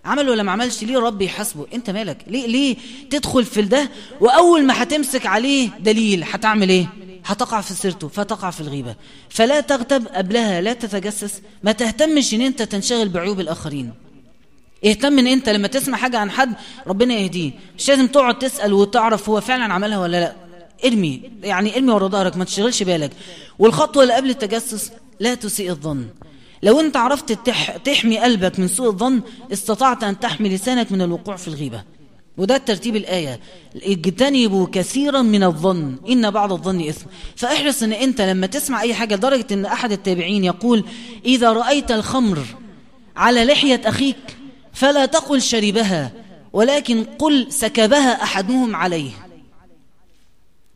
عمل 0.05 0.29
ولا 0.29 0.43
ما 0.43 0.53
عملش؟ 0.53 0.83
ليه 0.83 0.99
ربي 0.99 1.25
يحاسبه؟ 1.25 1.67
أنت 1.75 1.91
مالك؟ 1.91 2.19
ليه 2.27 2.47
ليه 2.47 2.77
تدخل 3.11 3.45
في 3.45 3.63
ده؟ 3.63 3.91
وأول 4.21 4.65
ما 4.65 4.83
هتمسك 4.83 5.27
عليه 5.27 5.69
دليل 5.81 6.25
هتعمل 6.31 6.69
إيه؟ 6.69 6.87
هتقع 7.25 7.61
في 7.61 7.75
سيرته 7.75 8.09
فتقع 8.09 8.51
في 8.51 8.61
الغيبة. 8.61 8.95
فلا 9.29 9.61
تغتب 9.61 10.09
قبلها 10.09 10.61
لا 10.61 10.73
تتجسس. 10.73 11.41
ما 11.63 11.73
تهتمش 11.73 12.35
إن 12.35 12.41
أنت 12.41 12.63
تنشغل 12.63 13.09
بعيوب 13.09 13.41
الآخرين. 13.41 13.93
اهتم 14.85 15.18
ان 15.18 15.26
انت 15.26 15.49
لما 15.49 15.68
تسمع 15.68 15.99
حاجة 15.99 16.18
عن 16.18 16.31
حد 16.31 16.55
ربنا 16.87 17.14
يهديه. 17.14 17.51
مش 17.79 17.89
لازم 17.89 18.07
تقعد 18.07 18.39
تسأل 18.39 18.72
وتعرف 18.72 19.29
هو 19.29 19.41
فعلا 19.41 19.74
عملها 19.74 19.99
ولا 19.99 20.20
لأ. 20.20 20.37
ارمي. 20.85 21.22
يعني 21.43 21.76
ارمي 21.76 21.93
ورا 21.93 22.09
ظهرك 22.09 22.37
ما 22.37 22.45
تشغلش 22.45 22.83
بالك. 22.83 23.11
والخطوة 23.59 24.03
اللي 24.03 24.14
قبل 24.14 24.31
التجسس 24.31 24.93
لا 25.20 25.35
تسيء 25.35 25.70
الظن. 25.70 26.07
لو 26.62 26.81
انت 26.81 26.97
عرفت 26.97 27.33
تح... 27.33 27.76
تحمي 27.76 28.18
قلبك 28.18 28.59
من 28.59 28.68
سوء 28.68 28.89
الظن 28.89 29.20
استطعت 29.53 30.05
أن 30.05 30.20
تحمي 30.20 30.49
لسانك 30.49 30.93
من 30.93 31.03
الوقوع 31.03 31.37
في 31.37 31.49
الغيبة. 31.49 31.83
وده 32.37 32.57
ترتيب 32.57 32.97
الآية. 32.97 33.41
اجتنبوا 33.76 34.66
كثيرا 34.72 35.22
من 35.22 35.43
الظن. 35.43 35.97
إن 36.09 36.31
بعض 36.31 36.53
الظن 36.53 36.89
إثم. 36.89 37.07
فاحرص 37.37 37.83
أن 37.83 37.93
أنت 37.93 38.20
لما 38.20 38.47
تسمع 38.47 38.83
أي 38.83 38.95
حاجة 38.95 39.14
لدرجة 39.14 39.47
أن 39.53 39.66
أحد 39.66 39.93
التابعين 39.93 40.45
يقول 40.45 40.85
إذا 41.24 41.53
رأيت 41.53 41.91
الخمر 41.91 42.39
على 43.16 43.45
لحية 43.45 43.81
أخيك 43.85 44.16
فلا 44.79 45.07
تقل 45.07 45.43
شربها 45.43 46.12
ولكن 46.53 47.05
قل 47.18 47.47
سكبها 47.53 48.22
أحدهم 48.22 48.76
عليه. 48.76 49.11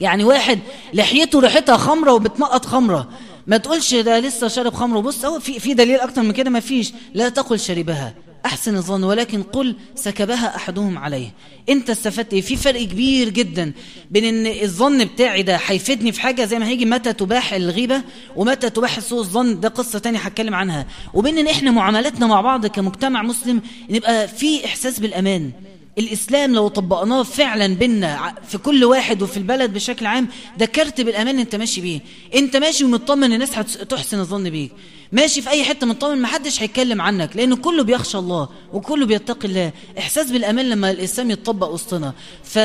يعني 0.01 0.25
واحد 0.25 0.59
لحيته 0.95 1.41
ريحتها 1.41 1.77
خمرة 1.77 2.13
وبتنقط 2.13 2.67
خمرة. 2.67 3.09
ما 3.47 3.57
تقولش 3.57 3.95
ده 3.95 4.19
لسه 4.19 4.49
شرب 4.49 4.75
خمر 4.75 5.01
بص 5.01 5.25
هو 5.25 5.41
في 5.41 5.61
في 5.61 5.75
دليل 5.75 6.01
أكتر 6.01 6.23
من 6.23 6.33
كده 6.33 6.51
ما 6.51 6.61
فيش. 6.61 6.93
لا 7.15 7.29
تقل 7.29 7.61
شربها. 7.61 8.15
أحسن 8.47 8.77
الظن 8.77 9.05
ولكن 9.05 9.43
قل 9.43 9.77
سكبها 9.95 10.57
أحدهم 10.57 10.99
عليه. 10.99 11.33
أنت 11.69 11.91
استفدت 11.91 12.35
إيه؟ 12.35 12.41
في 12.41 12.57
فرق 12.57 12.83
كبير 12.83 13.29
جدا 13.29 13.73
بين 14.11 14.25
إن 14.25 14.63
الظن 14.63 15.05
بتاعي 15.05 15.43
ده 15.43 15.61
هيفيدني 15.67 16.13
في 16.13 16.21
حاجة 16.21 16.45
زي 16.45 16.59
ما 16.59 16.69
هيجي 16.69 16.85
متى 16.85 17.13
تباح 17.13 17.53
الغيبة 17.53 18.03
ومتى 18.37 18.71
تباح 18.71 19.01
سوء 19.01 19.21
الظن. 19.21 19.61
ده 19.61 19.69
قصة 19.69 19.99
تانية 19.99 20.19
هتكلم 20.19 20.55
عنها. 20.55 20.87
وبين 21.15 21.39
إن 21.39 21.47
إحنا 21.49 21.71
معاملاتنا 21.71 22.27
مع 22.27 22.41
بعض 22.41 22.67
كمجتمع 22.67 23.23
مسلم 23.23 23.63
نبقى 23.91 24.29
في 24.29 24.65
إحساس 24.65 25.01
بالأمان. 25.01 25.51
الإسلام 25.99 26.55
لو 26.55 26.69
طبقناه 26.69 27.23
فعلا 27.23 27.75
بينا 27.75 28.35
في 28.49 28.59
كل 28.59 28.85
واحد 28.85 29.23
وفي 29.23 29.37
البلد 29.37 29.73
بشكل 29.75 30.07
عام 30.07 30.29
ده 30.59 30.67
كارت 30.67 31.01
بالأمان 31.01 31.39
أنت 31.39 31.57
ماشي 31.57 31.81
بيه. 31.81 32.01
أنت 32.35 32.57
ماشي 32.57 32.85
ومطمن 32.85 33.33
الناس 33.33 33.59
هتحسن 33.59 34.19
الظن 34.19 34.51
بيك. 34.51 34.73
ماشي 35.13 35.43
في 35.43 35.51
أي 35.51 35.65
حتة 35.65 35.87
مطمن 35.87 36.19
ما 36.19 36.29
حدش 36.29 36.63
هيتكلم 36.63 37.01
عنك 37.01 37.37
لأنه 37.37 37.57
كله 37.57 37.83
بيخشى 37.83 38.19
الله 38.19 38.49
وكله 38.73 39.07
بيتقي 39.07 39.49
الله. 39.49 39.73
إحساس 39.99 40.31
بالأمان 40.31 40.69
لما 40.69 40.91
الإسلام 40.91 41.31
يتطبق 41.31 41.69
وسطنا. 41.69 42.15
ف 42.45 42.59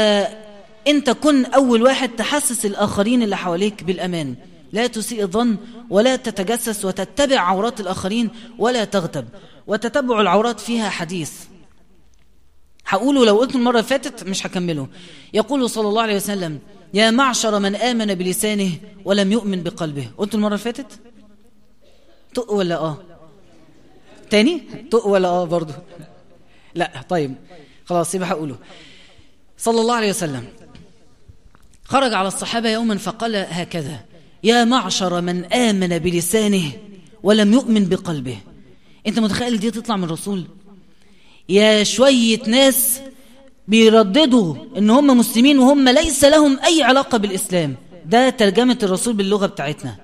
انت 0.88 1.10
كن 1.10 1.46
أول 1.46 1.82
واحد 1.82 2.10
تحسس 2.10 2.66
الآخرين 2.66 3.24
اللي 3.24 3.38
حواليك 3.38 3.84
بالأمان. 3.84 4.36
لا 4.74 4.88
تسيء 4.88 5.24
الظن 5.24 5.58
ولا 5.90 6.16
تتجسس 6.16 6.86
وتتبع 6.86 7.40
عورات 7.40 7.80
الآخرين 7.80 8.30
ولا 8.58 8.84
تغتب. 8.84 9.28
وتتبع 9.68 10.22
العورات 10.22 10.60
فيها 10.60 10.90
حديث. 10.90 11.32
هقوله 12.88 13.26
لو 13.26 13.38
قلت 13.38 13.56
المرة 13.56 13.78
اللي 13.78 13.90
فاتت 13.90 14.24
مش 14.24 14.48
هكمله. 14.48 14.88
يقول 15.34 15.70
صلى 15.70 15.90
الله 15.90 16.02
عليه 16.02 16.16
وسلم 16.16 16.60
يا 16.94 17.12
معشر 17.12 17.60
من 17.60 17.76
آمن 17.76 18.16
بلسانه 18.16 18.72
ولم 19.06 19.32
يؤمن 19.32 19.64
بقلبه. 19.64 20.08
قلت 20.18 20.36
المرة 20.36 20.48
اللي 20.48 20.58
فاتت؟ 20.58 21.00
طق 22.36 22.52
ولا 22.52 22.76
آه؟ 22.78 22.98
تاني؟ 24.30 24.62
طق 24.92 25.08
ولا 25.08 25.28
آه 25.28 25.46
برضو 25.46 25.74
لا 26.76 26.92
طيب. 27.10 27.36
خلاص 27.86 28.16
يبقى 28.16 28.30
هقوله. 28.30 28.56
صلى 29.58 29.82
الله 29.82 29.96
عليه 29.96 30.10
وسلم. 30.10 30.46
خرج 31.84 32.14
على 32.14 32.28
الصحابة 32.28 32.70
يوما 32.70 32.98
فقال 32.98 33.36
هكذا 33.36 34.00
يا 34.44 34.64
معشر 34.64 35.22
من 35.22 35.46
آمن 35.54 35.98
بلسانه 36.00 36.72
ولم 37.24 37.54
يؤمن 37.54 37.86
بقلبه. 37.86 38.38
أنت 39.08 39.20
متخيل 39.20 39.60
دي 39.60 39.72
تطلع 39.72 39.96
من 39.98 40.04
الرسول؟ 40.04 40.48
يا 41.50 41.84
شوية 41.84 42.42
ناس 42.48 43.00
بيرددوا 43.68 44.56
إن 44.78 44.90
هم 44.90 45.18
مسلمين 45.18 45.60
وهم 45.60 45.90
ليس 45.90 46.24
لهم 46.24 46.60
أي 46.60 46.84
علاقة 46.84 47.18
بالإسلام. 47.18 47.76
ده 48.06 48.30
ترجمة 48.30 48.78
الرسول 48.84 49.14
باللغة 49.14 49.46
بتاعتنا. 49.46 49.96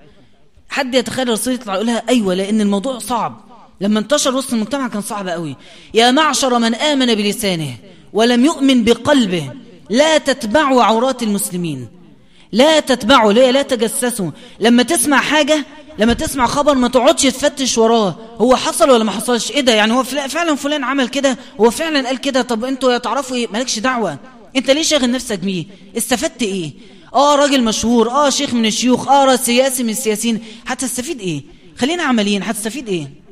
حد 0.74 0.96
يتخيل 0.96 1.28
الرسول 1.28 1.54
يطلع 1.54 1.74
يقولها 1.74 2.04
أيوه 2.10 2.34
لأن 2.34 2.62
الموضوع 2.62 3.00
صعب. 3.00 3.42
لما 3.82 4.00
انتشر 4.00 4.36
وسط 4.36 4.54
المجتمع 4.54 4.88
كان 4.88 5.02
صعب 5.02 5.28
قوي. 5.28 5.56
يا 5.94 6.12
معشر 6.12 6.60
من 6.60 6.76
آمن 6.76 7.16
بلسانه 7.16 7.76
ولم 8.14 8.46
يؤمن 8.46 8.84
بقلبه 8.84 9.52
لا 9.90 10.18
تتبعوا 10.18 10.84
عورات 10.84 11.24
المسلمين. 11.24 11.88
لا 12.52 12.80
تتبعوا 12.80 13.34
لا 13.34 13.52
لا 13.52 13.62
تجسسوا. 13.62 14.32
لما 14.60 14.84
تسمع 14.84 15.18
حاجة 15.18 15.66
لما 16.00 16.14
تسمع 16.14 16.46
خبر 16.46 16.76
ما 16.76 16.88
تقعدش 16.88 17.24
تفتش 17.24 17.78
وراه. 17.78 18.16
هو 18.38 18.56
حصل 18.56 18.90
ولا 18.90 19.04
ما 19.04 19.12
حصلش؟ 19.12 19.52
إيه 19.52 19.62
ده؟ 19.62 19.74
يعني 19.74 19.94
هو 19.94 20.04
فعلا 20.04 20.56
فلان 20.56 20.84
عمل 20.84 21.08
كده؟ 21.08 21.38
هو 21.62 21.70
فعلا 21.70 22.08
قال 22.08 22.18
كده؟ 22.18 22.42
طب 22.42 22.66
أنتوا 22.66 22.98
تعرفوا 22.98 23.36
إيه؟ 23.36 23.48
مالكش 23.48 23.80
دعوة. 23.80 24.18
أنت 24.56 24.72
ليه 24.72 24.84
شاغل 24.84 25.12
نفسك 25.12 25.40
بيه؟ 25.40 25.66
استفدت 25.98 26.44
إيه؟ 26.44 26.72
آه 27.14 27.36
راجل 27.36 27.64
مشهور. 27.64 28.10
آه 28.10 28.30
شيخ 28.30 28.54
من 28.54 28.66
الشيوخ. 28.66 29.08
آه 29.08 29.36
سياسي 29.36 29.84
من 29.84 29.90
السياسيين. 29.90 30.44
هتستفيد 30.66 31.20
إيه؟ 31.20 31.42
خلينا 31.78 32.04
عمليين. 32.04 32.44
هتستفيد 32.44 32.90
إيه؟ 32.90 33.24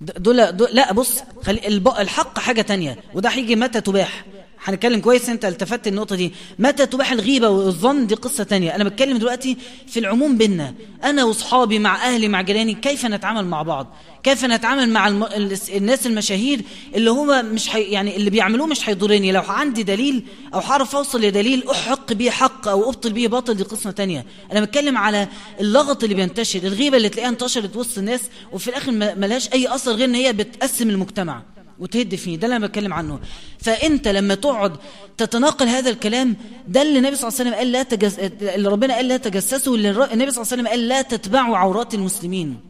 دول, 0.00 0.52
دول 0.56 0.68
لا 0.72 0.92
بص 0.92 1.22
خلي 1.42 1.66
الحق 1.98 2.38
حاجة 2.38 2.62
تانية 2.62 2.98
وده 3.14 3.28
هيجي 3.28 3.56
متى 3.56 3.80
تباح؟ 3.80 4.24
هنتكلم 4.64 5.00
كويس 5.00 5.28
أنت 5.28 5.44
التفت 5.44 5.86
النقطة 5.86 6.16
دي. 6.16 6.32
متى 6.58 6.86
تباح 6.86 7.12
الغيبة 7.12 7.48
والظن؟ 7.48 8.06
دي 8.06 8.14
قصة 8.14 8.44
تانية. 8.44 8.74
أنا 8.74 8.84
بتكلم 8.84 9.16
دلوقتي 9.16 9.56
في 9.86 10.00
العموم 10.00 10.36
بينا 10.36 10.74
أنا 11.04 11.24
وأصحابي 11.24 11.78
مع 11.78 12.06
أهلي 12.06 12.28
مع 12.28 12.42
جيراني 12.42 12.74
كيف 12.74 13.06
نتعامل 13.06 13.46
مع 13.46 13.62
بعض؟ 13.62 13.96
كيف 14.22 14.44
نتعامل 14.44 14.88
مع 14.90 15.08
الم... 15.08 15.26
الناس 15.74 16.06
المشاهير 16.06 16.60
اللي 16.94 17.10
هم 17.10 17.44
مش 17.54 17.68
حي... 17.68 17.82
يعني 17.82 18.16
اللي 18.16 18.30
بيعملوه 18.30 18.66
مش 18.66 18.88
هيضرني 18.88 19.32
لو 19.32 19.42
عندي 19.42 19.82
دليل 19.82 20.24
أو 20.54 20.60
هعرف 20.60 20.96
أوصل 20.96 21.20
لدليل 21.20 21.68
أحق 21.70 22.12
بيه 22.12 22.30
حق 22.30 22.68
أو 22.68 22.90
أبطل 22.90 23.12
بيه 23.12 23.28
باطل 23.28 23.54
دي 23.54 23.62
قصة 23.62 23.90
تانية. 23.90 24.26
أنا 24.52 24.60
بتكلم 24.60 24.98
على 24.98 25.28
اللغط 25.60 26.02
اللي 26.02 26.14
بينتشر 26.14 26.58
الغيبة 26.58 26.96
اللي 26.96 27.08
تلاقيها 27.08 27.28
انتشرت 27.28 27.76
وسط 27.76 27.98
الناس 27.98 28.20
وفي 28.52 28.68
الآخر 28.68 28.92
ملهاش 28.92 29.52
أي 29.52 29.74
أثر 29.74 29.92
غير 29.92 30.08
إن 30.08 30.14
هي 30.14 30.32
بتقسم 30.32 30.90
المجتمع. 30.90 31.42
وتهد 31.82 32.14
فيه 32.14 32.36
ده 32.36 32.44
اللي 32.46 32.56
أنا 32.56 32.66
بتكلم 32.66 32.92
عنه. 32.92 33.20
فأنت 33.58 34.08
لما 34.08 34.34
تقعد 34.34 34.76
تتناقل 35.16 35.68
هذا 35.68 35.90
الكلام 35.90 36.36
ده 36.68 36.82
اللي 36.82 36.98
النبي 36.98 37.16
صلى 37.16 37.28
الله 37.28 37.40
عليه 37.40 37.50
وسلم 37.50 37.54
قال 37.58 37.72
لا 37.72 37.82
تجس... 37.82 38.18
اللي 38.42 38.68
ربنا 38.68 38.94
قال 38.94 39.08
لا 39.08 39.16
تجسسوا 39.16 39.76
اللي 39.76 39.90
النبي 39.90 40.30
صلى 40.30 40.42
الله 40.42 40.52
عليه 40.52 40.62
وسلم 40.62 40.68
قال 40.68 40.88
لا 40.88 41.02
تتبعوا 41.02 41.56
عورات 41.56 41.94
المسلمين. 41.94 42.60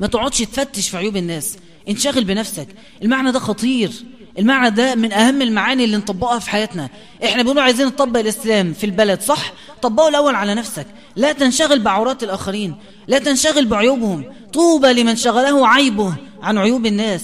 ما 0.00 0.06
تقعدش 0.06 0.38
تفتش 0.38 0.88
في 0.88 0.96
عيوب 0.96 1.16
الناس. 1.16 1.56
انشغل 1.88 2.24
بنفسك. 2.24 2.68
المعنى 3.02 3.32
ده 3.32 3.38
خطير. 3.38 3.92
المعنى 4.38 4.70
ده 4.70 4.94
من 4.94 5.12
أهم 5.12 5.42
المعاني 5.42 5.84
اللي 5.84 5.96
نطبقها 5.96 6.38
في 6.38 6.50
حياتنا. 6.50 6.88
إحنا 7.24 7.42
بنقول 7.42 7.58
عايزين 7.58 7.86
نطبق 7.86 8.20
الإسلام 8.20 8.72
في 8.72 8.84
البلد 8.84 9.20
صح؟ 9.20 9.52
طبقه 9.82 10.08
الأول 10.08 10.34
على 10.34 10.54
نفسك. 10.54 10.86
لا 11.16 11.32
تنشغل 11.32 11.78
بعورات 11.78 12.22
الآخرين. 12.22 12.74
لا 13.08 13.18
تنشغل 13.18 13.66
بعيوبهم. 13.66 14.24
طوبى 14.52 14.92
لمن 14.92 15.16
شغله 15.16 15.68
عيبه 15.68 16.14
عن 16.42 16.58
عيوب 16.58 16.86
الناس. 16.86 17.22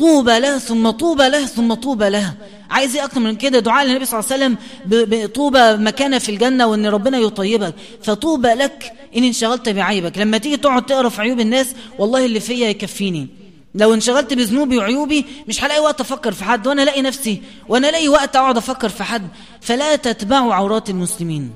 طوبى 0.00 0.38
له 0.38 0.58
ثم 0.58 0.90
طوبى 0.90 1.28
له 1.28 1.46
ثم 1.46 1.74
طوبى 1.74 2.08
له. 2.08 2.34
عايز 2.70 2.96
إيه 2.96 3.04
أكتر 3.04 3.20
من 3.20 3.36
كده؟ 3.36 3.58
دعاء 3.58 3.86
النبي 3.86 4.04
صلى 4.04 4.20
الله 4.20 4.32
عليه 4.32 4.44
وسلم 4.44 4.56
بطوبى 4.86 5.76
مكانه 5.76 6.18
في 6.18 6.28
الجنة 6.28 6.66
وإن 6.66 6.86
ربنا 6.86 7.18
يطيبك. 7.18 7.74
فطوبى 8.02 8.48
لك 8.48 8.92
إن 9.16 9.24
انشغلت 9.24 9.68
بعيبك. 9.68 10.18
لما 10.18 10.38
تيجي 10.38 10.56
تقعد 10.56 10.86
تقرأ 10.86 11.08
في 11.08 11.20
عيوب 11.20 11.40
الناس 11.40 11.74
والله 11.98 12.24
اللي 12.24 12.40
فيا 12.40 12.68
يكفيني. 12.68 13.28
لو 13.74 13.94
انشغلت 13.94 14.34
بذنوبي 14.34 14.78
وعيوبي 14.78 15.26
مش 15.48 15.64
هلاقي 15.64 15.80
وقت 15.80 16.00
أفكر 16.00 16.32
في 16.32 16.44
حد 16.44 16.66
وأنا 16.66 16.82
الاقي 16.82 17.02
نفسي 17.02 17.42
وأنا 17.68 17.88
الاقي 17.88 18.08
وقت 18.08 18.36
أقعد 18.36 18.56
أفكر 18.56 18.88
في 18.88 19.04
حد. 19.04 19.28
فلا 19.60 19.96
تتبعوا 19.96 20.54
عورات 20.54 20.90
المسلمين. 20.90 21.50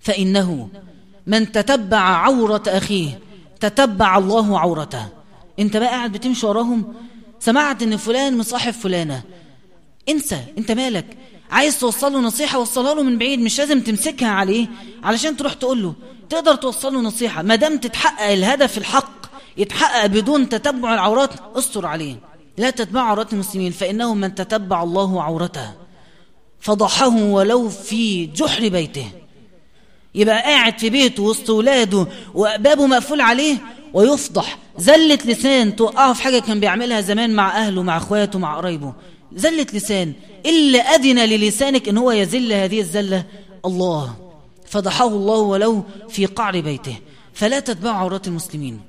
فإنه 0.00 0.68
من 1.26 1.52
تتبع 1.52 1.98
عورة 1.98 2.62
أخيه 2.66 3.18
تتبع 3.60 4.18
الله 4.18 4.58
عورته. 4.58 5.06
أنت 5.58 5.76
بقى 5.76 5.88
قاعد 5.88 6.12
بتمشي 6.12 6.46
وراهم 6.46 6.94
سمعت 7.44 7.82
إن 7.82 7.96
فلان 7.96 8.38
مصاحب 8.38 8.72
فلانة. 8.72 9.22
انسى 10.08 10.38
انت 10.58 10.72
مالك؟ 10.72 11.16
عايز 11.50 11.78
توصل 11.80 12.12
له 12.12 12.20
نصيحة 12.20 12.58
وصلها 12.58 12.94
له 12.94 13.02
من 13.02 13.18
بعيد 13.18 13.38
مش 13.38 13.58
لازم 13.58 13.80
تمسكها 13.80 14.28
عليه 14.28 14.66
علشان 15.02 15.36
تروح 15.36 15.52
تقول 15.52 15.82
له. 15.82 15.94
تقدر 16.30 16.54
توصل 16.54 16.94
له 16.94 17.00
نصيحة 17.00 17.42
ما 17.42 17.54
دام 17.54 17.78
تتحقق 17.78 18.30
الهدف 18.30 18.78
الحق 18.78 19.26
يتحقق 19.56 20.06
بدون 20.06 20.48
تتبع 20.48 20.94
العورات 20.94 21.30
استر 21.58 21.86
عليه. 21.86 22.16
لا 22.58 22.70
تتبع 22.70 23.00
عورات 23.00 23.32
المسلمين 23.32 23.72
فإنه 23.72 24.14
من 24.14 24.34
تتبع 24.34 24.82
الله 24.82 25.22
عورته. 25.22 25.72
فضحه 26.60 27.16
ولو 27.16 27.68
في 27.68 28.26
جحر 28.26 28.68
بيته. 28.68 29.06
يبقى 30.14 30.42
قاعد 30.42 30.78
في 30.78 30.90
بيته 30.90 31.22
وسط 31.22 31.50
ولاده 31.50 32.06
وبابه 32.34 32.86
مقفول 32.86 33.20
عليه 33.20 33.56
ويفضح. 33.92 34.58
زلة 34.78 35.18
لسان 35.24 35.76
توقعه 35.76 36.12
في 36.12 36.22
حاجة 36.22 36.38
كان 36.38 36.60
بيعملها 36.60 37.00
زمان 37.00 37.34
مع 37.34 37.66
أهله 37.66 37.82
مع 37.82 37.96
أخواته 37.96 38.38
مع 38.38 38.56
قرايبه. 38.56 38.92
زلة 39.36 39.66
لسان. 39.72 40.12
إلا 40.46 40.78
أذن 40.78 41.18
للسانك 41.18 41.88
إن 41.88 41.98
هو 41.98 42.10
يزل 42.10 42.52
هذه 42.52 42.80
الزلة 42.80 43.24
الله. 43.64 44.16
فضحه 44.66 45.06
الله 45.06 45.38
ولو 45.38 45.84
في 46.08 46.26
قعر 46.26 46.60
بيته. 46.60 46.96
فلا 47.34 47.60
تتبع 47.60 47.90
عورات 47.90 48.28
المسلمين. 48.28 48.80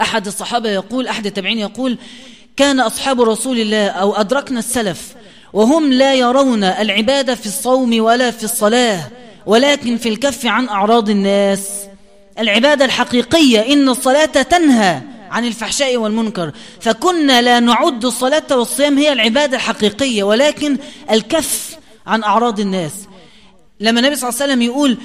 أحد 0.00 0.26
الصحابة 0.26 0.68
يقول 0.68 1.08
أحد 1.08 1.26
التابعين 1.26 1.58
يقول 1.58 1.98
كان 2.56 2.80
أصحاب 2.80 3.20
رسول 3.20 3.60
الله 3.60 3.88
أو 3.88 4.14
أدركنا 4.14 4.58
السلف 4.58 5.14
وهم 5.52 5.92
لا 5.92 6.14
يرون 6.14 6.64
العبادة 6.64 7.34
في 7.34 7.46
الصوم 7.46 8.00
ولا 8.00 8.30
في 8.30 8.44
الصلاة 8.44 9.10
ولكن 9.46 9.96
في 9.96 10.08
الكف 10.08 10.46
عن 10.46 10.68
أعراض 10.68 11.10
الناس. 11.10 11.86
العبادة 12.38 12.84
الحقيقية 12.84 13.72
إن 13.72 13.88
الصلاة 13.88 14.24
تنهى 14.24 15.00
عن 15.30 15.44
الفحشاء 15.44 15.96
والمنكر. 15.96 16.52
فكنا 16.80 17.42
لا 17.42 17.60
نعد 17.60 18.04
الصلاة 18.04 18.46
والصيام 18.50 18.98
هي 18.98 19.12
العبادة 19.12 19.56
الحقيقية 19.56 20.22
ولكن 20.22 20.78
الكف 21.10 21.76
عن 22.06 22.22
أعراض 22.22 22.60
الناس. 22.60 22.92
لما 23.80 24.00
النبي 24.00 24.16
صلى 24.16 24.28
الله 24.28 24.42
عليه 24.42 24.52
وسلم 24.52 24.62
يقول 24.62 24.98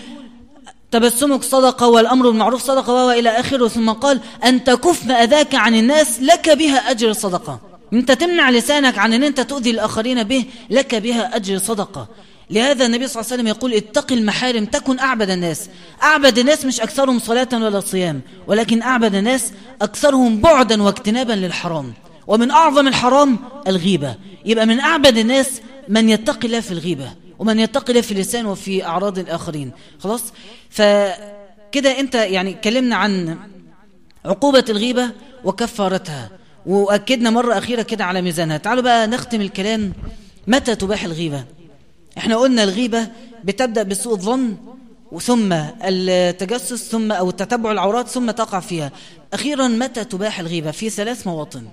تبسمك 0.91 1.43
صدقة 1.43 1.87
والأمر 1.87 2.29
بالمعروف 2.29 2.63
صدقة 2.63 3.05
وإلى 3.05 3.29
آخره 3.29 3.67
ثم 3.67 3.89
قال 3.89 4.19
أن 4.43 4.63
تكف 4.63 5.11
أذاك 5.11 5.55
عن 5.55 5.75
الناس 5.75 6.19
لك 6.21 6.49
بها 6.49 6.91
أجر 6.91 7.13
صدقة 7.13 7.59
أنت 7.93 8.11
تمنع 8.11 8.49
لسانك 8.49 8.97
عن 8.97 9.13
أن 9.13 9.23
أنت 9.23 9.41
تؤذي 9.41 9.71
الآخرين 9.71 10.23
به 10.23 10.45
لك 10.69 10.95
بها 10.95 11.35
أجر 11.35 11.57
صدقة 11.57 12.07
لهذا 12.51 12.85
النبي 12.85 13.07
صلى 13.07 13.21
الله 13.21 13.31
عليه 13.31 13.41
وسلم 13.41 13.47
يقول 13.47 13.73
اتق 13.73 14.11
المحارم 14.11 14.65
تكن 14.65 14.99
أعبد 14.99 15.29
الناس. 15.29 15.69
أعبد 16.03 16.37
الناس 16.37 16.65
مش 16.65 16.81
أكثرهم 16.81 17.19
صلاة 17.19 17.47
ولا 17.53 17.79
صيام 17.79 18.21
ولكن 18.47 18.81
أعبد 18.81 19.15
الناس 19.15 19.51
أكثرهم 19.81 20.41
بعدا 20.41 20.83
واجتنابا 20.83 21.33
للحرام. 21.33 21.93
ومن 22.27 22.51
أعظم 22.51 22.87
الحرام 22.87 23.39
الغيبة. 23.67 24.15
يبقى 24.45 24.65
من 24.65 24.79
أعبد 24.79 25.17
الناس 25.17 25.61
من 25.89 26.09
يتقي 26.09 26.47
الله 26.47 26.59
في 26.59 26.71
الغيبة 26.71 27.11
ومن 27.39 27.59
يتقي 27.59 27.89
الله 27.89 28.01
في 28.01 28.11
اللسان 28.11 28.45
وفي 28.45 28.85
أعراض 28.85 29.19
الآخرين. 29.19 29.71
خلاص؟ 29.99 30.23
فكده 30.69 31.99
أنت 31.99 32.15
يعني 32.15 32.51
اتكلمنا 32.51 32.95
عن 32.95 33.37
عقوبة 34.25 34.65
الغيبة 34.69 35.09
وكفارتها. 35.43 36.29
وأكدنا 36.65 37.29
مرة 37.29 37.57
أخيرة 37.57 37.81
كده 37.81 38.05
على 38.05 38.21
ميزانها. 38.21 38.57
تعالوا 38.57 38.83
بقى 38.83 39.07
نختم 39.07 39.41
الكلام. 39.41 39.93
متى 40.47 40.75
تباح 40.75 41.03
الغيبة؟ 41.03 41.43
إحنا 42.17 42.37
قلنا 42.37 42.63
الغيبة 42.63 43.07
بتبدأ 43.43 43.83
بسوء 43.83 44.13
الظن 44.13 44.55
ثم 45.19 45.53
التجسس 45.83 46.89
ثم 46.89 47.11
أو 47.11 47.31
تتبع 47.31 47.71
العورات 47.71 48.07
ثم 48.07 48.31
تقع 48.31 48.59
فيها. 48.59 48.91
أخيرا 49.33 49.67
متى 49.67 50.03
تباح 50.03 50.39
الغيبة؟ 50.39 50.71
في 50.71 50.89
ثلاث 50.89 51.27
مواطن. 51.27 51.67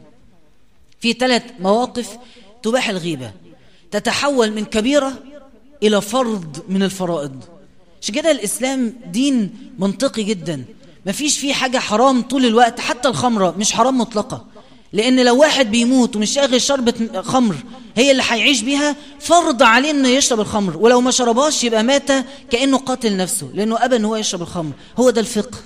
في 1.01 1.13
ثلاث 1.13 1.43
مواقف 1.61 2.19
تباح 2.63 2.89
الغيبة. 2.89 3.33
تتحول 3.91 4.51
من 4.51 4.65
كبيرة 4.65 5.13
إلى 5.83 6.01
فرض 6.01 6.65
من 6.69 6.83
الفرائض. 6.83 7.45
عشان 8.03 8.15
كده 8.15 8.31
الإسلام 8.31 8.95
دين 9.07 9.51
منطقي 9.79 10.23
جدا. 10.23 10.65
مفيش 11.07 11.39
فيه 11.39 11.53
حاجة 11.53 11.79
حرام 11.79 12.23
طول 12.23 12.47
الوقت 12.47 12.81
حتى 12.81 13.09
الخمرة 13.09 13.55
مش 13.59 13.73
حرام 13.73 13.99
مطلقة. 13.99 14.47
لأن 14.93 15.25
لو 15.25 15.37
واحد 15.41 15.71
بيموت 15.71 16.17
ومش 16.17 16.31
شاغل 16.31 16.61
شربة 16.61 17.23
خمر 17.23 17.57
هي 17.97 18.11
اللي 18.11 18.23
هيعيش 18.29 18.61
بيها 18.61 18.97
فرض 19.21 19.63
عليه 19.63 19.91
انه 19.91 20.09
يشرب 20.09 20.41
الخمر. 20.41 20.77
ولو 20.77 21.01
ما 21.01 21.11
شربهاش 21.11 21.65
يبقى 21.65 21.83
مات 21.83 22.11
كأنه 22.51 22.79
قاتل 22.79 23.17
نفسه 23.17 23.49
لأنه 23.55 23.85
أبى 23.85 23.97
ان 23.97 24.05
هو 24.05 24.17
يشرب 24.17 24.43
الخمر. 24.43 24.73
هو 24.99 25.11
ده 25.11 25.21
الفقه. 25.21 25.59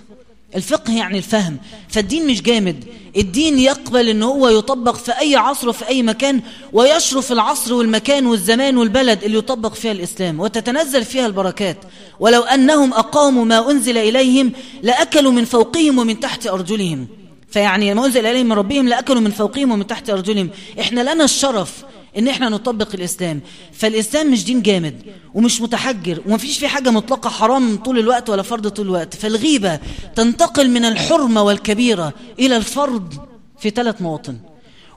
الفقه 0.57 0.93
يعني 0.97 1.19
الفهم. 1.19 1.57
فالدين 1.89 2.27
مش 2.27 2.43
جامد. 2.43 2.85
الدين 3.17 3.59
يقبل 3.59 4.09
إن 4.09 4.23
هو 4.23 4.49
يطبق 4.49 4.95
في 4.97 5.13
أي 5.13 5.37
عصر 5.37 5.69
وفي 5.69 5.89
أي 5.89 6.03
مكان 6.03 6.41
ويشرف 6.73 7.33
العصر 7.33 7.75
والمكان 7.75 8.27
والزمان 8.27 8.77
والبلد 8.77 9.25
اللي 9.25 9.39
يطبق 9.39 9.75
فيها 9.75 9.93
الإسلام 9.93 10.41
وتتنزل 10.41 11.05
فيها 11.05 11.27
البركات. 11.27 11.77
ولو 12.21 12.43
أنهم 12.43 12.93
أقاموا 12.95 13.45
ما 13.45 13.71
أنزل 13.71 13.99
إليهم 13.99 14.53
لأكلوا 14.83 15.33
من 15.33 15.45
فوقهم 15.45 15.99
ومن 15.99 16.21
تحت 16.21 16.47
أرجلهم. 16.47 17.07
فيعني 17.53 17.95
ما 17.95 18.07
انزل 18.07 18.27
اليهم 18.27 18.47
من 18.47 18.53
ربهم 18.53 18.89
لاكلوا 18.89 19.21
من 19.21 19.31
فوقهم 19.31 19.73
ومن 19.73 19.87
تحت 19.87 20.11
أرجلهم. 20.11 20.51
إحنا 20.81 21.15
لنا 21.15 21.25
الشرف 21.25 21.85
إن 22.19 22.29
إحنا 22.29 22.49
نطبق 22.49 22.95
الإسلام. 22.95 23.41
فالإسلام 23.73 24.33
مش 24.33 24.45
دين 24.45 24.63
جامد 24.63 25.03
ومش 25.35 25.61
متحجر 25.61 26.23
ومفيش 26.27 26.59
فيه 26.59 26.67
حاجة 26.67 26.91
مطلقة 26.91 27.31
حرام 27.31 27.77
طول 27.77 27.99
الوقت 27.99 28.31
ولا 28.31 28.43
فرض 28.43 28.69
طول 28.69 28.87
الوقت. 28.87 29.15
فالغيبة 29.15 29.81
تنتقل 30.17 30.71
من 30.71 30.85
الحرمة 30.85 31.43
والكبيرة 31.43 32.13
إلى 32.39 32.57
الفرض 32.57 33.15
في 33.59 33.71
ثلاث 33.71 34.03
مواطن. 34.03 34.39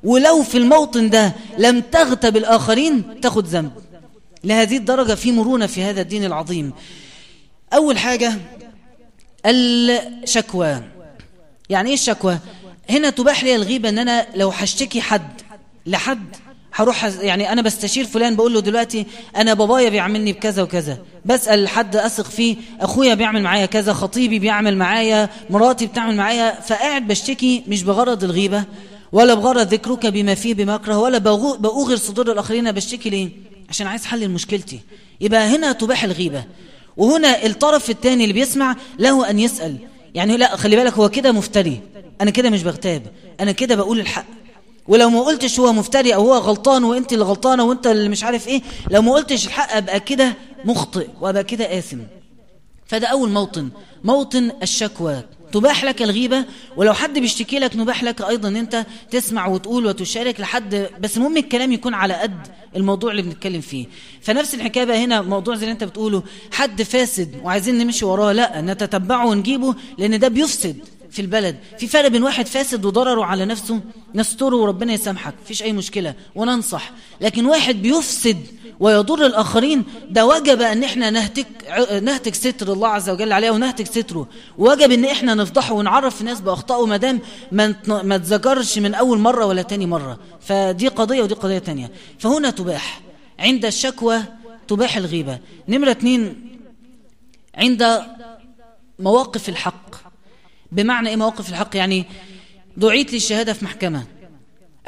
ولو 0.04 0.44
في 0.44 0.58
الموطن 0.58 1.10
ده 1.10 1.36
لم 1.58 1.82
تغتب 1.82 2.38
الآخرين 2.38 3.22
تاخد 3.22 3.48
ذنب. 3.48 3.72
لهذه 4.44 4.78
الدرجة 4.78 5.16
في 5.16 5.32
مرونة 5.32 5.66
في 5.66 5.84
هذا 5.84 6.02
الدين 6.02 6.26
العظيم. 6.26 6.74
أول 7.74 7.98
حاجة 7.98 8.34
الشكوى. 9.46 10.95
يعني 11.70 11.88
إيه 11.90 11.94
الشكوى 11.96 12.38
هنا 12.90 13.10
تباح 13.10 13.44
لي 13.44 13.56
الغيبة 13.56 13.90
إن 13.90 13.98
أنا 14.00 14.28
لو 14.36 14.50
هشتكي 14.50 15.02
حد 15.02 15.42
لحد 15.86 16.36
هروح 16.74 17.06
يعني 17.06 17.52
أنا 17.52 17.62
بستشير 17.62 18.06
فلان 18.06 18.36
بقول 18.36 18.54
له 18.54 18.60
دلوقتي 18.60 19.06
أنا 19.38 19.54
بابايا 19.54 19.90
بيعملني 19.90 20.34
بكذا 20.34 20.64
وكذا 20.64 20.98
بسأل 21.26 21.68
حد 21.68 21.96
أثق 21.96 22.26
فيه 22.26 22.56
أخويا 22.82 23.14
بيعمل 23.14 23.42
معايا 23.42 23.66
كذا 23.66 23.94
خطيبي 23.94 24.40
بيعمل 24.40 24.78
معايا 24.78 25.30
مراتي 25.50 25.86
بتعمل 25.86 26.16
معايا 26.16 26.62
فقاعد 26.62 27.08
بشتكي 27.08 27.64
مش 27.68 27.84
بغرض 27.84 28.24
الغيبة 28.24 28.64
ولا 29.12 29.34
بغرض 29.34 29.74
ذكرك 29.74 30.06
بما 30.06 30.36
فيه 30.36 30.54
بما 30.54 30.76
أكره 30.76 31.00
ولا 31.00 31.18
بأوغر 31.18 31.96
صدور 31.96 32.32
الآخرين 32.32 32.72
بشتكي 32.72 33.10
ليه؟ 33.10 33.30
عشان 33.70 33.88
عايز 33.88 34.06
حل 34.06 34.30
مشكلتي 34.30 34.80
يبقى 35.22 35.48
هنا 35.56 35.72
تباح 35.72 36.04
الغيبة. 36.04 36.44
وهنا 36.98 37.46
الطرف 37.46 37.90
الثاني 37.90 38.24
اللي 38.24 38.34
بيسمع 38.34 38.76
له 39.00 39.30
أن 39.30 39.40
يسأل. 39.40 39.78
يعني 40.16 40.38
لا 40.38 40.56
خلي 40.56 40.76
بالك 40.76 40.94
هو 40.94 41.10
كده 41.10 41.32
مفتري. 41.32 41.82
أنا 42.22 42.32
كده 42.32 42.50
مش 42.50 42.64
بغتاب. 42.64 43.04
أنا 43.40 43.52
كده 43.52 43.76
بقول 43.76 44.00
الحق. 44.00 44.26
ولو 44.88 45.10
ما 45.10 45.22
قلتش 45.22 45.60
هو 45.60 45.74
مفتري 45.74 46.16
أو 46.16 46.22
هو 46.22 46.34
غلطان 46.38 46.84
وأنت 46.84 47.14
اللي 47.14 47.24
غلطانة 47.26 47.64
وأنت 47.64 47.88
اللي 47.88 48.10
مش 48.10 48.24
عارف 48.24 48.48
إيه 48.48 48.62
لو 48.92 49.02
ما 49.02 49.14
قلتش 49.14 49.46
الحق 49.48 49.76
أبقى 49.76 50.00
كده 50.00 50.34
مخطئ 50.66 51.08
وأبقى 51.22 51.44
كده 51.44 51.78
آثم. 51.78 51.98
فده 52.88 53.08
أول 53.08 53.30
موطن. 53.30 53.70
موطن 54.04 54.52
الشكوى. 54.64 55.22
تباح 55.56 55.84
لك 55.84 56.02
الغيبة 56.02 56.46
ولو 56.78 56.94
حد 56.94 57.20
بيشتكي 57.20 57.60
لك 57.60 57.76
نباح 57.76 58.04
لك 58.04 58.22
أيضا 58.22 58.50
أنت 58.50 58.86
تسمع 59.12 59.48
وتقول 59.48 59.86
وتشارك 59.86 60.40
لحد 60.40 60.90
بس 61.00 61.18
المهم 61.18 61.38
الكلام 61.38 61.72
يكون 61.72 61.94
على 61.94 62.14
قد 62.14 62.48
الموضوع 62.76 63.12
اللي 63.12 63.22
بنتكلم 63.22 63.62
فيه. 63.62 63.86
فنفس 64.22 64.54
الحكاية 64.56 64.84
بقى 64.84 65.04
هنا 65.04 65.22
موضوع 65.22 65.56
زي 65.56 65.62
اللي 65.64 65.72
أنت 65.72 65.84
بتقوله 65.84 66.24
حد 66.52 66.82
فاسد 66.84 67.36
وعايزين 67.44 67.78
نمشي 67.78 68.06
وراه 68.06 68.32
لأ 68.32 68.62
نتتبعه 68.62 69.28
ونجيبه 69.28 69.76
لأن 69.98 70.20
ده 70.20 70.28
بيفسد. 70.28 70.78
في 71.16 71.22
البلد. 71.22 71.56
في 71.78 71.88
فرق 71.88 72.08
بين 72.08 72.24
واحد 72.24 72.48
فاسد 72.48 72.86
وضرره 72.86 73.26
على 73.26 73.46
نفسه 73.46 73.80
نستره 74.16 74.56
وربنا 74.56 74.94
يسامحك 74.94 75.34
فيش 75.46 75.64
أي 75.64 75.74
مشكلة 75.74 76.14
وننصح. 76.36 76.92
لكن 77.22 77.46
واحد 77.46 77.76
بيفسد 77.76 78.38
ويضر 78.80 79.26
الآخرين 79.26 79.84
ده 80.10 80.26
وجب 80.26 80.62
أن 80.62 80.84
إحنا 80.84 81.10
نهتك, 81.10 81.48
نهتك 82.04 82.36
ستر 82.36 82.74
الله 82.74 82.88
عز 82.88 83.10
وجل 83.10 83.32
عليه 83.32 83.52
ونهتك 83.52 83.86
ستره. 83.86 84.28
وجب 84.58 84.92
أن 84.92 85.06
إحنا 85.06 85.34
نفضحه 85.34 85.74
ونعرف 85.74 86.22
الناس 86.22 86.42
بأخطائه 86.42 86.86
ما 86.86 86.98
دام 86.98 87.20
ما 87.52 88.18
تذكرش 88.18 88.78
من 88.78 88.94
أول 88.94 89.20
مرة 89.20 89.46
ولا 89.46 89.62
تاني 89.62 89.86
مرة. 89.86 90.20
فدي 90.42 90.88
قضية 90.88 91.24
ودي 91.24 91.34
قضية 91.34 91.58
تانية. 91.58 91.92
فهنا 92.20 92.50
تباح. 92.50 93.02
عند 93.40 93.66
الشكوى 93.66 94.22
تباح 94.68 94.98
الغيبة. 94.98 95.40
نمرة 95.68 95.92
اتنين 95.92 96.52
عند 97.56 98.02
مواقف 99.00 99.50
الحق. 99.50 100.05
بمعنى 100.72 101.10
إيه 101.10 101.16
مواقف 101.16 101.50
الحق؟ 101.50 101.76
يعني 101.76 102.06
دعيت 102.78 103.14
للشهادة 103.14 103.54
في 103.54 103.66
محكمة. 103.66 104.04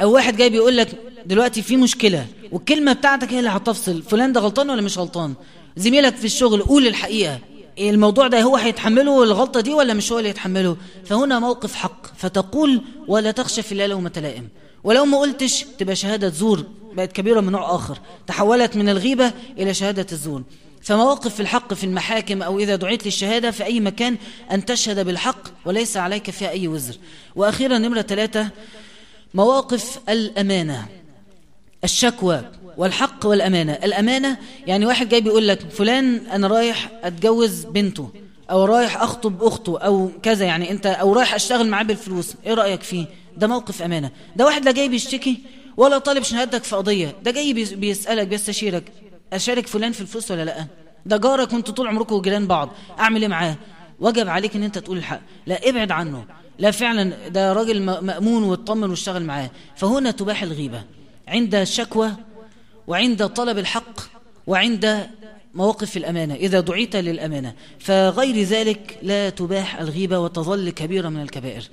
أو 0.01 0.11
واحد 0.11 0.37
جاي 0.37 0.49
بيقول 0.49 0.77
لك 0.77 0.87
دلوقتي 1.25 1.61
في 1.61 1.77
مشكلة 1.77 2.25
والكلمة 2.51 2.93
بتاعتك 2.93 3.33
هي 3.33 3.39
اللي 3.39 3.49
هتفصل. 3.49 4.01
فلان 4.03 4.33
ده 4.33 4.39
غلطان 4.39 4.69
ولا 4.69 4.81
مش 4.81 4.97
غلطان؟ 4.97 5.33
زميلك 5.77 6.15
في 6.15 6.25
الشغل 6.25 6.61
قول 6.61 6.87
الحقيقة. 6.87 7.39
الموضوع 7.79 8.27
ده 8.27 8.41
هو 8.41 8.55
هيتحمله 8.55 9.23
الغلطة 9.23 9.61
دي 9.61 9.73
ولا 9.73 9.93
مش 9.93 10.11
هو 10.11 10.17
اللي 10.17 10.29
يتحمله 10.29 10.77
فهنا 11.05 11.39
موقف 11.39 11.75
حق. 11.75 12.15
فتقول 12.17 12.81
ولا 13.07 13.31
تخشى 13.31 13.61
في 13.61 13.71
الله 13.71 13.85
لومة 13.85 14.11
لائم. 14.17 14.47
ولو 14.83 15.05
ما 15.05 15.17
قلتش 15.17 15.65
تبقى 15.77 15.95
شهادة 15.95 16.29
زور 16.29 16.63
بقت 16.93 17.11
كبيرة 17.11 17.39
من 17.41 17.51
نوع 17.51 17.75
آخر. 17.75 17.99
تحولت 18.27 18.75
من 18.75 18.89
الغيبة 18.89 19.31
إلى 19.57 19.73
شهادة 19.73 20.07
الزور. 20.11 20.43
فمواقف 20.87 21.35
في 21.35 21.39
الحق 21.39 21.73
في 21.73 21.83
المحاكم 21.83 22.41
أو 22.41 22.59
إذا 22.59 22.75
دعيت 22.75 23.05
للشهادة 23.05 23.51
في 23.51 23.63
أي 23.65 23.79
مكان 23.79 24.17
أن 24.51 24.65
تشهد 24.65 25.05
بالحق 25.05 25.39
وليس 25.65 25.97
عليك 25.97 26.29
فيها 26.29 26.49
أي 26.49 26.67
وزر. 26.67 26.95
وأخيرا 27.35 27.77
نمرة 27.77 28.01
ثلاثة 28.01 28.49
مواقف 29.33 29.99
الأمانة 30.09 30.87
الشكوى 31.83 32.41
والحق 32.77 33.25
والأمانة. 33.25 33.73
الأمانة 33.73 34.37
يعني 34.67 34.85
واحد 34.85 35.09
جاي 35.09 35.21
بيقول 35.21 35.47
لك 35.47 35.59
فلان 35.71 36.15
أنا 36.15 36.47
رايح 36.47 36.91
أتجوز 37.03 37.65
بنته 37.65 38.09
أو 38.51 38.65
رايح 38.65 39.01
أخطب 39.01 39.43
أخته 39.43 39.79
أو 39.79 40.11
كذا 40.23 40.45
يعني 40.45 40.71
أنت 40.71 40.85
أو 40.85 41.13
رايح 41.13 41.33
أشتغل 41.33 41.67
معاه 41.67 41.83
بالفلوس. 41.83 42.33
إيه 42.45 42.53
رأيك 42.53 42.83
فيه؟ 42.83 43.05
ده 43.37 43.47
موقف 43.47 43.81
أمانة. 43.81 44.11
ده 44.35 44.45
واحد 44.45 44.65
لا 44.65 44.71
جاي 44.71 44.89
بيشتكي 44.89 45.37
ولا 45.77 45.97
طالب 45.97 46.23
شهادتك 46.23 46.63
في 46.63 46.75
قضية. 46.75 47.15
ده 47.23 47.31
جاي 47.31 47.53
بيسألك 47.53 48.27
بيستشيرك. 48.27 48.91
أشارك 49.33 49.67
فلان 49.67 49.91
في 49.91 50.01
الفلوس 50.01 50.31
ولا 50.31 50.45
لأ؟ 50.45 50.65
ده 51.05 51.17
جارك 51.17 51.53
وانتوا 51.53 51.73
طول 51.73 51.87
عمركم 51.87 52.21
جيران 52.21 52.47
بعض. 52.47 52.69
أعمل 52.99 53.21
إيه 53.21 53.27
معاه؟ 53.27 53.55
وجب 53.99 54.27
عليك 54.27 54.55
إن 54.55 54.63
أنت 54.63 54.77
تقول 54.77 54.97
الحق. 54.97 55.19
لا 55.45 55.69
ابعد 55.69 55.91
عنه. 55.91 56.25
لا 56.59 56.71
فعلا 56.71 57.27
ده 57.27 57.53
راجل 57.53 57.81
مأمون 57.81 58.43
واطمن 58.43 58.89
واشتغل 58.89 59.23
معاه. 59.23 59.49
فهنا 59.75 60.11
تباح 60.11 60.43
الغيبة. 60.43 60.83
عند 61.27 61.55
الشكوى 61.55 62.11
وعند 62.87 63.27
طلب 63.27 63.57
الحق 63.57 63.99
وعند 64.47 65.07
مواقف 65.53 65.97
الأمانة. 65.97 66.35
إذا 66.35 66.59
دعيت 66.59 66.95
للأمانة. 66.95 67.53
فغير 67.79 68.43
ذلك 68.43 68.99
لا 69.01 69.29
تباح 69.29 69.79
الغيبة 69.79 70.19
وتظل 70.19 70.69
كبيرة 70.69 71.09
من 71.09 71.21
الكبائر. 71.21 71.63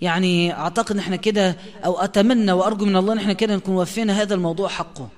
يعني 0.00 0.52
أعتقد 0.52 0.92
إن 0.92 0.98
إحنا 0.98 1.16
كده 1.16 1.56
أو 1.84 2.00
أتمنى 2.00 2.52
وأرجو 2.52 2.84
من 2.84 2.96
الله 2.96 3.12
إن 3.12 3.18
إحنا 3.18 3.32
كده 3.32 3.56
نكون 3.56 3.74
وفينا 3.74 4.22
هذا 4.22 4.34
الموضوع 4.34 4.68
حقه. 4.68 5.08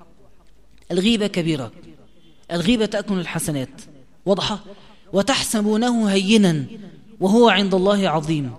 الغيبة 0.92 1.26
كبيرة. 1.26 1.72
الغيبة 2.52 2.86
تأكل 2.86 3.20
الحسنات. 3.20 3.68
واضحة؟ 4.26 4.64
وتحسبونه 5.12 6.06
هينا 6.06 6.64
وهو 7.20 7.48
عند 7.48 7.74
الله 7.74 8.08
عظيم. 8.08 8.50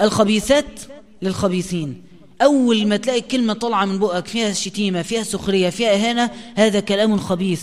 الخبيثات 0.00 0.80
للخبيثين. 1.22 2.02
أول 2.42 2.86
ما 2.86 2.96
تلاقي 2.96 3.20
كلمة 3.20 3.52
طالعة 3.52 3.84
من 3.84 3.98
بقك 3.98 4.26
فيها 4.26 4.52
شتيمة 4.52 5.02
فيها 5.02 5.22
سخرية 5.22 5.70
فيها 5.70 5.94
إهانة 5.94 6.30
هذا 6.54 6.80
كلام 6.80 7.18
خبيث 7.18 7.62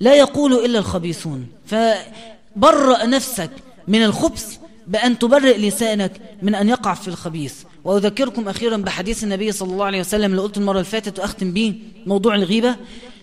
لا 0.00 0.14
يقول 0.14 0.52
إلا 0.52 0.78
الخبيثون. 0.78 1.46
فبرأ 1.66 3.06
نفسك 3.06 3.50
من 3.88 4.02
الخبث 4.02 4.58
بأن 4.86 5.18
تبرئ 5.18 5.58
لسانك 5.58 6.20
من 6.42 6.54
أن 6.54 6.68
يقع 6.68 6.94
في 6.94 7.08
الخبيث. 7.08 7.54
وأذكركم 7.84 8.48
أخيرا 8.48 8.76
بحديث 8.76 9.24
النبي 9.24 9.52
صلى 9.52 9.72
الله 9.72 9.84
عليه 9.84 10.00
وسلم 10.00 10.30
اللي 10.30 10.42
قلت 10.42 10.56
المرة 10.56 10.80
الفاتت 10.80 11.18
وأختم 11.18 11.52
به 11.52 11.74
موضوع 12.06 12.34
الغيبة. 12.34 12.76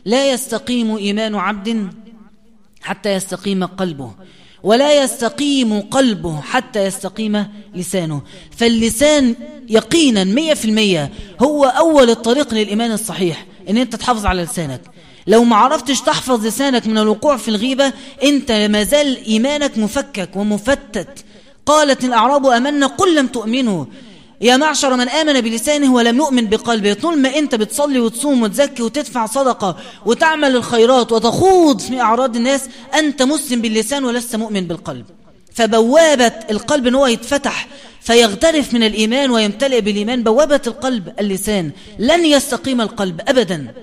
لا 0.05 0.31
يستقيم 0.31 0.95
إيمان 0.95 1.35
عبد 1.35 1.89
حتى 2.81 3.13
يستقيم 3.13 3.65
قلبه 3.65 4.11
ولا 4.63 5.03
يستقيم 5.03 5.81
قلبه 5.81 6.41
حتى 6.41 6.85
يستقيم 6.85 7.45
لسانه. 7.75 8.21
فاللسان 8.57 9.35
يقينا 9.69 10.23
مية 10.23 10.53
في 10.53 10.65
المية 10.65 11.11
هو 11.39 11.65
أول 11.65 12.09
الطريق 12.09 12.53
للإيمان 12.53 12.91
الصحيح 12.91 13.45
إن 13.69 13.77
أنت 13.77 13.95
تحافظ 13.95 14.25
على 14.25 14.43
لسانك. 14.43 14.81
لو 15.27 15.43
ما 15.43 15.55
عرفتش 15.55 16.01
تحفظ 16.01 16.45
لسانك 16.45 16.87
من 16.87 16.97
الوقوع 16.97 17.37
في 17.37 17.47
الغيبة 17.47 17.93
أنت 18.23 18.51
ما 18.51 18.83
زال 18.83 19.25
إيمانك 19.25 19.77
مفكك 19.77 20.29
ومفتت. 20.35 21.25
قالت 21.65 22.03
الأعراب 22.03 22.45
أمنا 22.45 22.87
قل 22.87 23.15
لم 23.15 23.27
تؤمنوا. 23.27 23.85
يا 24.41 24.57
معشر 24.57 24.95
من 24.95 25.09
آمن 25.09 25.41
بلسانه 25.41 25.93
ولم 25.93 26.17
يؤمن 26.17 26.45
بقلبه 26.45 26.93
طول 26.93 27.17
ما 27.17 27.37
أنت 27.37 27.55
بتصلي 27.55 27.99
وتصوم 27.99 28.43
وتزكي 28.43 28.83
وتدفع 28.83 29.25
صدقة 29.25 29.77
وتعمل 30.05 30.55
الخيرات 30.55 31.11
وتخوض 31.11 31.79
في 31.79 32.01
أعراض 32.01 32.35
الناس 32.35 32.61
أنت 32.93 33.21
مسلم 33.21 33.61
باللسان 33.61 34.05
ولست 34.05 34.35
مؤمن 34.35 34.67
بالقلب. 34.67 35.05
فبوابة 35.53 36.33
القلب 36.51 36.87
أنه 36.87 37.09
يتفتح 37.09 37.67
فيغترف 38.01 38.73
من 38.73 38.83
الإيمان 38.83 39.31
ويمتلئ 39.31 39.81
بالإيمان 39.81 40.23
بوابة 40.23 40.61
القلب 40.67 41.13
اللسان. 41.19 41.71
لن 41.99 42.25
يستقيم 42.25 42.81
القلب 42.81 43.21
أبدا 43.27 43.73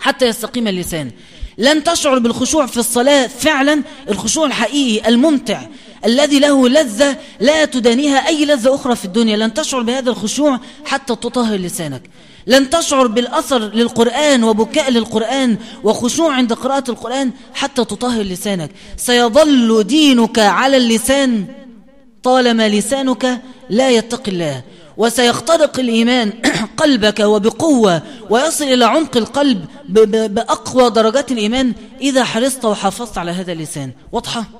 حتى 0.00 0.26
يستقيم 0.26 0.68
اللسان. 0.68 1.10
لن 1.58 1.84
تشعر 1.84 2.18
بالخشوع 2.18 2.66
في 2.66 2.76
الصلاة 2.76 3.26
فعلا 3.26 3.82
الخشوع 4.08 4.46
الحقيقي 4.46 5.08
الممتع. 5.08 5.62
الذي 6.04 6.38
له 6.38 6.68
لذة 6.68 7.16
لا 7.40 7.64
تدانيها 7.64 8.26
أي 8.26 8.44
لذة 8.44 8.74
أخرى 8.74 8.96
في 8.96 9.04
الدنيا. 9.04 9.36
لن 9.36 9.54
تشعر 9.54 9.82
بهذا 9.82 10.10
الخشوع 10.10 10.60
حتى 10.84 11.16
تطهر 11.16 11.56
لسانك. 11.56 12.02
لن 12.46 12.70
تشعر 12.70 13.06
بالأثر 13.06 13.58
للقرآن 13.58 14.44
وبكاء 14.44 14.90
للقرآن 14.90 15.56
وخشوع 15.84 16.34
عند 16.34 16.52
قراءة 16.52 16.90
القرآن 16.90 17.30
حتى 17.54 17.84
تطهر 17.84 18.22
لسانك. 18.22 18.70
سيظل 18.96 19.84
دينك 19.84 20.38
على 20.38 20.76
اللسان 20.76 21.46
طالما 22.22 22.68
لسانك 22.68 23.40
لا 23.70 23.90
يتقي 23.90 24.32
الله. 24.32 24.62
وسيخترق 24.96 25.78
الإيمان 25.78 26.32
قلبك 26.82 27.20
وبقوة 27.20 28.02
ويصل 28.30 28.64
إلى 28.64 28.84
عمق 28.84 29.16
القلب 29.16 29.64
بأقوى 30.34 30.90
درجات 30.90 31.32
الإيمان 31.32 31.72
إذا 32.00 32.24
حرصت 32.24 32.64
وحافظت 32.64 33.18
على 33.18 33.30
هذا 33.30 33.52
اللسان. 33.52 33.90
واضحة؟ 34.12 34.59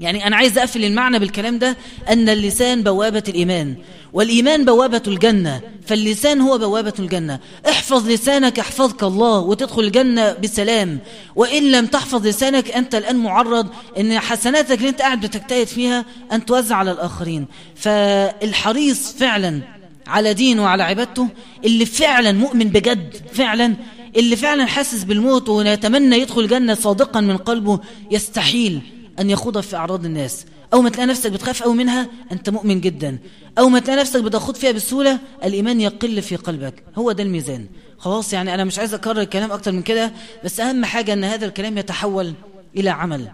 يعني 0.00 0.26
أنا 0.26 0.36
عايز 0.36 0.58
أقفل 0.58 0.84
المعنى 0.84 1.18
بالكلام 1.18 1.58
ده 1.58 1.76
أن 2.08 2.28
اللسان 2.28 2.82
بوابة 2.82 3.22
الإيمان 3.28 3.74
والإيمان 4.12 4.64
بوابة 4.64 5.02
الجنة 5.06 5.60
فاللسان 5.86 6.40
هو 6.40 6.58
بوابة 6.58 6.92
الجنة. 6.98 7.38
احفظ 7.68 8.08
لسانك 8.10 8.58
احفظك 8.58 9.02
الله 9.02 9.38
وتدخل 9.38 9.82
الجنة 9.82 10.32
بسلام. 10.32 10.98
وإن 11.36 11.70
لم 11.72 11.86
تحفظ 11.86 12.26
لسانك 12.26 12.70
أنت 12.70 12.94
الآن 12.94 13.16
معرض 13.16 13.68
أن 13.98 14.18
حسناتك 14.18 14.78
اللي 14.78 14.88
أنت 14.88 15.02
قاعد 15.02 15.20
بتجتهد 15.20 15.66
فيها 15.66 16.04
أن 16.32 16.46
توزع 16.46 16.76
على 16.76 16.90
الآخرين. 16.90 17.46
فالحريص 17.74 19.12
فعلا 19.12 19.60
على 20.06 20.34
دينه 20.34 20.62
وعلى 20.62 20.82
عبادته 20.82 21.28
اللي 21.64 21.86
فعلا 21.86 22.32
مؤمن 22.32 22.68
بجد 22.68 23.16
فعلا 23.32 23.76
اللي 24.16 24.36
فعلا 24.36 24.66
حاسس 24.66 25.04
بالموت 25.04 25.48
ويتمنى 25.48 26.18
يدخل 26.18 26.40
الجنة 26.40 26.74
صادقا 26.74 27.20
من 27.20 27.36
قلبه 27.36 27.80
يستحيل. 28.10 28.80
أن 29.20 29.30
يخوض 29.30 29.60
في 29.60 29.76
أعراض 29.76 30.04
الناس. 30.04 30.46
أو 30.72 30.82
ما 30.82 30.90
تلاقي 30.90 31.06
نفسك 31.06 31.30
بتخاف 31.30 31.62
أو 31.62 31.72
منها 31.72 32.08
أنت 32.32 32.50
مؤمن 32.50 32.80
جدا. 32.80 33.18
أو 33.58 33.68
ما 33.68 33.78
تلاقي 33.78 34.00
نفسك 34.00 34.22
بتخوض 34.22 34.54
فيها 34.54 34.72
بسهولة 34.72 35.18
الإيمان 35.44 35.80
يقل 35.80 36.22
في 36.22 36.36
قلبك. 36.36 36.84
هو 36.96 37.12
ده 37.12 37.22
الميزان. 37.22 37.66
خلاص 37.98 38.32
يعني 38.32 38.54
أنا 38.54 38.64
مش 38.64 38.78
عايز 38.78 38.94
أكرر 38.94 39.20
الكلام 39.20 39.52
أكتر 39.52 39.72
من 39.72 39.82
كده 39.82 40.12
بس 40.44 40.60
أهم 40.60 40.84
حاجة 40.84 41.12
أن 41.12 41.24
هذا 41.24 41.46
الكلام 41.46 41.78
يتحول 41.78 42.34
إلى 42.76 42.90
عمل. 42.90 43.28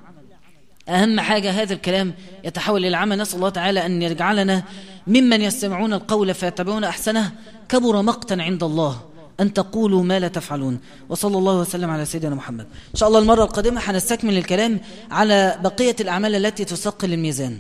أهم 0.88 1.20
حاجة 1.20 1.50
هذا 1.50 1.72
الكلام 1.72 2.14
يتحول 2.44 2.86
إلى 2.86 2.96
عمل. 2.96 3.18
نسأل 3.18 3.36
الله 3.36 3.48
تعالى 3.48 3.86
أن 3.86 4.02
يجعلنا 4.02 4.62
ممن 5.06 5.40
يستمعون 5.40 5.92
القول 5.92 6.34
فيتبعون 6.34 6.84
أحسنه. 6.84 7.32
كبر 7.68 8.02
مقتا 8.02 8.34
عند 8.34 8.62
الله. 8.62 9.11
أن 9.42 9.52
تقولوا 9.52 10.02
ما 10.02 10.18
لا 10.18 10.28
تفعلون. 10.28 10.80
وصلى 11.08 11.38
الله 11.38 11.60
وسلم 11.60 11.90
على 11.90 12.04
سيدنا 12.04 12.34
محمد. 12.34 12.64
إن 12.64 12.96
شاء 12.96 13.08
الله 13.08 13.18
المرة 13.18 13.44
القادمة 13.44 13.80
حنستكمل 13.80 14.38
الكلام 14.38 14.80
على 15.10 15.58
بقية 15.62 15.96
الأعمال 16.00 16.34
التي 16.34 16.64
تثقل 16.64 17.12
الميزان 17.12 17.58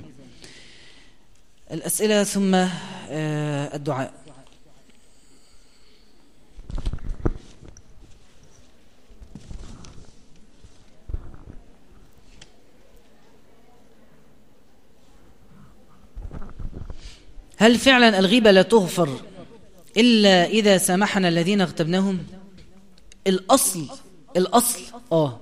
الأسئلة 1.72 2.24
ثم 2.24 2.54
آه، 2.54 3.76
الدعاء. 3.76 4.12
هل 17.56 17.78
فعلا 17.78 18.18
الغيبة 18.18 18.50
لا 18.50 18.62
تغفر 18.62 19.08
إلا 19.96 20.46
إذا 20.46 20.78
سامحنا 20.78 21.28
الذين 21.28 21.60
اغتبناهم. 21.60 22.18
الأصل 23.26 23.86
الأصل 24.36 24.80
آه. 25.12 25.40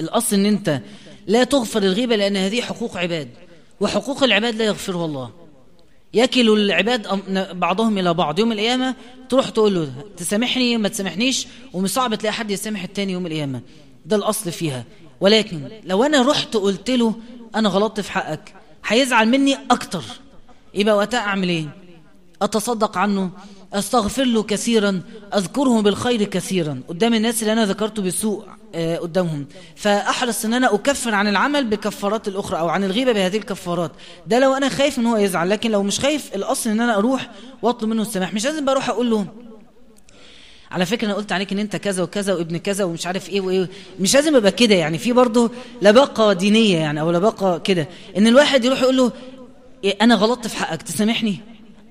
الأصل 0.00 0.36
أن 0.36 0.46
أنت 0.46 0.80
لا 1.26 1.44
تغفر 1.44 1.82
الغيبة 1.82 2.16
لأن 2.16 2.36
هذه 2.36 2.60
حقوق 2.60 2.96
عباد 2.96 3.28
وحقوق 3.80 4.22
العباد 4.22 4.54
لا 4.54 4.64
يغفرها 4.64 5.04
الله. 5.04 5.30
يكل 6.14 6.50
العباد 6.50 7.06
بعضهم 7.58 7.98
إلى 7.98 8.14
بعض. 8.14 8.38
يوم 8.38 8.52
القيامة 8.52 8.94
تروح 9.28 9.48
تقول 9.48 9.74
له 9.74 9.92
تسامحني 10.16 10.76
ما 10.76 10.88
تسامحنيش؟ 10.88 11.46
ومش 11.72 11.90
صعب 11.90 12.14
تلاقي 12.14 12.32
حد 12.32 12.50
يسامح 12.50 12.82
التاني 12.82 13.12
يوم 13.12 13.26
القيامة. 13.26 13.60
ده 14.06 14.16
الأصل 14.16 14.52
فيها. 14.52 14.84
ولكن 15.20 15.68
لو 15.84 16.04
أنا 16.04 16.22
رحت 16.30 16.56
قلت 16.56 16.90
له 16.90 17.14
أنا 17.54 17.68
غلطت 17.68 18.00
في 18.00 18.12
حقك 18.12 18.54
هيزعل 18.86 19.28
مني 19.28 19.58
أكتر. 19.70 20.04
يبقى 20.74 20.96
وقتها 20.96 21.20
أعمل 21.20 21.48
إيه؟ 21.48 21.68
أتصدق 22.42 22.98
عنه 22.98 23.30
أستغفر 23.72 24.24
له 24.24 24.42
كثيرا 24.42 25.02
أذكره 25.34 25.80
بالخير 25.82 26.24
كثيرا. 26.24 26.80
قدام 26.88 27.14
الناس 27.14 27.42
اللي 27.42 27.52
أنا 27.52 27.66
ذكرته 27.66 28.02
بالسوء 28.02 28.44
آه، 28.74 28.96
قدامهم. 28.96 29.46
فأحرص 29.76 30.44
أن 30.44 30.54
أنا 30.54 30.74
أكفر 30.74 31.14
عن 31.14 31.28
العمل 31.28 31.64
بكفارات 31.64 32.28
الأخرى 32.28 32.58
أو 32.58 32.68
عن 32.68 32.84
الغيبة 32.84 33.12
بهذه 33.12 33.36
الكفارات. 33.36 33.92
ده 34.26 34.38
لو 34.38 34.54
أنا 34.54 34.68
خايف 34.68 34.98
أن 34.98 35.06
هو 35.06 35.16
يزعل 35.16 35.50
لكن 35.50 35.70
لو 35.70 35.82
مش 35.82 36.00
خايف 36.00 36.34
الأصل 36.34 36.70
أن 36.70 36.80
أنا 36.80 36.96
أروح 36.98 37.30
وأطلب 37.62 37.88
منه 37.88 38.02
السماح. 38.02 38.34
مش 38.34 38.44
لازم 38.44 38.64
بروح 38.64 38.88
أقول 38.88 39.10
له 39.10 39.26
على 40.70 40.86
فكرة 40.86 41.06
أنا 41.06 41.14
قلت 41.14 41.32
عليك 41.32 41.52
أن 41.52 41.58
أنت 41.58 41.76
كذا 41.76 42.02
وكذا 42.02 42.34
وابن 42.34 42.56
كذا 42.56 42.84
ومش 42.84 43.06
عارف 43.06 43.28
إيه 43.28 43.40
وإيه. 43.40 43.68
مش 44.00 44.14
لازم 44.14 44.36
يبقى 44.36 44.52
كده 44.52 44.74
يعني. 44.74 44.98
في 44.98 45.12
برضه 45.12 45.50
لباقة 45.82 46.32
دينية 46.32 46.76
يعني 46.78 47.00
أو 47.00 47.10
لباقة 47.10 47.58
كده. 47.58 47.88
أن 48.16 48.26
الواحد 48.26 48.64
يروح 48.64 48.82
يقول 48.82 48.96
له 48.96 49.12
إيه 49.84 49.96
أنا 50.02 50.14
غلطت 50.14 50.46
في 50.46 50.56
حقك 50.56 50.82
تسامحني؟ 50.82 51.40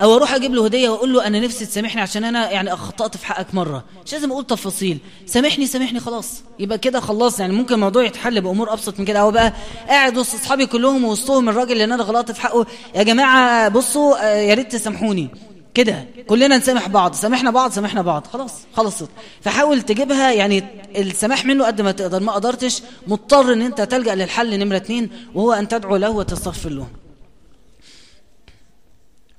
أو 0.01 0.15
أروح 0.15 0.33
أجيب 0.33 0.53
له 0.53 0.65
هدية 0.65 0.89
وأقول 0.89 1.13
له 1.13 1.27
أنا 1.27 1.39
نفسي 1.39 1.65
تسامحني 1.65 2.01
عشان 2.01 2.23
أنا 2.23 2.51
يعني 2.51 2.73
أخطأت 2.73 3.17
في 3.17 3.25
حقك 3.25 3.55
مرة. 3.55 3.83
مش 4.05 4.13
لازم 4.13 4.31
أقول 4.31 4.45
تفاصيل. 4.47 4.97
سامحني 5.25 5.67
سامحني 5.67 5.99
خلاص. 5.99 6.43
يبقى 6.59 6.77
كده 6.77 6.99
خلاص. 6.99 7.39
يعني 7.39 7.53
ممكن 7.53 7.75
الموضوع 7.75 8.03
يتحل 8.03 8.41
بأمور 8.41 8.73
أبسط 8.73 8.99
من 8.99 9.05
كده. 9.05 9.19
هو 9.19 9.31
بقى 9.31 9.53
قاعد 9.87 10.17
وسط 10.17 10.35
أصحابي 10.35 10.65
كلهم 10.65 11.05
وسطهم 11.05 11.49
الراجل 11.49 11.71
اللي 11.71 11.83
أنا 11.83 12.03
غلطت 12.03 12.31
في 12.31 12.41
حقه. 12.41 12.65
يا 12.95 13.03
جماعة 13.03 13.69
بصوا 13.69 14.25
آه، 14.25 14.35
يا 14.35 14.53
ريت 14.53 14.71
تسامحوني. 14.71 15.29
كده. 15.73 16.05
كلنا 16.27 16.57
نسامح 16.57 16.87
بعض. 16.87 17.13
سامحنا 17.13 17.51
بعض 17.51 17.71
سامحنا 17.71 18.01
بعض. 18.01 18.27
خلاص 18.27 18.53
خلصت. 18.73 19.09
فحاول 19.41 19.81
تجيبها. 19.81 20.31
يعني 20.31 20.63
السماح 20.97 21.45
منه 21.45 21.65
قد 21.65 21.81
ما 21.81 21.91
تقدر. 21.91 22.23
ما 22.23 22.31
قدرتش 22.31 22.81
مضطر 23.07 23.53
إن 23.53 23.61
أنت 23.61 23.81
تلجأ 23.81 24.15
للحل 24.15 24.59
نمرة 24.59 24.77
اتنين 24.77 25.09
وهو 25.35 25.53
أن 25.53 25.67
تدعو 25.67 25.95
له 25.95 26.09
وتستغفر 26.09 26.69
له. 26.69 26.87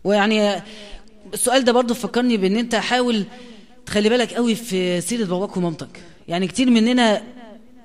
ويعني 0.05 0.63
السؤال 1.35 1.65
ده 1.65 1.73
برضه 1.73 1.95
فكرني 1.95 2.37
بإن 2.37 2.57
أنت 2.57 2.75
حاول 2.75 3.25
تخلي 3.87 4.09
بالك 4.09 4.35
قوي 4.35 4.55
في 4.55 5.01
سيرة 5.01 5.25
باباك 5.25 5.57
ومامتك. 5.57 6.03
يعني 6.29 6.47
كتير 6.47 6.71
مننا 6.71 7.23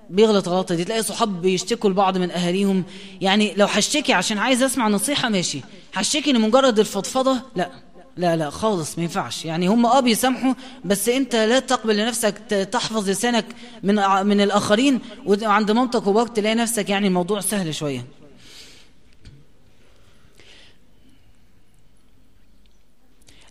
بيغلط 0.09 0.49
غلطة 0.49 0.75
دي 0.75 0.83
تلاقي 0.83 1.03
صحاب 1.03 1.41
بيشتكوا 1.41 1.89
لبعض 1.89 2.17
من 2.17 2.31
أهاليهم. 2.31 2.83
يعني 3.21 3.53
لو 3.57 3.65
هشتكي 3.65 4.13
عشان 4.13 4.37
عايز 4.37 4.63
أسمع 4.63 4.87
نصيحة 4.87 5.29
ماشي. 5.29 5.61
هشتكي 5.93 6.31
لمجرد 6.31 6.79
الفضفضة؟ 6.79 7.41
لا. 7.55 7.69
لا 8.17 8.35
لا 8.35 8.49
خالص 8.49 8.97
ما 8.97 9.03
ينفعش. 9.03 9.45
يعني 9.45 9.67
هم 9.67 9.85
آه 9.85 9.99
بيسامحوا 9.99 10.53
بس 10.85 11.09
أنت 11.09 11.35
لا 11.35 11.59
تقبل 11.59 11.97
لنفسك 11.97 12.37
تحفظ 12.71 13.09
لسانك 13.09 13.45
من 13.83 13.95
من 14.23 14.41
الآخرين. 14.41 14.99
وعند 15.25 15.71
مامتك 15.71 16.07
وبابك 16.07 16.35
تلاقي 16.35 16.55
نفسك 16.55 16.89
يعني 16.89 17.07
الموضوع 17.07 17.39
سهل 17.39 17.75
شوية. 17.75 18.05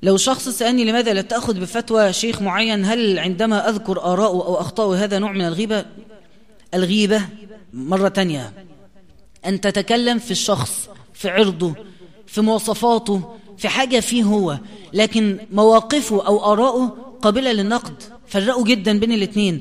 لو 0.04 0.16
شخص 0.16 0.48
سألني 0.48 0.84
لماذا 0.84 1.12
لا 1.12 1.20
تأخذ 1.20 1.60
بفتوى 1.60 2.12
شيخ 2.12 2.42
معين 2.42 2.84
هل 2.84 3.18
عندما 3.18 3.68
أذكر 3.68 4.00
آراءه 4.00 4.46
أو 4.46 4.60
أخطاءه 4.60 5.04
هذا 5.04 5.18
نوع 5.18 5.32
من 5.32 5.40
الغيبة؟ 5.40 5.84
الغيبة 6.74 7.22
مرة 7.72 8.08
تانية 8.08 8.52
أن 9.46 9.60
تتكلم 9.60 10.18
في 10.18 10.30
الشخص 10.30 10.88
في 11.14 11.30
عرضه 11.30 11.74
في 12.26 12.40
مواصفاته 12.40 13.34
في 13.58 13.68
حاجة 13.68 14.00
فيه 14.00 14.22
هو 14.22 14.58
لكن 14.92 15.38
مواقفه 15.52 16.26
أو 16.26 16.52
آراءه 16.52 16.96
قابلة 17.22 17.52
للنقد 17.52 18.02
فرقوا 18.28 18.64
جدا 18.64 18.98
بين 18.98 19.12
الاثنين 19.12 19.60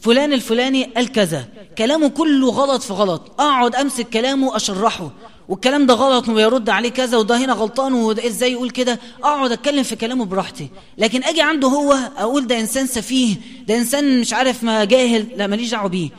فلان 0.00 0.32
الفلاني 0.32 0.84
قال 0.84 1.12
كذا. 1.12 1.48
كلامه 1.78 2.08
كله 2.08 2.50
غلط 2.50 2.82
في 2.82 2.92
غلط. 2.92 3.40
أقعد 3.40 3.76
أمسك 3.76 4.08
كلامه 4.08 4.56
أشرحه. 4.56 5.10
والكلام 5.48 5.86
ده 5.86 5.94
غلط 5.94 6.28
ويرد 6.28 6.70
عليه 6.70 6.88
كذا 6.88 7.16
وده 7.18 7.36
هنا 7.36 7.52
غلطان 7.52 7.92
وده 7.92 8.26
إزاي 8.26 8.52
يقول 8.52 8.70
كده؟ 8.70 8.98
أقعد 9.22 9.52
أتكلم 9.52 9.82
في 9.82 9.96
كلامه 9.96 10.24
براحتي. 10.24 10.68
لكن 10.98 11.24
أجي 11.24 11.42
عنده 11.42 11.68
هو 11.68 11.98
أقول 12.18 12.46
ده 12.46 12.60
إنسان 12.60 12.86
سفيه 12.86 13.36
ده 13.68 13.78
إنسان 13.78 14.20
مش 14.20 14.32
عارف 14.32 14.64
ما 14.64 14.84
جاهل 14.84 15.26
لا 15.36 15.46
ماليش 15.46 15.70
دعوة 15.70 15.88
بيه. 15.88 16.10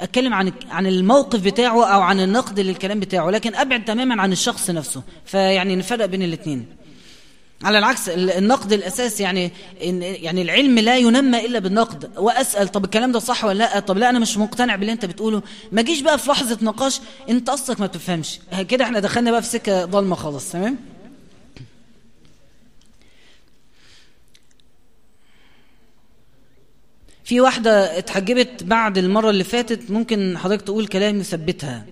أتكلم 0.00 0.34
عن 0.34 0.52
عن 0.70 0.86
الموقف 0.86 1.40
بتاعه 1.40 1.84
أو 1.84 2.00
عن 2.00 2.20
النقد 2.20 2.60
للكلام 2.60 3.00
بتاعه. 3.00 3.30
لكن 3.30 3.54
أبعد 3.54 3.84
تماما 3.84 4.22
عن 4.22 4.32
الشخص 4.32 4.70
نفسه. 4.70 5.02
فيعني 5.24 5.76
نفرق 5.76 6.06
بين 6.06 6.22
الاثنين 6.22 6.66
على 7.64 7.78
العكس 7.78 8.08
النقد 8.08 8.72
الأساس 8.72 9.20
يعني 9.20 9.50
يعني 10.00 10.42
العلم 10.42 10.78
لا 10.78 10.96
ينمى 10.96 11.46
إلا 11.46 11.58
بالنقد. 11.58 12.18
وأسأل 12.18 12.68
طب 12.68 12.84
الكلام 12.84 13.12
ده 13.12 13.18
صح 13.18 13.44
ولا 13.44 13.58
لأ؟ 13.58 13.80
طب 13.80 13.98
لأ 13.98 14.10
أنا 14.10 14.18
مش 14.18 14.38
مقتنع 14.38 14.76
باللي 14.76 14.92
أنت 14.92 15.04
بتقوله. 15.04 15.42
ما 15.72 15.82
جيش 15.82 16.00
بقى 16.00 16.18
في 16.18 16.30
لحظة 16.30 16.58
نقاش 16.62 17.00
أنت 17.28 17.48
أصلك 17.48 17.80
ما 17.80 17.86
بتفهمش. 17.86 18.40
كده 18.68 18.84
إحنا 18.84 18.98
دخلنا 19.00 19.30
بقى 19.30 19.42
في 19.42 19.48
سكة 19.48 19.84
ضلمة 19.84 20.14
خالص 20.16 20.52
تمام؟ 20.52 20.76
في 27.24 27.40
واحدة 27.40 27.98
اتحجبت 27.98 28.62
بعد 28.62 28.98
المرة 28.98 29.30
اللي 29.30 29.44
فاتت 29.44 29.90
ممكن 29.90 30.38
حضرتك 30.38 30.62
تقول 30.62 30.86
كلام 30.86 31.20
يثبتها. 31.20 31.86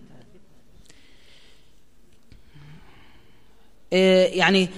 آه 3.92 4.26
يعني 4.26 4.68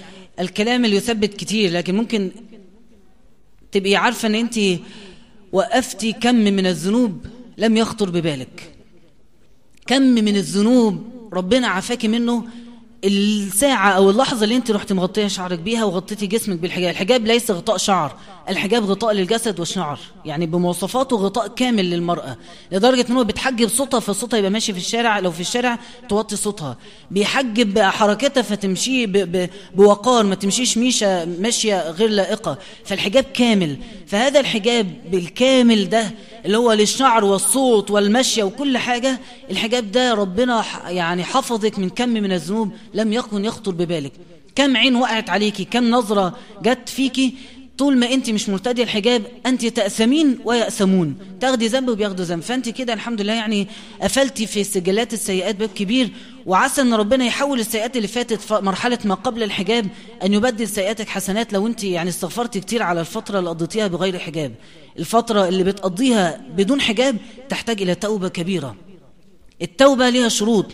الكلام 0.41 0.84
اللي 0.84 0.97
يثبت 0.97 1.34
كتير 1.34 1.72
لكن 1.72 1.97
ممكن 1.97 2.30
تبقي 3.72 3.97
عارفة 3.97 4.28
إن 4.28 4.34
انت 4.34 4.61
وقفتي 5.53 6.12
كم 6.12 6.34
من 6.34 6.66
الذنوب 6.66 7.26
لم 7.59 7.76
يخطر 7.76 8.11
ببالك. 8.11 8.74
كم 9.86 10.03
من 10.03 10.36
الذنوب 10.36 11.05
ربنا 11.32 11.66
عافاكي 11.68 12.09
منه 12.09 12.45
الساعة 13.05 13.91
أو 13.91 14.11
اللحظة 14.11 14.45
اللي 14.45 14.57
أنت 14.57 14.71
رحت 14.71 14.93
مغطية 14.93 15.27
شعرك 15.27 15.59
بيها 15.59 15.85
وغطيتي 15.85 16.27
جسمك 16.27 16.59
بالحجاب 16.59 16.91
الحجاب 16.91 17.27
ليس 17.27 17.51
غطاء 17.51 17.77
شعر 17.77 18.17
الحجاب 18.49 18.85
غطاء 18.85 19.13
للجسد 19.13 19.61
والشعر 19.61 19.99
يعني 20.25 20.47
بمواصفاته 20.47 21.17
غطاء 21.17 21.49
كامل 21.49 21.91
للمرأة 21.91 22.37
لدرجة 22.73 23.07
أنه 23.11 23.23
بتحجب 23.23 23.69
صوتها 23.69 24.01
فصوتها 24.01 24.39
يبقى 24.39 24.51
ماشي 24.51 24.73
في 24.73 24.79
الشارع 24.79 25.19
لو 25.19 25.31
في 25.31 25.41
الشارع 25.41 25.79
توطي 26.09 26.37
صوتها 26.37 26.77
بيحجب 27.11 27.79
حركتها 27.79 28.43
فتمشي 28.43 29.07
بوقار 29.75 30.25
ما 30.27 30.35
تمشيش 30.35 30.79
ميشة 30.79 31.25
ماشية 31.25 31.91
غير 31.91 32.09
لائقة 32.09 32.59
فالحجاب 32.85 33.25
كامل 33.25 33.77
فهذا 34.07 34.41
الحجاب 34.41 34.95
بالكامل 35.11 35.89
ده 35.89 36.11
اللي 36.45 36.57
هو 36.59 36.72
للشعر 36.72 37.24
والصوت 37.24 37.91
والمشي 37.91 38.43
وكل 38.43 38.78
حاجة 38.78 39.20
الحجاب 39.51 39.93
ده 39.93 40.14
ربنا 40.14 40.64
يعني 40.89 41.24
حفظك 41.24 41.78
من 41.78 41.89
كم 41.89 42.09
من 42.09 42.32
الذنوب 42.32 42.72
لم 42.95 43.12
يكن 43.12 43.45
يخطر 43.45 43.72
ببالك. 43.72 44.12
كم 44.55 44.76
عين 44.76 44.97
وقعت 44.97 45.30
عليكي 45.30 45.64
كم 45.64 45.91
نظرة 45.91 46.36
جت 46.62 46.89
فيكي 46.89 47.34
طول 47.78 47.99
ما 47.99 48.12
انت 48.12 48.30
مش 48.30 48.49
مرتدي 48.49 48.82
الحجاب 48.82 49.22
انت 49.47 49.66
تأثمين 49.66 50.39
ويأثمون. 50.45 51.16
تاخدي 51.41 51.66
ذنب 51.66 51.89
وبياخدوا 51.89 52.24
ذنب. 52.24 52.43
فأنت 52.43 52.68
كده 52.68 52.93
الحمد 52.93 53.20
لله 53.20 53.32
يعني 53.32 53.66
قفلتي 54.03 54.47
في 54.47 54.64
سجلات 54.64 55.12
السيئات 55.12 55.57
باب 55.57 55.68
كبير 55.68 56.11
وعسى 56.49 56.81
إن 56.81 56.95
ربنا 56.95 57.25
يحول 57.25 57.61
السيئات 57.61 57.97
اللي 57.97 58.09
فاتت 58.09 58.41
في 58.41 58.55
مرحلة 58.55 58.99
ما 59.05 59.15
قبل 59.15 59.43
الحجاب 59.43 59.87
أن 60.23 60.33
يبدل 60.35 60.69
سيئاتك 60.69 61.09
حسنات 61.09 61.53
لو 61.53 61.67
أنت 61.67 61.85
يعني 61.85 62.09
استغفرتي 62.09 62.61
كتير 62.61 62.83
على 62.83 63.01
الفترة 63.01 63.39
اللي 63.39 63.51
قضيتيها 63.51 63.87
بغير 63.87 64.19
حجاب. 64.19 64.55
الفترة 64.99 65.49
اللي 65.49 65.65
بتقضيها 65.65 66.41
بدون 66.57 66.81
حجاب 66.81 67.17
تحتاج 67.49 67.83
إلى 67.83 67.95
توبة 67.95 68.29
كبيرة. 68.29 68.77
التوبة 69.63 70.09
ليها 70.09 70.29
شروط. 70.29 70.67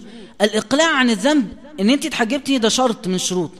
الإقلاع 0.42 0.96
عن 0.96 1.10
الذنب 1.10 1.48
إن 1.80 1.90
أنت 1.90 2.06
اتحجبتي 2.06 2.58
ده 2.58 2.68
شرط 2.68 3.08
من 3.08 3.14
الشروط 3.14 3.50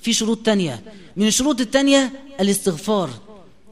في 0.00 0.12
شروط 0.12 0.38
تانية. 0.38 0.82
من 1.16 1.26
الشروط 1.26 1.60
التانية 1.60 2.12
الاستغفار. 2.40 3.10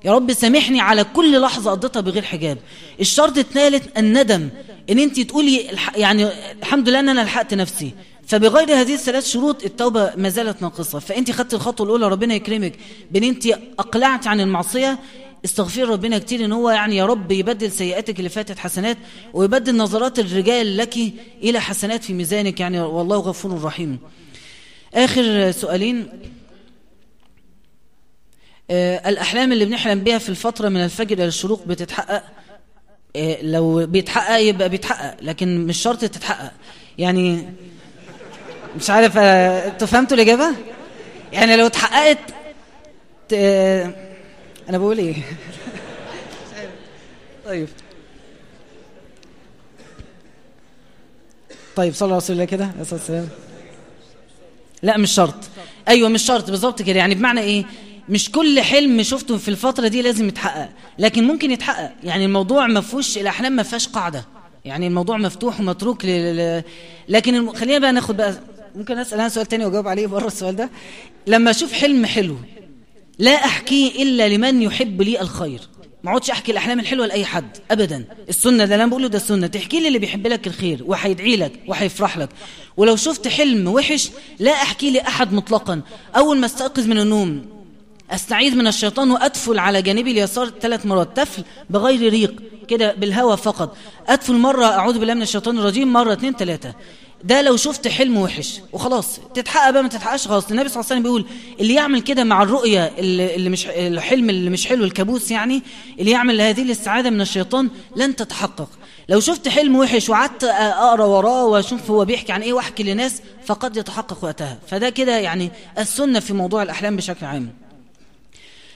يا 0.05 0.13
رب 0.13 0.33
سامحني 0.33 0.81
على 0.81 1.05
كل 1.05 1.41
لحظة 1.41 1.71
قضيتها 1.71 2.01
بغير 2.01 2.23
حجاب. 2.23 2.59
الشرط 3.01 3.39
الثالث 3.39 3.99
الندم. 3.99 4.49
إن 4.91 4.99
أنت 4.99 5.21
تقولي 5.21 5.71
يعني 5.97 6.29
الحمد 6.53 6.89
لله 6.89 7.01
إن 7.01 7.09
أنا 7.09 7.21
لحقت 7.21 7.55
نفسي. 7.55 7.93
فبغير 8.27 8.81
هذه 8.81 8.95
الثلاث 8.95 9.27
شروط 9.27 9.65
التوبة 9.65 10.13
ما 10.17 10.29
زالت 10.29 10.63
ناقصة. 10.63 10.99
فأنت 10.99 11.31
خدت 11.31 11.55
الخطوة 11.55 11.87
الأولى 11.87 12.09
ربنا 12.09 12.35
يكرمك. 12.35 12.73
بأن 13.11 13.25
أنت 13.25 13.47
أقلعت 13.79 14.27
عن 14.27 14.41
المعصية 14.41 14.99
استغفر 15.45 15.89
ربنا 15.89 16.19
كتير 16.19 16.45
إن 16.45 16.53
هو 16.53 16.71
يعني 16.71 16.97
يا 16.97 17.07
رب 17.07 17.33
يبدل 17.33 17.73
سيئاتك 17.73 18.19
اللي 18.19 18.29
فاتت 18.29 18.59
حسنات 18.59 18.97
ويبدل 19.33 19.77
نظرات 19.77 20.19
الرجال 20.19 20.77
لك 20.77 20.97
إلى 21.43 21.61
حسنات 21.61 22.05
في 22.05 22.13
ميزانك. 22.13 22.61
يعني 22.61 22.81
والله 22.81 23.17
غفور 23.17 23.63
رحيم. 23.63 23.99
آخر 24.95 25.51
سؤالين. 25.51 26.09
آه 28.71 29.09
الأحلام 29.09 29.53
اللي 29.53 29.65
بنحلم 29.65 30.01
بيها 30.01 30.19
في 30.19 30.29
الفترة 30.29 30.69
من 30.69 30.85
الفجر 30.85 31.19
إلى 31.19 31.27
الشروق 31.27 31.67
بتتحقق؟ 31.67 32.23
لو 33.43 33.87
بيتحقق 33.87 34.39
يبقى 34.39 34.69
بيتحقق 34.69 35.17
لكن 35.23 35.67
مش 35.67 35.83
شرط 35.83 36.01
تتحقق. 36.01 36.53
يعني 36.99 37.49
مش 38.77 38.91
عارف 38.91 39.19
آه 39.19 39.69
أنتوا 39.69 39.87
فهمتوا 39.87 40.17
الإجابة؟ 40.17 40.47
يعني 41.33 41.57
لو 41.57 41.67
اتحققت 41.67 42.19
أنا 44.69 44.79
بقول 44.79 44.99
إيه؟ 44.99 45.15
طيب. 47.47 47.69
طيب 51.77 51.95
صلى 51.95 52.07
الله 52.07 52.15
عليه 52.15 52.25
وسلم 52.25 52.45
كده؟ 52.45 52.65
عليه 52.65 52.81
الصلاة 52.81 53.01
والسلام. 53.01 53.29
لا 54.83 54.97
مش 54.97 55.11
شرط. 55.13 55.35
أيوة 55.89 56.09
مش 56.09 56.23
شرط. 56.23 56.51
بالظبط 56.51 56.83
كده. 56.83 56.99
يعني 56.99 57.15
بمعنى 57.15 57.41
إيه؟ 57.41 57.65
مش 58.09 58.31
كل 58.31 58.61
حلم 58.61 59.03
شفته 59.03 59.37
في 59.37 59.49
الفترة 59.49 59.89
دي 59.89 60.03
لازم 60.03 60.29
يتحقق 60.29 60.69
لكن 60.99 61.25
ممكن 61.25 61.51
يتحقق. 61.51 61.93
يعني 62.05 62.25
الموضوع 62.25 62.67
ما 62.67 62.81
فيهوش 62.81 63.19
الأحلام 63.19 63.53
ما 63.53 63.63
فيهاش 63.63 63.89
قاعدة. 63.89 64.25
يعني 64.65 64.87
الموضوع 64.87 65.17
مفتوح 65.17 65.61
ومتروك 65.61 66.05
ل... 66.05 66.63
لكن 67.09 67.35
الم... 67.35 67.53
خلينا 67.53 67.79
بقى 67.79 67.93
ناخد 67.93 68.17
بقى 68.17 68.35
ممكن 68.77 68.99
أسأل 68.99 69.21
أنا 69.21 69.29
سؤال 69.29 69.47
تاني 69.47 69.65
وأجاوب 69.65 69.89
عليه 69.89 70.07
بره 70.07 70.27
السؤال 70.27 70.57
ده؟ 70.57 70.71
لما 71.27 71.51
أشوف 71.51 71.73
حلم 71.73 72.07
حلو 72.07 72.37
لا 73.19 73.31
أحكيه 73.31 74.03
إلا 74.03 74.29
لمن 74.29 74.63
يحب 74.63 75.03
لي 75.03 75.21
الخير. 75.21 75.61
ما 76.05 76.11
اقعدش 76.11 76.31
أحكي 76.31 76.53
الأحلام 76.53 76.81
الحلوة 76.81 77.07
لأي 77.07 77.25
حد 77.25 77.57
ابدا. 77.71 78.05
السنة 78.29 78.65
ده 78.65 78.75
أنا 78.75 78.87
بقوله 78.87 79.09
ده 79.09 79.17
السنة. 79.19 79.47
تحكي 79.47 79.81
لي 79.81 79.89
اللي 79.89 79.99
بيحب 79.99 80.27
لك 80.27 80.47
الخير 80.47 80.83
وهيدعي 80.87 81.37
لك 81.37 81.53
وهيفرح 81.67 82.19
لك. 82.19 82.29
ولو 82.77 82.97
شفت 82.97 83.29
حلم 83.29 83.69
وحش 83.69 84.11
لا 84.39 84.53
أحكي 84.53 84.91
لأحد 84.91 85.33
مطلقا. 85.33 85.81
أول 86.17 86.39
ما 86.39 86.47
أستيقظ 86.47 86.87
من 86.87 86.99
النوم 86.99 87.54
أستعيذ 88.11 88.55
من 88.57 88.67
الشيطان 88.67 89.11
وأدفل 89.11 89.59
على 89.59 89.83
جانبي 89.83 90.11
اليسار 90.11 90.51
ثلاث 90.61 90.87
مرات. 90.87 91.17
تفل 91.17 91.45
بغير 91.71 92.11
ريق 92.13 92.35
كده 92.69 92.93
بالهواء 92.95 93.37
فقط. 93.37 93.77
أدفل 94.09 94.35
مرة 94.35 94.65
أعوذ 94.67 94.99
بالله 94.99 95.15
من 95.15 95.23
الشيطان 95.23 95.59
الرجيم 95.59 95.93
مرة 95.93 96.13
اثنين 96.13 96.33
ثلاثة 96.33 96.75
ده 97.25 97.43
لو 97.43 97.57
شفت 97.57 97.89
حلم 97.89 98.17
وحش 98.17 98.61
وخلاص 98.73 99.21
تتحقق 99.35 99.71
بقى 99.71 99.83
ما 99.83 99.89
تتحققش 99.89 100.29
خلاص. 100.29 100.51
النبي 100.51 100.69
صلى 100.69 100.81
الله 100.81 100.87
عليه 100.91 101.01
وسلم 101.01 101.03
بيقول 101.03 101.27
اللي 101.61 101.75
يعمل 101.75 102.01
كده 102.01 102.25
مع 102.25 102.43
الرؤية 102.43 102.93
اللي 102.99 103.51
مش 103.51 103.67
الحلم 103.67 104.31
اللي 104.31 104.51
مش 104.51 104.67
حلو 104.67 104.85
الكابوس 104.85 105.31
يعني 105.31 105.63
اللي 106.01 106.11
يعمل 106.11 106.41
هذه 106.41 106.63
الاستعاذة 106.63 107.11
من 107.11 107.21
الشيطان 107.21 107.71
لن 107.97 108.17
تتحقق. 108.17 108.69
لو 109.09 109.21
شفت 109.21 109.49
حلم 109.49 109.77
وحش 109.77 110.09
وقعدت 110.09 110.45
أقرأ 110.45 111.05
وراه 111.05 111.45
وأشوف 111.47 111.91
هو 111.91 112.05
بيحكي 112.05 112.33
عن 112.33 112.43
إيه 112.43 112.53
وأحكي 112.53 112.83
لناس 112.83 113.23
فقد 113.47 113.77
يتحقق 113.77 114.25
وقتها. 114.25 114.59
فده 114.67 114.91
كده 114.91 115.19
يعني 115.19 115.51
السنة 115.79 116.21
في 116.21 116.33
موضوع 116.33 116.63
الأحلام 116.63 116.97
بشكل 116.97 117.27
عام. 117.27 117.64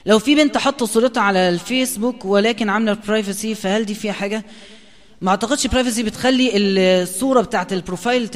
لو 0.05 0.19
في 0.19 0.35
بنت 0.35 0.57
حط 0.57 0.83
صورتها 0.83 1.21
على 1.21 1.49
الفيسبوك 1.49 2.25
ولكن 2.25 2.69
عاملة 2.69 2.97
برايفسي 3.07 3.55
فهل 3.55 3.85
دي 3.85 3.93
فيها 3.95 4.11
حاجة؟ 4.13 4.45
ما 5.21 5.31
أعتقدش 5.31 5.67
privacy 5.67 6.03
بتخلي 6.03 6.51
الصورة 6.55 7.41
بتاعت 7.41 7.73
ال 7.73 7.80
profile 7.80 8.27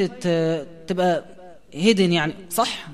تبقى 0.88 1.26
hidden 1.74 2.14
يعني. 2.14 2.34
صح. 2.50 2.88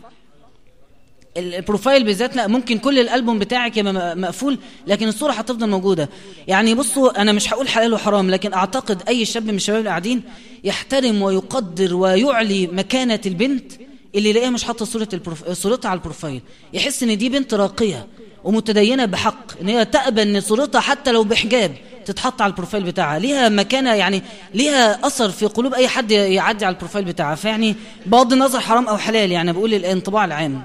ال 1.37 1.45
profile 1.45 2.03
بالذات 2.03 2.35
لا 2.35 2.47
ممكن 2.47 2.77
كل 2.77 2.99
الألبوم 2.99 3.39
بتاعك 3.39 3.77
يبقى 3.77 4.15
مقفول 4.15 4.57
لكن 4.87 5.07
الصورة 5.07 5.31
هتفضل 5.31 5.69
موجودة. 5.69 6.09
يعني 6.47 6.75
بصوا 6.75 7.21
أنا 7.21 7.31
مش 7.31 7.53
هقول 7.53 7.67
حلال 7.69 7.93
وحرام 7.93 8.29
لكن 8.31 8.53
أعتقد 8.53 9.01
أي 9.07 9.25
شاب 9.25 9.45
من 9.45 9.55
الشباب 9.55 9.79
اللي 9.79 9.89
قاعدين 9.89 10.23
يحترم 10.63 11.21
ويقدر 11.21 11.95
ويعلي 11.95 12.67
مكانة 12.67 13.19
البنت 13.25 13.71
اللي 14.15 14.29
يلاقيها 14.29 14.49
مش 14.49 14.63
حاطة 14.63 14.85
صورة 14.85 15.07
ال 15.13 15.18
prof... 15.18 15.51
صورتها 15.51 15.89
على 15.89 15.97
ال 15.97 16.03
profile 16.03 16.41
يحس 16.73 17.03
إن 17.03 17.17
دي 17.17 17.29
بنت 17.29 17.53
راقية. 17.53 18.07
ومتدينة 18.43 19.05
بحق 19.05 19.59
إن 19.61 19.67
هي 19.67 19.85
تقبل 19.85 20.21
إن 20.21 20.41
صورتها 20.41 20.81
حتى 20.81 21.11
لو 21.11 21.23
بحجاب 21.23 21.75
تتحط 22.05 22.41
على 22.41 22.49
ال 22.49 22.53
profile 22.53 22.83
بتاعها. 22.83 23.19
ليها 23.19 23.49
مكانة 23.49 23.93
يعني 23.93 24.21
ليها 24.53 25.07
أثر 25.07 25.29
في 25.29 25.45
قلوب 25.45 25.73
أي 25.73 25.87
حد 25.87 26.11
يعدي 26.11 26.65
على 26.65 26.73
ال 26.73 26.77
profile 26.77 27.05
بتاعها. 27.05 27.35
فيعني 27.35 27.75
بغض 28.05 28.33
النظر 28.33 28.59
حرام 28.59 28.87
أو 28.87 28.97
حلال 28.97 29.31
يعني 29.31 29.53
بقول 29.53 29.73
الانطباع 29.73 30.25
العام. 30.25 30.61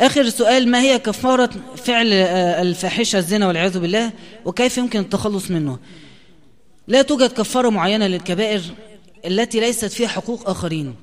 آخر 0.00 0.28
سؤال 0.28 0.68
ما 0.68 0.80
هي 0.80 0.98
كفارة 0.98 1.50
فعل 1.76 2.12
الفاحشة 2.12 3.18
الزنا 3.18 3.46
والعياذ 3.46 3.78
بالله؟ 3.78 4.10
وكيف 4.44 4.78
يمكن 4.78 5.00
التخلص 5.00 5.50
منه؟ 5.50 5.78
لا 6.88 7.02
توجد 7.02 7.32
كفارة 7.32 7.68
معينة 7.68 8.06
للكبائر 8.06 8.62
التي 9.26 9.60
ليست 9.60 9.84
فيها 9.84 10.08
حقوق 10.08 10.50
آخرين. 10.50 10.94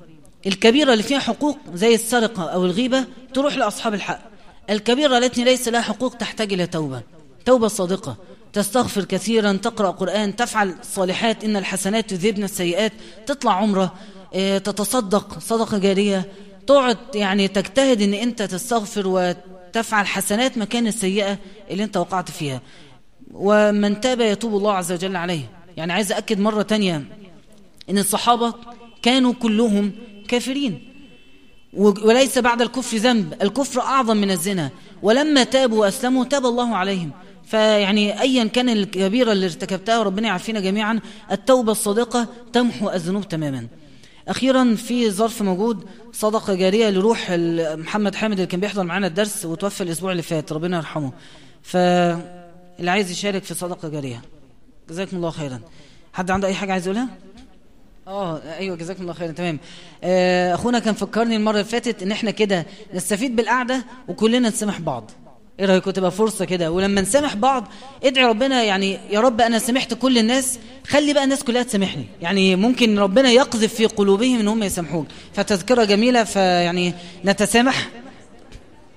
الكبيرة 0.46 0.92
اللي 0.92 1.02
فيها 1.02 1.18
حقوق 1.18 1.58
زي 1.74 1.94
السرقة 1.94 2.42
أو 2.42 2.64
الغيبة 2.64 3.04
تروح 3.34 3.56
لأصحاب 3.56 3.94
الحق. 3.94 4.20
الكبيرة 4.70 5.18
التي 5.18 5.44
ليس 5.44 5.68
لها 5.68 5.80
حقوق 5.80 6.14
تحتاج 6.14 6.52
إلى 6.52 6.66
توبة. 6.66 7.02
توبة 7.44 7.68
صادقة. 7.68 8.16
تستغفر 8.52 9.04
كثيرا 9.04 9.52
تقرأ 9.52 9.90
قرآن 9.90 10.36
تفعل 10.36 10.74
صالحات 10.82 11.44
إن 11.44 11.56
الحسنات 11.56 12.10
تذهبن 12.10 12.44
السيئات. 12.44 12.92
تطلع 13.26 13.52
عمرة. 13.52 13.94
تتصدق. 14.64 15.38
صدقة 15.38 15.78
جارية. 15.78 16.32
تقعد 16.66 16.98
يعني 17.14 17.48
تجتهد 17.48 18.02
إن 18.02 18.14
أنت 18.14 18.42
تستغفر 18.42 19.02
وتفعل 19.06 20.06
حسنات 20.06 20.58
مكان 20.58 20.86
السيئة 20.86 21.38
اللي 21.70 21.84
أنت 21.84 21.96
وقعت 21.96 22.30
فيها. 22.30 22.60
ومن 23.32 24.00
تاب 24.00 24.20
يتوب 24.20 24.56
الله 24.56 24.72
عز 24.72 24.92
وجل 24.92 25.16
عليه. 25.16 25.50
يعني 25.76 25.92
عايز 25.92 26.12
أكد 26.12 26.40
مرة 26.40 26.62
تانية 26.62 27.04
إن 27.90 27.98
الصحابة 27.98 28.54
كانوا 29.02 29.32
كلهم 29.32 29.92
كافرين. 30.28 30.88
وليس 31.78 32.38
بعد 32.38 32.62
الكفر 32.62 32.96
ذنب. 32.96 33.34
الكفر 33.42 33.80
أعظم 33.80 34.16
من 34.16 34.30
الزنا. 34.30 34.70
ولما 35.02 35.44
تابوا 35.44 35.80
وأسلموا 35.80 36.24
تاب 36.24 36.46
الله 36.46 36.76
عليهم. 36.76 37.10
فيعني 37.44 38.20
أيا 38.20 38.44
كان 38.44 38.68
الكبيرة 38.68 39.32
اللي 39.32 39.46
ارتكبتها 39.46 40.02
ربنا 40.02 40.28
يعافينا 40.28 40.60
جميعا 40.60 41.00
التوبة 41.32 41.72
الصادقة 41.72 42.26
تمحو 42.52 42.90
الذنوب 42.90 43.28
تماما. 43.28 43.66
أخيرا 44.28 44.74
في 44.74 45.10
ظرف 45.10 45.42
موجود 45.42 45.84
صدقة 46.12 46.54
جارية 46.54 46.90
لروح 46.90 47.30
محمد 47.30 48.14
حامد 48.14 48.32
اللي 48.32 48.46
كان 48.46 48.60
بيحضر 48.60 48.82
معانا 48.82 49.06
الدرس 49.06 49.44
وتوفى 49.44 49.80
الأسبوع 49.80 50.12
اللي 50.12 50.22
فات 50.22 50.52
ربنا 50.52 50.76
يرحمه. 50.76 51.12
فاللي 51.62 52.90
عايز 52.90 53.10
يشارك 53.10 53.42
في 53.42 53.54
صدقة 53.54 53.88
جارية. 53.88 54.22
جزاكم 54.90 55.16
الله 55.16 55.30
خيرا. 55.30 55.60
حد 56.12 56.30
عنده 56.30 56.48
أي 56.48 56.54
حاجة 56.54 56.72
عايز 56.72 56.86
يقولها؟ 56.86 57.08
آه 58.08 58.40
أيوه 58.58 58.76
جزاكم 58.76 59.02
الله 59.02 59.12
خيرا 59.12 59.32
تمام. 59.32 59.58
آه 60.04 60.54
أخونا 60.54 60.78
كان 60.78 60.94
فكرني 60.94 61.36
المرة 61.36 61.52
اللي 61.52 61.64
فاتت 61.64 62.02
إن 62.02 62.12
إحنا 62.12 62.30
كده 62.30 62.66
نستفيد 62.94 63.36
بالقعدة 63.36 63.84
وكلنا 64.08 64.48
نسامح 64.48 64.80
بعض. 64.80 65.10
إيه 65.60 65.66
رايكم 65.66 65.90
تبقى 65.90 66.10
فرصة 66.10 66.44
كده. 66.44 66.72
ولما 66.72 67.00
نسامح 67.00 67.36
بعض 67.36 67.68
ادعي 68.04 68.24
ربنا 68.24 68.62
يعني 68.62 68.98
يا 69.10 69.20
رب 69.20 69.40
أنا 69.40 69.58
سامحت 69.58 69.94
كل 69.94 70.18
الناس. 70.18 70.58
خلي 70.88 71.12
بقى 71.12 71.24
الناس 71.24 71.44
كلها 71.44 71.62
تسامحني. 71.62 72.04
يعني 72.22 72.56
ممكن 72.56 72.98
ربنا 72.98 73.30
يقذف 73.30 73.74
في 73.74 73.86
قلوبهم 73.86 74.40
إن 74.40 74.48
هم 74.48 74.62
يسامحوك. 74.62 75.06
فتذكرة 75.34 75.84
جميلة 75.84 76.24
فيعني 76.24 76.94
نتسامح 77.24 77.88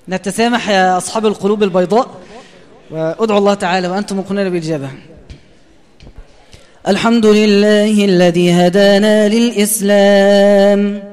نتسامح 0.09 0.69
يا 0.69 0.97
أصحاب 0.97 1.25
القلوب 1.25 1.63
البيضاء. 1.63 2.21
وادعوا 2.91 3.39
الله 3.39 3.53
تعالى 3.53 3.87
وأنتم 3.87 4.19
مقنون 4.19 4.49
بالإجابة. 4.49 4.89
الحمد 6.87 7.25
لله 7.25 8.05
الذي 8.05 8.51
هدانا 8.51 9.29
للإسلام. 9.29 11.03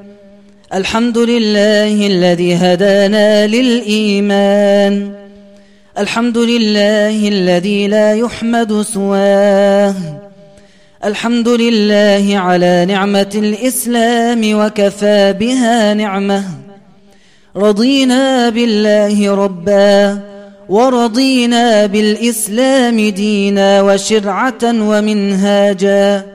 الحمد 0.73 1.17
لله 1.17 2.07
الذي 2.07 2.55
هدانا 2.55 3.47
للإيمان. 3.47 5.11
الحمد 5.97 6.37
لله 6.37 7.27
الذي 7.27 7.87
لا 7.87 8.13
يحمد 8.13 8.81
سواه. 8.81 9.93
الحمد 11.05 11.47
لله 11.47 12.37
على 12.37 12.85
نعمة 12.85 13.31
الإسلام 13.35 14.59
وكفى 14.59 15.35
بها 15.39 15.93
نعمة. 15.93 16.43
رضينا 17.55 18.49
بالله 18.49 19.35
ربا. 19.35 20.19
ورضينا 20.69 21.85
بالإسلام 21.85 23.09
دينا 23.09 23.81
وشرعة 23.81 24.63
ومنهاجا 24.63 26.25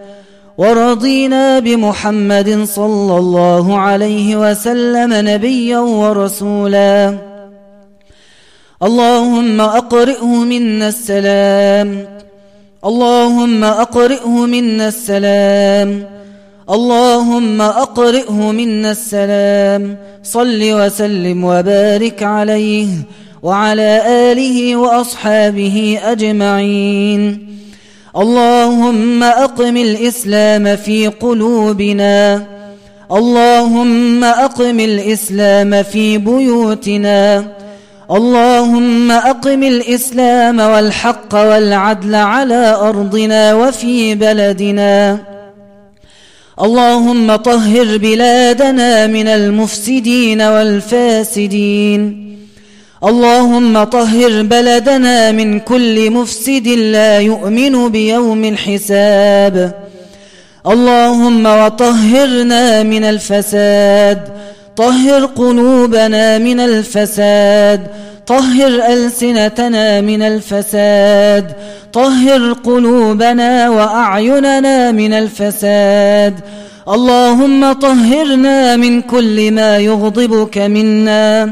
ورضينا 0.58 1.58
بمحمد 1.58 2.64
صلى 2.64 3.18
الله 3.18 3.78
عليه 3.78 4.36
وسلم 4.36 5.28
نبيا 5.28 5.78
ورسولا. 5.78 7.18
اللهم 8.82 9.60
أقرئه 9.60 10.26
منا 10.26 10.88
السلام. 10.88 12.06
اللهم 12.84 13.64
أقرئه 13.64 14.28
منا 14.28 14.88
السلام. 14.88 16.08
اللهم 16.70 17.60
أقرئه 17.60 18.32
منا 18.32 18.90
السلام. 18.90 19.96
صل 20.22 20.60
وسلم 20.62 21.44
وبارك 21.44 22.22
عليه. 22.22 22.88
وعلى 23.44 24.02
آله 24.06 24.76
وأصحابه 24.76 26.00
أجمعين. 26.04 27.48
اللهم 28.16 29.22
أقم 29.22 29.76
الإسلام 29.76 30.76
في 30.76 31.06
قلوبنا. 31.06 32.46
اللهم 33.12 34.24
أقم 34.24 34.80
الإسلام 34.80 35.82
في 35.82 36.18
بيوتنا. 36.18 37.44
اللهم 38.10 39.10
أقم 39.10 39.62
الإسلام 39.62 40.60
والحق 40.60 41.34
والعدل 41.34 42.14
على 42.14 42.76
أرضنا 42.80 43.54
وفي 43.54 44.14
بلدنا. 44.14 45.18
اللهم 46.62 47.36
طهر 47.36 47.98
بلادنا 47.98 49.06
من 49.06 49.28
المفسدين 49.28 50.42
والفاسدين. 50.42 52.24
اللهم 53.04 53.84
طهر 53.84 54.42
بلدنا 54.42 55.32
من 55.32 55.60
كل 55.60 56.10
مفسد 56.10 56.68
لا 56.68 57.18
يؤمن 57.18 57.88
بيوم 57.88 58.44
الحساب. 58.44 59.74
اللهم 60.66 61.46
وطهرنا 61.46 62.82
من 62.82 63.04
الفساد 63.04 64.20
طهر 64.76 65.24
قلوبنا 65.24 66.38
من 66.38 66.60
الفساد 66.60 67.80
طهر 68.26 68.72
ألسنتنا 68.92 70.00
من 70.00 70.22
الفساد 70.22 71.52
طهر 71.92 72.52
قلوبنا 72.52 73.68
وأعيننا 73.68 74.92
من 74.92 75.12
الفساد. 75.12 76.34
اللهم 76.88 77.72
طهرنا 77.72 78.76
من 78.76 79.02
كل 79.02 79.50
ما 79.52 79.78
يغضبك 79.78 80.58
منا. 80.58 81.50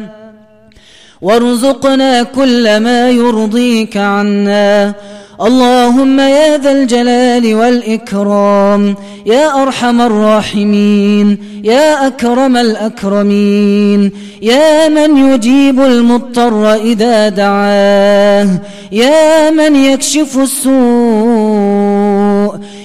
وارزقنا 1.23 2.23
كل 2.23 2.77
ما 2.77 3.11
يرضيك 3.11 3.97
عنا. 3.97 4.95
اللهم 5.43 6.21
يا 6.21 6.59
ذا 6.59 6.73
الجلال 6.73 7.55
والإكرام 7.55 8.95
يا 9.27 9.63
أرحم 9.63 10.01
الراحمين 10.01 11.39
يا 11.65 12.07
أكرم 12.07 12.57
الأكرمين 12.57 14.13
يا 14.43 14.89
من 14.89 15.17
يجيب 15.17 15.81
المضطر 15.81 16.75
إذا 16.75 17.29
دعاه 17.29 18.49
يا 18.93 19.51
من 19.51 19.77
يكشف 19.77 20.39
السوء 20.39 20.73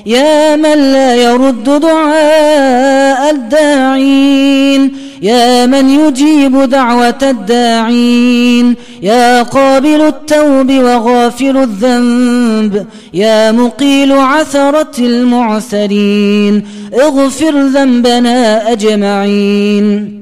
يا 0.05 0.55
من 0.55 0.91
لا 0.93 1.15
يرد 1.15 1.63
دعاء 1.79 3.31
الداعين. 3.31 5.06
يا 5.21 5.65
من 5.65 5.89
يجيب 5.89 6.61
دعوة 6.61 7.17
الداعين 7.23 8.75
يا 9.01 9.43
قابل 9.43 10.01
التوب 10.01 10.71
وغافر 10.71 11.63
الذنب 11.63 12.85
يا 13.13 13.51
مقيل 13.51 14.11
عثرة 14.11 14.95
المعسرين 14.99 16.63
اغفر 16.93 17.61
ذنبنا 17.61 18.71
أجمعين. 18.71 20.17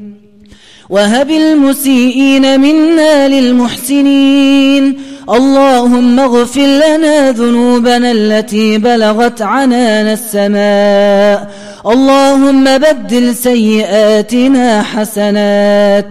وهب 0.89 1.29
المسيئين 1.29 2.59
منا 2.59 3.27
للمحسنين. 3.27 4.97
اللهم 5.29 6.19
اغفر 6.19 6.61
لنا 6.61 7.31
ذنوبنا 7.31 8.11
التي 8.11 8.77
بلغت 8.77 9.41
عنان 9.41 10.07
السماء. 10.07 11.51
اللهم 11.87 12.77
بدل 12.77 13.35
سيئاتنا 13.35 14.83
حسنات. 14.83 16.09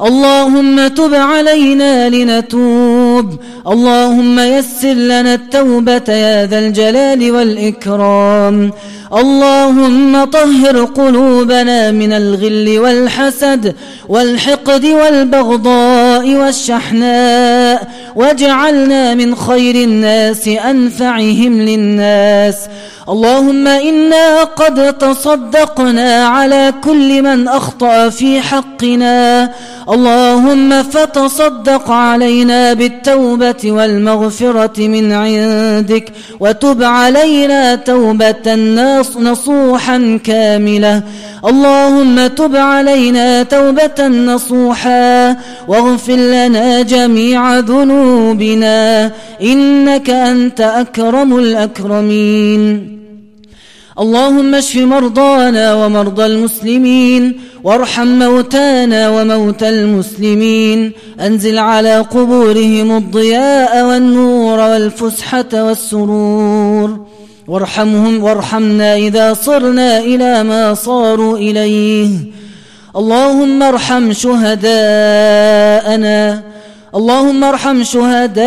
اللهم 0.00 0.88
تب 0.88 1.14
علينا 1.14 2.08
لنتوب. 2.08 3.40
اللهم 3.68 4.40
يسر 4.40 4.92
لنا 4.92 5.34
التوبة 5.34 6.08
يا 6.08 6.46
ذا 6.46 6.58
الجلال 6.58 7.32
والإكرام. 7.32 8.72
اللهم 9.12 10.24
طهر 10.24 10.84
قلوبنا 10.84 11.90
من 11.90 12.12
الغل 12.12 12.78
والحسد 12.78 13.74
والحقد 14.08 14.84
والبغضاء 14.84 16.34
والشحناء 16.34 17.88
واجعلنا 18.16 19.14
من 19.14 19.36
خير 19.36 19.74
الناس 19.74 20.48
أنفعهم 20.48 21.62
للناس 21.62 22.56
اللهم 23.08 23.68
إنا 23.68 24.44
قد 24.44 24.98
تصدقنا 24.98 26.26
على 26.26 26.74
كل 26.84 27.22
من 27.22 27.48
أخطأ 27.48 28.08
في 28.08 28.40
حقنا 28.40 29.50
اللهم 29.90 30.82
فتصدق 30.82 31.90
علينا 31.90 32.72
بالتوبة 32.72 33.62
والمغفرة 33.64 34.88
من 34.88 35.12
عندك 35.12 36.12
وتب 36.40 36.82
علينا 36.82 37.74
توبة 37.74 38.54
نصوحا 39.00 40.20
كاملة. 40.24 41.02
اللهم 41.44 42.26
تب 42.26 42.56
علينا 42.56 43.42
توبة 43.42 44.08
نصوحا 44.08 45.36
واغفر 45.68 46.16
لنا 46.16 46.82
جميع 46.82 47.58
ذنوبنا. 47.58 49.10
إنك 49.42 50.10
أنت 50.10 50.60
أكرم 50.60 51.38
الأكرمين. 51.38 52.94
اللهم 53.98 54.54
اشف 54.54 54.76
مرضانا 54.76 55.74
ومرضى 55.74 56.26
المسلمين. 56.26 57.40
وارحم 57.64 58.06
موتانا 58.06 59.08
وموتى 59.08 59.68
المسلمين. 59.68 60.92
أنزل 61.20 61.58
على 61.58 61.98
قبورهم 61.98 62.96
الضياء 62.96 63.86
والنور 63.86 64.58
والفسحة 64.58 65.44
والسرور. 65.54 67.06
وارحمهم 67.48 68.24
وارحمنا 68.24 68.96
إذا 68.96 69.34
صرنا 69.34 69.98
إلى 69.98 70.42
ما 70.42 70.74
صاروا 70.74 71.38
إليه. 71.38 72.08
اللهم 72.96 73.62
ارحم 73.62 74.12
شهداءنا. 74.12 74.72
اللهم 76.94 77.44
ارحم 77.44 77.82
شهداءنا. 77.82 78.44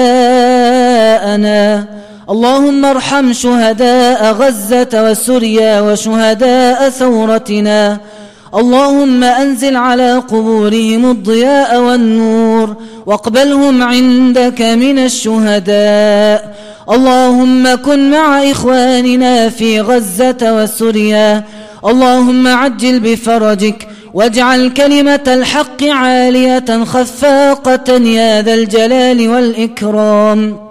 اللهم 2.29 2.85
ارحم 2.85 3.33
شهداء 3.33 4.33
غزة 4.33 5.11
وسوريا 5.11 5.81
وشهداء 5.81 6.89
ثورتنا. 6.89 7.97
اللهم 8.55 9.23
أنزل 9.23 9.75
على 9.75 10.13
قبورهم 10.17 11.11
الضياء 11.11 11.81
والنور 11.81 12.75
واقبلهم 13.05 13.83
عندك 13.83 14.61
من 14.61 14.99
الشهداء. 14.99 16.55
اللهم 16.91 17.75
كن 17.75 18.11
مع 18.11 18.51
إخواننا 18.51 19.49
في 19.49 19.81
غزة 19.81 20.37
وسوريا. 20.41 21.43
اللهم 21.85 22.47
عجل 22.47 22.99
بفرجك 22.99 23.87
واجعل 24.13 24.69
كلمة 24.69 25.23
الحق 25.27 25.83
عالية 25.83 26.83
خفاقة 26.83 27.93
يا 27.93 28.41
ذا 28.41 28.53
الجلال 28.53 29.29
والإكرام. 29.29 30.66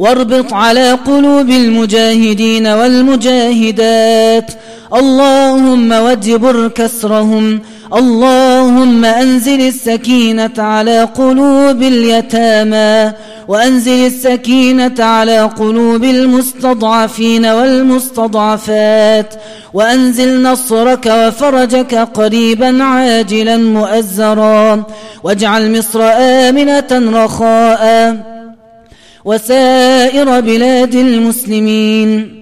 واربط 0.00 0.52
على 0.52 0.92
قلوب 0.92 1.50
المجاهدين 1.50 2.66
والمجاهدات. 2.66 4.50
اللهم 4.94 5.92
واجبر 5.92 6.68
كسرهم. 6.68 7.60
اللهم 7.94 9.04
أنزل 9.04 9.60
السكينة 9.60 10.50
على 10.58 11.02
قلوب 11.02 11.82
اليتامى. 11.82 13.12
وأنزل 13.48 14.06
السكينة 14.06 15.04
على 15.04 15.40
قلوب 15.40 16.04
المستضعفين 16.04 17.46
والمستضعفات. 17.46 19.34
وأنزل 19.74 20.42
نصرك 20.42 21.06
وفرجك 21.06 21.94
قريبا 21.94 22.84
عاجلا 22.84 23.56
مؤزرا. 23.56 24.82
واجعل 25.24 25.78
مصر 25.78 26.00
آمنة 26.02 27.24
رخاء. 27.24 28.29
وسائر 29.24 30.40
بلاد 30.40 30.94
المسلمين. 30.94 32.40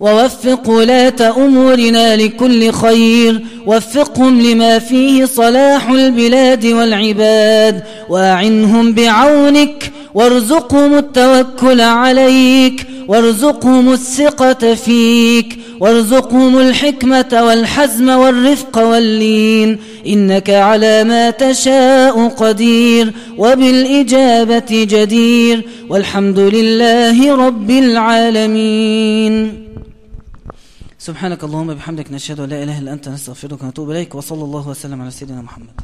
ووفق 0.00 0.68
ولاة 0.68 1.36
أمورنا 1.36 2.16
لكل 2.16 2.72
خير. 2.72 3.46
وفقهم 3.66 4.40
لما 4.40 4.78
فيه 4.78 5.24
صلاح 5.24 5.90
البلاد 5.90 6.66
والعباد 6.66 7.82
وأعنهم 8.08 8.92
بعونك 8.92 9.92
وارزقهم 10.14 10.94
التوكل 10.94 11.80
عليك 11.80 12.86
وارزقهم 13.08 13.92
الثقة 13.92 14.74
فيك 14.74 15.58
وارزقهم 15.80 16.58
الحكمة 16.58 17.26
والحزم 17.32 18.08
والرفق 18.08 18.78
واللين. 18.78 19.78
إنك 20.06 20.50
على 20.50 21.04
ما 21.04 21.30
تشاء 21.30 22.28
قدير 22.28 23.12
وبالإجابة 23.38 24.64
جدير. 24.70 25.62
والحمد 25.88 26.38
لله 26.38 27.46
رب 27.46 27.70
العالمين. 27.70 29.66
سبحانك 31.06 31.44
اللهم 31.44 31.74
بحمدك 31.74 32.12
نشهد 32.12 32.40
أن 32.40 32.48
لا 32.48 32.62
إله 32.62 32.78
إلا 32.78 32.92
أنت 32.92 33.08
نستغفرك 33.08 33.62
ونتوب 33.62 33.90
إليك 33.90 34.14
وصلى 34.14 34.44
الله 34.44 34.68
وسلم 34.68 34.98
على 35.02 35.10
سيدنا 35.10 35.42
محمد. 35.42 35.76